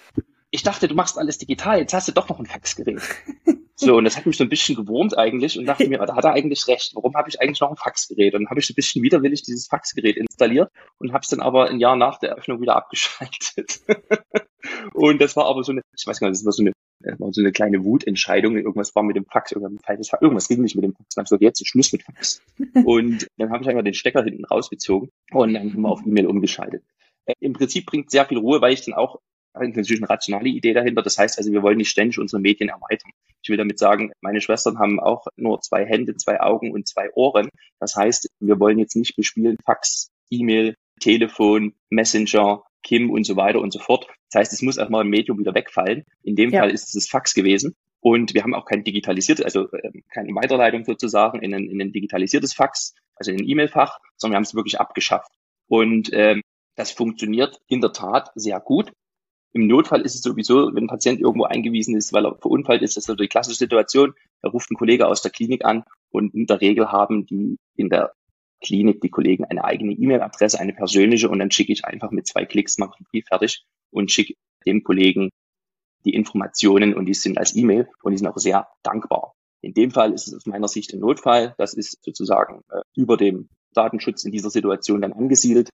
ich 0.55 0.63
dachte, 0.63 0.87
du 0.87 0.95
machst 0.95 1.17
alles 1.17 1.37
digital, 1.37 1.79
jetzt 1.79 1.93
hast 1.93 2.07
du 2.07 2.11
doch 2.13 2.29
noch 2.29 2.39
ein 2.39 2.45
Faxgerät. 2.45 3.01
So, 3.77 3.97
und 3.97 4.05
das 4.05 4.15
hat 4.15 4.25
mich 4.25 4.37
so 4.37 4.45
ein 4.45 4.49
bisschen 4.49 4.77
gewurmt 4.77 5.17
eigentlich 5.17 5.59
und 5.59 5.65
dachte 5.65 5.89
mir, 5.89 5.97
da 5.97 6.15
hat 6.15 6.23
er 6.23 6.31
eigentlich 6.31 6.65
recht. 6.69 6.95
Warum 6.95 7.13
habe 7.13 7.27
ich 7.27 7.41
eigentlich 7.41 7.59
noch 7.59 7.71
ein 7.71 7.75
Faxgerät? 7.75 8.33
Und 8.33 8.43
dann 8.43 8.49
habe 8.49 8.61
ich 8.61 8.67
so 8.67 8.71
ein 8.71 8.75
bisschen 8.75 9.03
widerwillig 9.03 9.43
dieses 9.43 9.67
Faxgerät 9.67 10.15
installiert 10.15 10.71
und 10.97 11.11
habe 11.11 11.23
es 11.23 11.27
dann 11.27 11.41
aber 11.41 11.69
ein 11.69 11.81
Jahr 11.81 11.97
nach 11.97 12.17
der 12.17 12.29
Eröffnung 12.29 12.61
wieder 12.61 12.77
abgeschaltet. 12.77 13.81
und 14.93 15.19
das 15.19 15.35
war 15.35 15.47
aber 15.47 15.65
so 15.65 15.73
eine, 15.73 15.81
ich 15.93 16.07
weiß 16.07 16.21
gar 16.21 16.29
nicht, 16.29 16.39
das 16.39 16.45
war 16.45 16.53
so 16.53 16.63
eine, 16.63 16.71
war 17.19 17.33
so 17.33 17.41
eine 17.41 17.51
kleine 17.51 17.83
Wutentscheidung. 17.83 18.55
Irgendwas 18.55 18.95
war 18.95 19.03
mit 19.03 19.17
dem 19.17 19.25
Fax, 19.25 19.51
irgendwas, 19.51 20.09
irgendwas 20.21 20.47
ging 20.47 20.61
nicht 20.61 20.75
mit 20.75 20.85
dem 20.85 20.93
Fax. 20.93 21.13
Dann 21.13 21.23
habe 21.23 21.25
ich 21.25 21.29
gesagt, 21.31 21.41
jetzt 21.41 21.61
ist 21.61 21.67
Schluss 21.67 21.91
mit 21.91 22.03
Fax. 22.03 22.41
Und 22.85 23.27
dann 23.37 23.49
habe 23.49 23.61
ich 23.61 23.69
einfach 23.69 23.83
den 23.83 23.93
Stecker 23.93 24.23
hinten 24.23 24.45
rausgezogen 24.45 25.09
und 25.31 25.53
dann 25.53 25.73
haben 25.73 25.81
wir 25.81 25.89
auf 25.89 26.01
E-Mail 26.05 26.27
umgeschaltet. 26.27 26.81
Äh, 27.25 27.33
Im 27.41 27.51
Prinzip 27.51 27.85
bringt 27.85 28.09
sehr 28.09 28.25
viel 28.25 28.37
Ruhe, 28.37 28.61
weil 28.61 28.73
ich 28.73 28.85
dann 28.85 28.93
auch 28.93 29.19
natürlich 29.59 30.01
eine 30.01 30.09
rationale 30.09 30.49
Idee 30.49 30.73
dahinter. 30.73 31.01
Das 31.01 31.17
heißt 31.17 31.37
also, 31.37 31.51
wir 31.51 31.63
wollen 31.63 31.77
nicht 31.77 31.89
ständig 31.89 32.19
unsere 32.19 32.41
Medien 32.41 32.69
erweitern. 32.69 33.11
Ich 33.41 33.49
will 33.49 33.57
damit 33.57 33.79
sagen, 33.79 34.11
meine 34.21 34.41
Schwestern 34.41 34.79
haben 34.79 34.99
auch 34.99 35.25
nur 35.35 35.61
zwei 35.61 35.85
Hände, 35.85 36.15
zwei 36.17 36.41
Augen 36.41 36.71
und 36.71 36.87
zwei 36.87 37.09
Ohren. 37.13 37.49
Das 37.79 37.95
heißt, 37.95 38.29
wir 38.39 38.59
wollen 38.59 38.79
jetzt 38.79 38.95
nicht 38.95 39.15
bespielen 39.15 39.57
Fax, 39.63 40.09
E-Mail, 40.29 40.75
Telefon, 40.99 41.73
Messenger, 41.89 42.63
Kim 42.83 43.09
und 43.09 43.25
so 43.25 43.35
weiter 43.35 43.59
und 43.59 43.71
so 43.71 43.79
fort. 43.79 44.07
Das 44.31 44.39
heißt, 44.39 44.53
es 44.53 44.61
muss 44.61 44.77
erstmal 44.77 45.03
im 45.03 45.09
Medium 45.09 45.39
wieder 45.39 45.53
wegfallen. 45.53 46.03
In 46.23 46.35
dem 46.35 46.51
ja. 46.51 46.61
Fall 46.61 46.71
ist 46.71 46.85
es 46.85 46.91
das 46.91 47.07
Fax 47.07 47.33
gewesen. 47.33 47.75
Und 47.99 48.35
wir 48.35 48.43
haben 48.43 48.53
auch 48.53 48.65
kein 48.65 48.83
digitalisiertes, 48.83 49.43
also 49.43 49.71
äh, 49.71 49.91
keine 50.13 50.35
Weiterleitung 50.35 50.85
sozusagen 50.85 51.41
in 51.41 51.53
ein, 51.55 51.67
in 51.67 51.81
ein 51.81 51.91
digitalisiertes 51.91 52.53
Fax, 52.53 52.93
also 53.15 53.31
in 53.31 53.39
ein 53.39 53.47
E-Mail-Fach, 53.47 53.97
sondern 54.15 54.33
wir 54.33 54.37
haben 54.37 54.43
es 54.43 54.53
wirklich 54.53 54.79
abgeschafft. 54.79 55.31
Und 55.67 56.11
ähm, 56.13 56.41
das 56.75 56.91
funktioniert 56.91 57.59
in 57.67 57.81
der 57.81 57.93
Tat 57.93 58.31
sehr 58.35 58.59
gut. 58.59 58.91
Im 59.55 59.67
Notfall 59.67 60.01
ist 60.01 60.15
es 60.15 60.21
sowieso, 60.21 60.75
wenn 60.75 60.83
ein 60.83 60.87
Patient 60.87 61.21
irgendwo 61.21 61.45
eingewiesen 61.45 61.95
ist, 61.95 62.11
weil 62.11 62.25
er 62.25 62.35
verunfallt 62.35 62.81
ist, 62.81 62.97
das 62.97 63.07
ist 63.07 63.19
die 63.21 63.27
klassische 63.29 63.57
Situation. 63.57 64.13
Da 64.41 64.49
ruft 64.49 64.69
ein 64.69 64.75
Kollege 64.75 65.07
aus 65.07 65.21
der 65.21 65.31
Klinik 65.31 65.63
an 65.63 65.85
und 66.09 66.33
in 66.33 66.45
der 66.45 66.59
Regel 66.59 66.91
haben 66.91 67.25
die 67.25 67.55
in 67.77 67.89
der 67.89 68.11
Klinik 68.61 68.99
die 68.99 69.09
Kollegen 69.09 69.45
eine 69.45 69.63
eigene 69.63 69.93
E-Mail-Adresse, 69.93 70.59
eine 70.59 70.73
persönliche 70.73 71.29
und 71.29 71.39
dann 71.39 71.51
schicke 71.51 71.71
ich 71.71 71.85
einfach 71.85 72.11
mit 72.11 72.27
zwei 72.27 72.43
Klicks, 72.43 72.77
mache 72.77 73.01
Brief 73.09 73.27
fertig 73.27 73.63
und 73.91 74.11
schicke 74.11 74.33
dem 74.65 74.83
Kollegen 74.83 75.29
die 76.03 76.15
Informationen 76.15 76.93
und 76.93 77.05
die 77.05 77.13
sind 77.13 77.37
als 77.37 77.55
E-Mail 77.55 77.87
und 78.03 78.11
die 78.11 78.17
sind 78.17 78.27
auch 78.27 78.37
sehr 78.37 78.67
dankbar. 78.83 79.35
In 79.61 79.73
dem 79.73 79.91
Fall 79.91 80.11
ist 80.11 80.27
es 80.27 80.33
aus 80.33 80.45
meiner 80.47 80.67
Sicht 80.67 80.93
ein 80.93 80.99
Notfall. 80.99 81.55
Das 81.57 81.73
ist 81.73 82.03
sozusagen 82.03 82.61
äh, 82.69 82.81
über 82.93 83.15
dem 83.15 83.47
Datenschutz 83.73 84.25
in 84.25 84.33
dieser 84.33 84.49
Situation 84.49 84.99
dann 84.99 85.13
angesiedelt, 85.13 85.69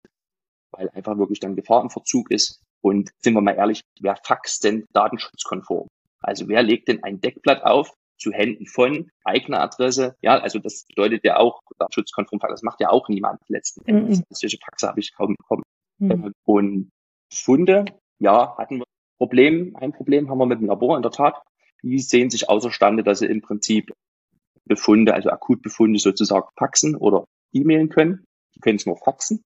weil 0.70 0.88
einfach 0.90 1.18
wirklich 1.18 1.40
dann 1.40 1.56
Gefahr 1.56 1.82
im 1.82 1.90
Verzug 1.90 2.30
ist. 2.30 2.62
Und 2.82 3.12
sind 3.20 3.34
wir 3.34 3.42
mal 3.42 3.56
ehrlich, 3.56 3.82
wer 4.00 4.16
faxt 4.16 4.64
denn 4.64 4.86
datenschutzkonform? 4.94 5.88
Also 6.20 6.48
wer 6.48 6.64
legt 6.64 6.88
denn 6.88 7.04
ein 7.04 7.22
Deckblatt 7.22 7.64
auf 7.64 7.94
zu 8.22 8.32
Händen 8.32 8.68
von 8.68 9.10
eigener 9.24 9.62
Adresse. 9.62 10.16
Ja, 10.22 10.38
also 10.40 10.60
das 10.60 10.86
bedeutet 10.88 11.24
ja 11.24 11.38
auch, 11.38 11.60
datenschutzkonform, 11.80 12.40
das 12.50 12.62
macht 12.62 12.80
ja 12.80 12.90
auch 12.90 13.10
niemand 13.10 13.42
letzten 13.48 13.84
Endes. 13.86 14.20
Mhm. 14.20 14.26
Solche 14.30 14.58
Praxis 14.60 14.88
habe 14.88 15.00
ich 15.00 15.14
kaum 15.14 15.36
bekommen. 15.36 15.64
Mhm. 15.98 16.34
Und 16.46 16.90
Funde, 17.34 17.86
ja, 18.20 18.56
hatten 18.58 18.78
wir 18.78 18.84
ein 18.84 19.18
Problem, 19.18 19.76
ein 19.76 19.92
Problem 19.92 20.30
haben 20.30 20.38
wir 20.38 20.46
mit 20.46 20.60
dem 20.60 20.68
Labor 20.68 20.96
in 20.96 21.02
der 21.02 21.12
Tat. 21.12 21.42
Die 21.84 22.00
sehen 22.00 22.30
sich 22.30 22.48
außerstande, 22.48 23.04
dass 23.04 23.20
sie 23.20 23.26
im 23.26 23.42
Prinzip 23.42 23.92
Befunde, 24.66 25.16
also 25.16 25.32
Akutbefunde 25.32 26.00
sozusagen 26.00 26.48
faxen 26.58 26.96
oder 26.96 27.26
e-mailen 27.52 27.90
können. 27.90 28.26
Die 28.56 28.60
können 28.60 28.76
es 28.76 28.86
nur 28.86 28.98
faxen. 28.98 29.44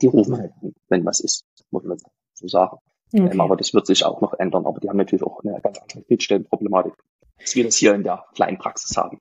Die 0.00 0.06
rufen 0.06 0.38
halt 0.38 0.52
an, 0.62 0.72
wenn 0.88 1.04
was 1.04 1.20
ist, 1.20 1.44
muss 1.70 1.84
man 1.84 1.98
so 2.36 2.48
sagen. 2.48 2.78
Okay. 3.12 3.28
Ähm, 3.32 3.40
aber 3.40 3.56
das 3.56 3.74
wird 3.74 3.86
sich 3.86 4.04
auch 4.04 4.20
noch 4.20 4.34
ändern. 4.34 4.66
Aber 4.66 4.80
die 4.80 4.88
haben 4.88 4.96
natürlich 4.96 5.22
auch 5.22 5.42
eine 5.42 5.60
ganz 5.60 5.78
andere 5.78 6.04
Schnittstellenproblematik, 6.06 6.94
als 7.38 7.54
wir 7.54 7.64
das 7.64 7.76
hier 7.76 7.94
in 7.94 8.02
der 8.02 8.26
kleinen 8.34 8.58
Praxis 8.58 8.96
haben. 8.96 9.18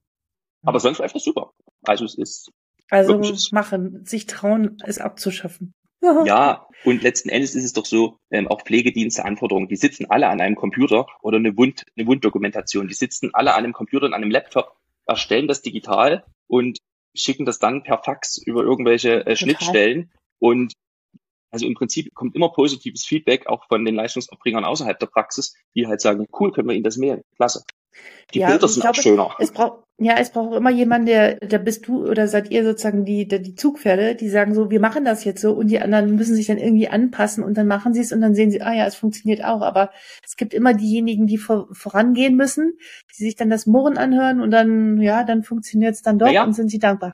Aber 0.64 0.80
sonst 0.80 1.00
läuft 1.00 1.16
das 1.16 1.24
super. 1.24 1.52
Also 1.84 2.06
es 2.06 2.16
ist 2.16 2.52
also 2.90 3.20
machen, 3.52 4.06
sich 4.06 4.26
trauen, 4.26 4.78
es 4.84 5.00
abzuschaffen. 5.00 5.74
ja, 6.26 6.68
und 6.86 7.02
letzten 7.02 7.30
Endes 7.30 7.56
ist 7.56 7.64
es 7.64 7.74
doch 7.74 7.86
so, 7.86 8.18
ähm, 8.30 8.48
auch 8.48 8.62
Pflegedienste, 8.62 9.26
Anforderungen, 9.26 9.68
die 9.68 9.76
sitzen 9.76 10.10
alle 10.10 10.28
an 10.28 10.42
einem 10.42 10.56
Computer 10.56 11.08
oder 11.22 11.38
eine, 11.38 11.58
Wund, 11.58 11.84
eine 11.98 12.08
Wunddokumentation, 12.08 12.88
die 12.88 12.94
sitzen 12.94 13.32
alle 13.34 13.54
an 13.54 13.64
einem 13.64 13.74
Computer 13.74 14.06
und 14.06 14.14
an 14.14 14.22
einem 14.22 14.32
Laptop, 14.32 14.76
erstellen 15.08 15.48
das 15.48 15.62
digital 15.62 16.26
und 16.48 16.78
schicken 17.16 17.46
das 17.46 17.60
dann 17.60 17.84
per 17.84 18.04
Fax 18.04 18.38
über 18.38 18.64
irgendwelche 18.64 19.26
äh, 19.26 19.36
Schnittstellen. 19.36 20.12
Und 20.40 20.74
also 21.52 21.66
im 21.66 21.74
Prinzip 21.74 22.14
kommt 22.14 22.36
immer 22.36 22.50
positives 22.50 23.06
Feedback 23.06 23.48
auch 23.48 23.66
von 23.68 23.86
den 23.86 23.96
Leistungserbringern 23.96 24.66
außerhalb 24.66 25.00
der 25.00 25.08
Praxis, 25.08 25.54
die 25.76 25.88
halt 25.88 26.02
sagen, 26.02 26.28
cool, 26.40 26.52
können 26.52 26.68
wir 26.68 26.76
Ihnen 26.76 26.84
das 26.84 26.98
mailen. 26.98 27.22
Klasse. 27.36 27.64
Die 28.34 28.40
ja, 28.40 28.50
Bilder 28.50 28.68
sind 28.68 28.82
glaube, 28.82 28.98
auch 28.98 29.02
schöner. 29.02 29.36
Es 29.40 29.52
braucht, 29.52 29.84
ja, 29.98 30.16
es 30.18 30.32
braucht 30.32 30.56
immer 30.56 30.72
jemanden, 30.72 31.06
der, 31.06 31.36
da 31.36 31.58
bist 31.58 31.88
du 31.88 32.06
oder 32.06 32.28
seid 32.28 32.52
ihr 32.52 32.66
sozusagen 32.66 33.06
die, 33.06 33.28
die 33.28 33.56
Zugpferde, 33.56 34.16
die 34.16 34.28
sagen 34.28 34.54
so, 34.54 34.70
wir 34.70 34.82
machen 34.82 35.06
das 35.06 35.24
jetzt 35.24 35.42
so 35.42 35.54
und 35.54 35.68
die 35.68 35.80
anderen 35.80 36.16
müssen 36.16 36.36
sich 36.36 36.48
dann 36.48 36.58
irgendwie 36.58 36.90
anpassen 36.90 37.44
und 37.44 37.58
dann 37.58 37.68
machen 37.68 37.94
sie 37.94 38.02
es 38.02 38.12
und 38.12 38.20
dann 38.20 38.36
sehen 38.36 38.52
sie, 38.52 38.62
ah 38.62 38.74
ja, 38.74 38.86
es 38.86 38.96
funktioniert 38.96 39.44
auch. 39.46 39.62
Aber 39.62 39.92
es 40.26 40.36
gibt 40.36 40.54
immer 40.54 40.74
diejenigen, 40.74 41.28
die 41.28 41.38
vor, 41.38 41.68
vorangehen 41.72 42.36
müssen, 42.36 42.78
die 43.12 43.24
sich 43.24 43.36
dann 43.36 43.50
das 43.50 43.66
Murren 43.66 43.98
anhören 43.98 44.42
und 44.42 44.52
dann, 44.52 45.00
ja, 45.00 45.24
dann 45.24 45.44
funktioniert 45.44 45.96
es 45.96 46.02
dann 46.02 46.20
doch 46.20 46.32
ja. 46.32 46.44
und 46.44 46.54
sind 46.54 46.70
sie 46.70 46.80
dankbar. 46.80 47.14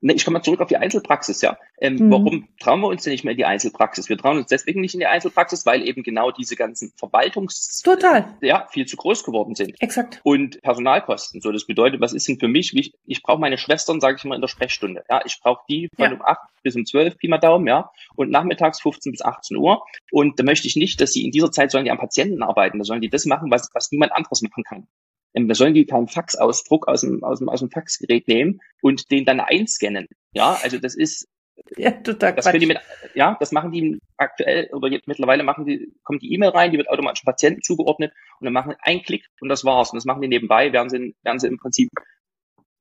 Ich 0.00 0.24
komme 0.24 0.38
mal 0.38 0.42
zurück 0.44 0.60
auf 0.60 0.68
die 0.68 0.76
Einzelpraxis, 0.76 1.42
ja. 1.42 1.58
Ähm, 1.80 1.94
mhm. 1.94 2.10
Warum 2.10 2.48
trauen 2.60 2.80
wir 2.80 2.88
uns 2.88 3.02
denn 3.02 3.12
nicht 3.12 3.24
mehr 3.24 3.32
in 3.32 3.36
die 3.36 3.44
Einzelpraxis? 3.44 4.08
Wir 4.08 4.16
trauen 4.16 4.38
uns 4.38 4.46
deswegen 4.46 4.80
nicht 4.80 4.94
in 4.94 5.00
die 5.00 5.06
Einzelpraxis, 5.06 5.66
weil 5.66 5.86
eben 5.86 6.02
genau 6.02 6.30
diese 6.30 6.54
ganzen 6.54 6.92
Verwaltungs 6.96 7.82
Total. 7.82 8.36
ja 8.40 8.66
viel 8.70 8.86
zu 8.86 8.96
groß 8.96 9.24
geworden 9.24 9.56
sind. 9.56 9.80
Exakt. 9.80 10.20
Und 10.22 10.62
Personalkosten. 10.62 11.40
So, 11.40 11.50
das 11.50 11.66
bedeutet, 11.66 12.00
was 12.00 12.12
ist 12.12 12.28
denn 12.28 12.38
für 12.38 12.48
mich? 12.48 12.76
Ich, 12.76 12.92
ich 13.06 13.22
brauche 13.22 13.40
meine 13.40 13.58
Schwestern, 13.58 14.00
sage 14.00 14.16
ich 14.18 14.24
mal 14.24 14.36
in 14.36 14.40
der 14.40 14.48
Sprechstunde. 14.48 15.04
Ja, 15.10 15.20
ich 15.24 15.40
brauche 15.42 15.64
die 15.68 15.88
von 15.96 16.04
ja. 16.04 16.12
um 16.12 16.22
acht 16.22 16.48
bis 16.62 16.76
um 16.76 16.86
zwölf 16.86 17.16
Pi 17.16 17.28
mal 17.28 17.38
Daumen, 17.38 17.66
ja, 17.66 17.90
und 18.14 18.30
nachmittags 18.30 18.80
15 18.80 19.12
bis 19.12 19.22
18 19.22 19.56
Uhr. 19.56 19.84
Und 20.10 20.38
da 20.38 20.44
möchte 20.44 20.68
ich 20.68 20.76
nicht, 20.76 21.00
dass 21.00 21.12
sie 21.12 21.24
in 21.24 21.32
dieser 21.32 21.50
Zeit 21.50 21.70
sollen 21.70 21.84
die 21.84 21.90
am 21.90 21.98
Patienten 21.98 22.42
arbeiten. 22.42 22.78
Da 22.78 22.84
sollen 22.84 23.00
die 23.00 23.10
das 23.10 23.26
machen, 23.26 23.50
was 23.50 23.68
was 23.74 23.90
niemand 23.90 24.12
anderes 24.12 24.42
machen 24.42 24.62
kann. 24.64 24.86
Ähm, 25.34 25.48
da 25.48 25.54
sollen 25.54 25.74
die 25.74 25.86
keinen 25.86 26.08
Faxausdruck 26.08 26.88
aus 26.88 27.02
dem, 27.02 27.22
aus 27.22 27.38
dem, 27.38 27.48
aus 27.48 27.60
dem 27.60 27.70
Faxgerät 27.70 28.28
nehmen 28.28 28.60
und 28.80 29.10
den 29.10 29.24
dann 29.24 29.40
einscannen. 29.40 30.06
Ja, 30.32 30.58
also 30.62 30.78
das 30.78 30.94
ist, 30.94 31.28
ja, 31.76 31.90
total 31.90 32.34
das 32.34 32.46
können 32.46 32.60
die 32.60 32.66
mit, 32.66 32.78
ja, 33.14 33.36
das 33.38 33.52
machen 33.52 33.72
die 33.72 33.98
aktuell 34.16 34.68
oder 34.72 34.88
jetzt 34.88 35.08
mittlerweile 35.08 35.42
machen 35.42 35.66
die, 35.66 35.92
kommt 36.02 36.22
die 36.22 36.32
E-Mail 36.32 36.50
rein, 36.50 36.70
die 36.70 36.78
wird 36.78 36.88
automatisch 36.88 37.22
Patienten 37.22 37.62
zugeordnet 37.62 38.12
und 38.40 38.44
dann 38.44 38.52
machen 38.52 38.74
ein 38.80 39.02
Klick 39.02 39.26
und 39.40 39.48
das 39.48 39.64
war's. 39.64 39.90
Und 39.90 39.96
das 39.96 40.04
machen 40.04 40.22
die 40.22 40.28
nebenbei, 40.28 40.72
werden 40.72 40.88
sie, 40.88 41.14
werden 41.22 41.38
sie 41.38 41.48
im 41.48 41.58
Prinzip 41.58 41.90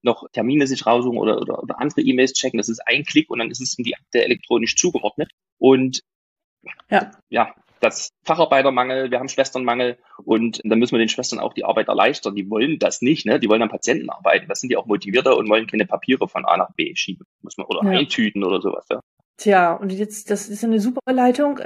noch 0.03 0.29
Termine 0.31 0.67
sich 0.67 0.85
raussuchen 0.85 1.17
oder, 1.17 1.41
oder, 1.41 1.61
oder 1.61 1.79
andere 1.79 2.01
E-Mails 2.01 2.33
checken. 2.33 2.59
Das 2.59 2.69
ist 2.69 2.81
ein 2.85 3.03
Klick 3.03 3.29
und 3.29 3.39
dann 3.39 3.51
ist 3.51 3.61
es 3.61 3.77
in 3.77 3.83
die 3.83 3.95
Akte 3.95 4.23
elektronisch 4.23 4.75
zugeordnet. 4.75 5.31
Und 5.57 6.01
ja, 6.89 7.11
ja 7.29 7.53
das 7.79 8.09
Facharbeitermangel, 8.23 9.11
wir 9.11 9.19
haben 9.19 9.29
Schwesternmangel 9.29 9.97
und 10.23 10.61
dann 10.63 10.79
müssen 10.79 10.93
wir 10.93 10.99
den 10.99 11.09
Schwestern 11.09 11.39
auch 11.39 11.53
die 11.53 11.65
Arbeit 11.65 11.87
erleichtern. 11.87 12.35
Die 12.35 12.49
wollen 12.49 12.79
das 12.79 13.01
nicht, 13.01 13.25
ne? 13.25 13.39
Die 13.39 13.49
wollen 13.49 13.61
am 13.61 13.69
Patienten 13.69 14.09
arbeiten. 14.09 14.47
Das 14.47 14.59
sind 14.59 14.69
die 14.69 14.77
auch 14.77 14.85
motivierter 14.85 15.37
und 15.37 15.49
wollen 15.49 15.67
keine 15.67 15.85
Papiere 15.85 16.27
von 16.27 16.45
A 16.45 16.57
nach 16.57 16.73
B 16.73 16.93
schieben, 16.95 17.25
muss 17.41 17.57
man 17.57 17.67
oder 17.67 17.83
ja. 17.83 17.99
eintüten 17.99 18.43
oder 18.43 18.61
sowas. 18.61 18.85
Ja. 18.89 18.99
Tja, 19.37 19.73
und 19.73 19.91
jetzt, 19.91 20.31
das 20.31 20.49
ist 20.49 20.63
eine 20.63 20.79
super 20.79 21.13
Leitung. 21.13 21.59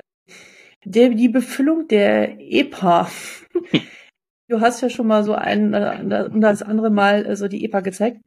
Der, 0.83 1.09
die 1.09 1.29
Befüllung 1.29 1.87
der 1.87 2.39
EPA. 2.39 3.09
du 4.49 4.59
hast 4.59 4.81
ja 4.81 4.89
schon 4.89 5.07
mal 5.07 5.23
so 5.23 5.33
ein 5.33 5.73
äh, 5.73 6.29
und 6.31 6.41
das 6.41 6.61
andere 6.61 6.89
Mal 6.89 7.25
äh, 7.25 7.35
so 7.35 7.47
die 7.47 7.63
EPA 7.63 7.81
gezeigt. 7.81 8.21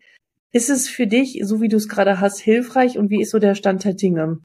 Ist 0.52 0.70
es 0.70 0.88
für 0.88 1.06
dich, 1.06 1.40
so 1.42 1.60
wie 1.60 1.68
du 1.68 1.76
es 1.76 1.88
gerade 1.88 2.20
hast, 2.20 2.38
hilfreich 2.38 2.96
und 2.96 3.10
wie 3.10 3.20
ist 3.20 3.30
so 3.30 3.40
der 3.40 3.54
Stand 3.56 3.84
der 3.84 3.94
Dinge? 3.94 4.38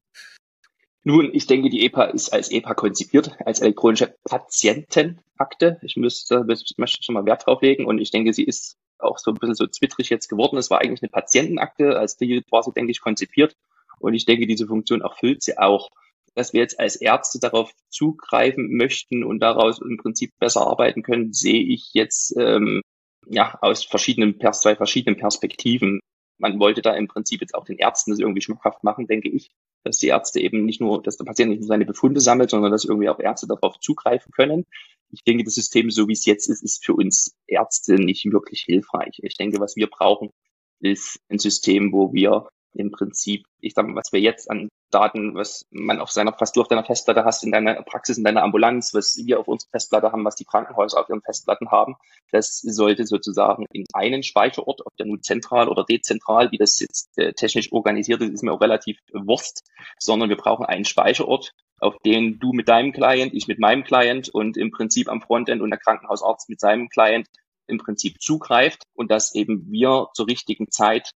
Nun, 1.04 1.30
ich 1.34 1.48
denke, 1.48 1.70
die 1.70 1.86
EPA 1.86 2.06
ist 2.06 2.34
als 2.34 2.52
EPA 2.52 2.74
konzipiert, 2.74 3.32
als 3.46 3.62
elektronische 3.62 4.16
Patientenakte. 4.26 5.80
Ich 5.82 5.96
müsste, 5.96 6.46
möchte 6.78 7.04
schon 7.04 7.16
mal 7.16 7.26
Wert 7.26 7.46
drauf 7.46 7.62
legen 7.62 7.86
und 7.86 8.00
ich 8.00 8.12
denke, 8.12 8.34
sie 8.34 8.44
ist 8.44 8.78
auch 8.98 9.18
so 9.18 9.32
ein 9.32 9.36
bisschen 9.36 9.56
so 9.56 9.66
zwittrig 9.68 10.10
jetzt 10.10 10.28
geworden. 10.28 10.58
Es 10.58 10.70
war 10.70 10.82
eigentlich 10.82 11.02
eine 11.02 11.10
Patientenakte, 11.10 11.98
als 11.98 12.18
die 12.18 12.44
war 12.52 12.64
sie, 12.64 12.74
denke 12.74 12.92
ich, 12.92 13.00
konzipiert 13.00 13.56
und 14.00 14.14
ich 14.14 14.26
denke, 14.26 14.46
diese 14.46 14.68
Funktion 14.68 15.02
erfüllt 15.02 15.42
sie 15.42 15.58
auch. 15.58 15.90
Dass 16.36 16.54
wir 16.54 16.62
jetzt 16.62 16.80
als 16.80 16.96
Ärzte 16.98 17.40
darauf 17.40 17.72
zugreifen 17.90 18.76
möchten 18.76 19.24
und 19.24 19.40
daraus 19.40 19.80
im 19.82 19.98
Prinzip 19.98 20.32
besser 20.38 20.68
arbeiten 20.68 21.02
können, 21.02 21.34
sehe 21.34 21.64
ich 21.64 21.94
jetzt 21.94 22.36
ähm, 22.38 22.82
ja 23.26 23.58
aus 23.62 23.84
verschiedenen, 23.86 24.40
zwei 24.54 24.76
verschiedenen 24.76 25.18
Perspektiven 25.18 26.02
man 26.40 26.60
wollte 26.60 26.82
da 26.82 26.96
im 26.96 27.08
Prinzip 27.08 27.42
jetzt 27.42 27.54
auch 27.54 27.66
den 27.66 27.78
Ärzten 27.78 28.12
das 28.12 28.20
irgendwie 28.20 28.42
schmackhaft 28.42 28.84
machen, 28.84 29.08
denke 29.08 29.30
ich, 29.30 29.52
dass 29.84 29.98
die 29.98 30.08
Ärzte 30.08 30.40
eben 30.40 30.66
nicht 30.66 30.82
nur, 30.82 31.02
dass 31.02 31.18
der 31.18 31.26
Patient 31.26 31.50
nicht 31.50 31.60
nur 31.60 31.68
seine 31.68 31.86
Befunde 31.86 32.20
sammelt, 32.20 32.50
sondern 32.50 32.72
dass 32.72 32.86
irgendwie 32.86 33.10
auch 33.10 33.20
Ärzte 33.20 33.48
darauf 33.48 33.80
zugreifen 33.80 34.32
können. 34.32 34.66
Ich 35.12 35.24
denke, 35.24 35.44
das 35.44 35.56
System, 35.56 35.90
so 35.90 36.08
wie 36.08 36.14
es 36.14 36.26
jetzt 36.26 36.50
ist, 36.50 36.64
ist 36.64 36.86
für 36.86 36.94
uns 36.94 37.36
Ärzte 37.48 37.96
nicht 37.96 38.26
wirklich 38.32 38.62
hilfreich. 38.62 39.20
Ich 39.24 39.36
denke, 39.38 39.60
was 39.60 39.76
wir 39.76 39.88
brauchen, 39.88 40.32
ist 40.80 41.20
ein 41.30 41.40
System, 41.40 41.92
wo 41.92 42.14
wir 42.14 42.50
im 42.74 42.92
Prinzip, 42.92 43.46
ich 43.60 43.74
sag 43.74 43.88
mal, 43.88 43.96
was 43.96 44.12
wir 44.12 44.20
jetzt 44.20 44.50
an 44.50 44.70
Daten, 44.92 45.36
was 45.36 45.66
man 45.72 46.00
auf 46.00 46.12
seiner, 46.12 46.36
was 46.40 46.52
du 46.52 46.62
auf 46.62 46.68
deiner 46.68 46.84
Festplatte 46.84 47.24
hast, 47.24 47.44
in 47.44 47.52
deiner 47.52 47.82
Praxis, 47.84 48.18
in 48.18 48.24
deiner 48.24 48.44
Ambulanz, 48.44 48.94
was 48.94 49.20
wir 49.24 49.40
auf 49.40 49.48
unserer 49.48 49.70
Festplatte 49.72 50.12
haben, 50.12 50.26
was 50.26 50.36
die 50.36 50.46
Krankenhäuser 50.46 51.00
auf 51.00 51.10
ihren 51.10 51.22
Festplatten 51.22 51.72
haben, 51.72 51.96
das 52.32 52.60
sollte 52.60 53.06
sozusagen 53.06 53.66
in 53.72 53.86
einen 53.94 54.24
Speicherort, 54.24 54.82
ob 54.86 54.96
der 54.98 55.06
nun 55.06 55.22
zentral 55.22 55.68
oder 55.68 55.84
dezentral, 55.84 56.52
wie 56.52 56.58
das 56.58 56.80
jetzt 56.80 57.18
äh, 57.18 57.34
technisch 57.34 57.72
organisiert 57.72 58.22
ist, 58.22 58.32
ist 58.32 58.44
mir 58.44 58.54
auch 58.54 58.62
relativ 58.62 58.98
Wurst, 59.14 59.64
sondern 60.00 60.30
wir 60.30 60.38
brauchen 60.38 60.66
einen 60.66 60.86
Speicherort, 60.86 61.54
auf 61.80 61.98
den 62.06 62.40
du 62.40 62.52
mit 62.54 62.68
deinem 62.68 62.92
Client, 62.92 63.34
ich 63.34 63.48
mit 63.48 63.60
meinem 63.60 63.84
Client 63.84 64.30
und 64.30 64.58
im 64.58 64.72
Prinzip 64.72 65.10
am 65.10 65.22
Frontend 65.22 65.62
und 65.62 65.70
der 65.70 65.80
Krankenhausarzt 65.80 66.50
mit 66.50 66.60
seinem 66.60 66.90
Client 66.90 67.28
im 67.68 67.78
Prinzip 67.78 68.20
zugreift 68.20 68.84
und 68.96 69.12
dass 69.12 69.36
eben 69.36 69.72
wir 69.72 70.10
zur 70.14 70.28
richtigen 70.28 70.72
Zeit 70.72 71.12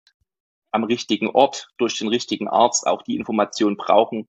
am 0.71 0.83
richtigen 0.83 1.29
Ort 1.29 1.69
durch 1.77 1.97
den 1.97 2.07
richtigen 2.07 2.47
Arzt 2.47 2.87
auch 2.87 3.01
die 3.01 3.15
Information 3.15 3.77
brauchen, 3.77 4.27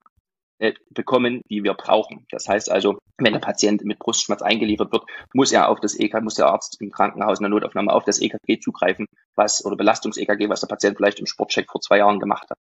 äh, 0.58 0.74
bekommen, 0.90 1.42
die 1.48 1.64
wir 1.64 1.74
brauchen. 1.74 2.26
Das 2.30 2.48
heißt 2.48 2.70
also, 2.70 2.98
wenn 3.18 3.32
der 3.32 3.40
Patient 3.40 3.84
mit 3.84 3.98
Brustschmerz 3.98 4.42
eingeliefert 4.42 4.92
wird, 4.92 5.04
muss 5.34 5.52
er 5.52 5.68
auf 5.68 5.80
das 5.80 5.98
EKG, 5.98 6.20
muss 6.20 6.34
der 6.34 6.46
Arzt 6.46 6.80
im 6.80 6.90
Krankenhaus 6.90 7.38
in 7.38 7.44
der 7.44 7.50
Notaufnahme 7.50 7.92
auf 7.92 8.04
das 8.04 8.20
EKG 8.20 8.60
zugreifen, 8.60 9.06
was 9.34 9.64
oder 9.64 9.76
Belastungs-EKG, 9.76 10.48
was 10.48 10.60
der 10.60 10.68
Patient 10.68 10.96
vielleicht 10.96 11.20
im 11.20 11.26
Sportcheck 11.26 11.70
vor 11.70 11.80
zwei 11.80 11.98
Jahren 11.98 12.20
gemacht 12.20 12.48
hat. 12.50 12.58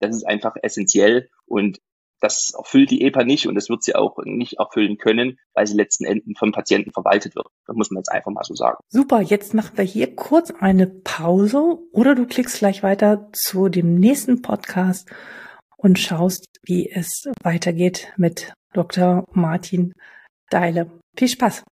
Das 0.00 0.14
ist 0.14 0.26
einfach 0.26 0.56
essentiell 0.62 1.28
und 1.46 1.78
das 2.20 2.52
erfüllt 2.56 2.90
die 2.90 3.02
EPA 3.02 3.24
nicht 3.24 3.46
und 3.46 3.54
das 3.54 3.68
wird 3.68 3.82
sie 3.82 3.94
auch 3.94 4.18
nicht 4.24 4.58
erfüllen 4.58 4.98
können, 4.98 5.38
weil 5.54 5.66
sie 5.66 5.74
letzten 5.76 6.04
Endes 6.04 6.38
vom 6.38 6.52
Patienten 6.52 6.92
verwaltet 6.92 7.34
wird. 7.34 7.46
Das 7.66 7.76
muss 7.76 7.90
man 7.90 8.00
jetzt 8.00 8.12
einfach 8.12 8.30
mal 8.30 8.44
so 8.44 8.54
sagen. 8.54 8.78
Super, 8.88 9.20
jetzt 9.22 9.54
machen 9.54 9.76
wir 9.76 9.84
hier 9.84 10.14
kurz 10.14 10.50
eine 10.50 10.86
Pause 10.86 11.78
oder 11.92 12.14
du 12.14 12.26
klickst 12.26 12.58
gleich 12.58 12.82
weiter 12.82 13.30
zu 13.32 13.68
dem 13.68 13.94
nächsten 13.94 14.42
Podcast 14.42 15.10
und 15.76 15.98
schaust, 15.98 16.46
wie 16.62 16.90
es 16.90 17.24
weitergeht 17.42 18.12
mit 18.16 18.52
Dr. 18.72 19.24
Martin 19.32 19.92
Deile. 20.50 20.90
Viel 21.16 21.28
Spaß! 21.28 21.64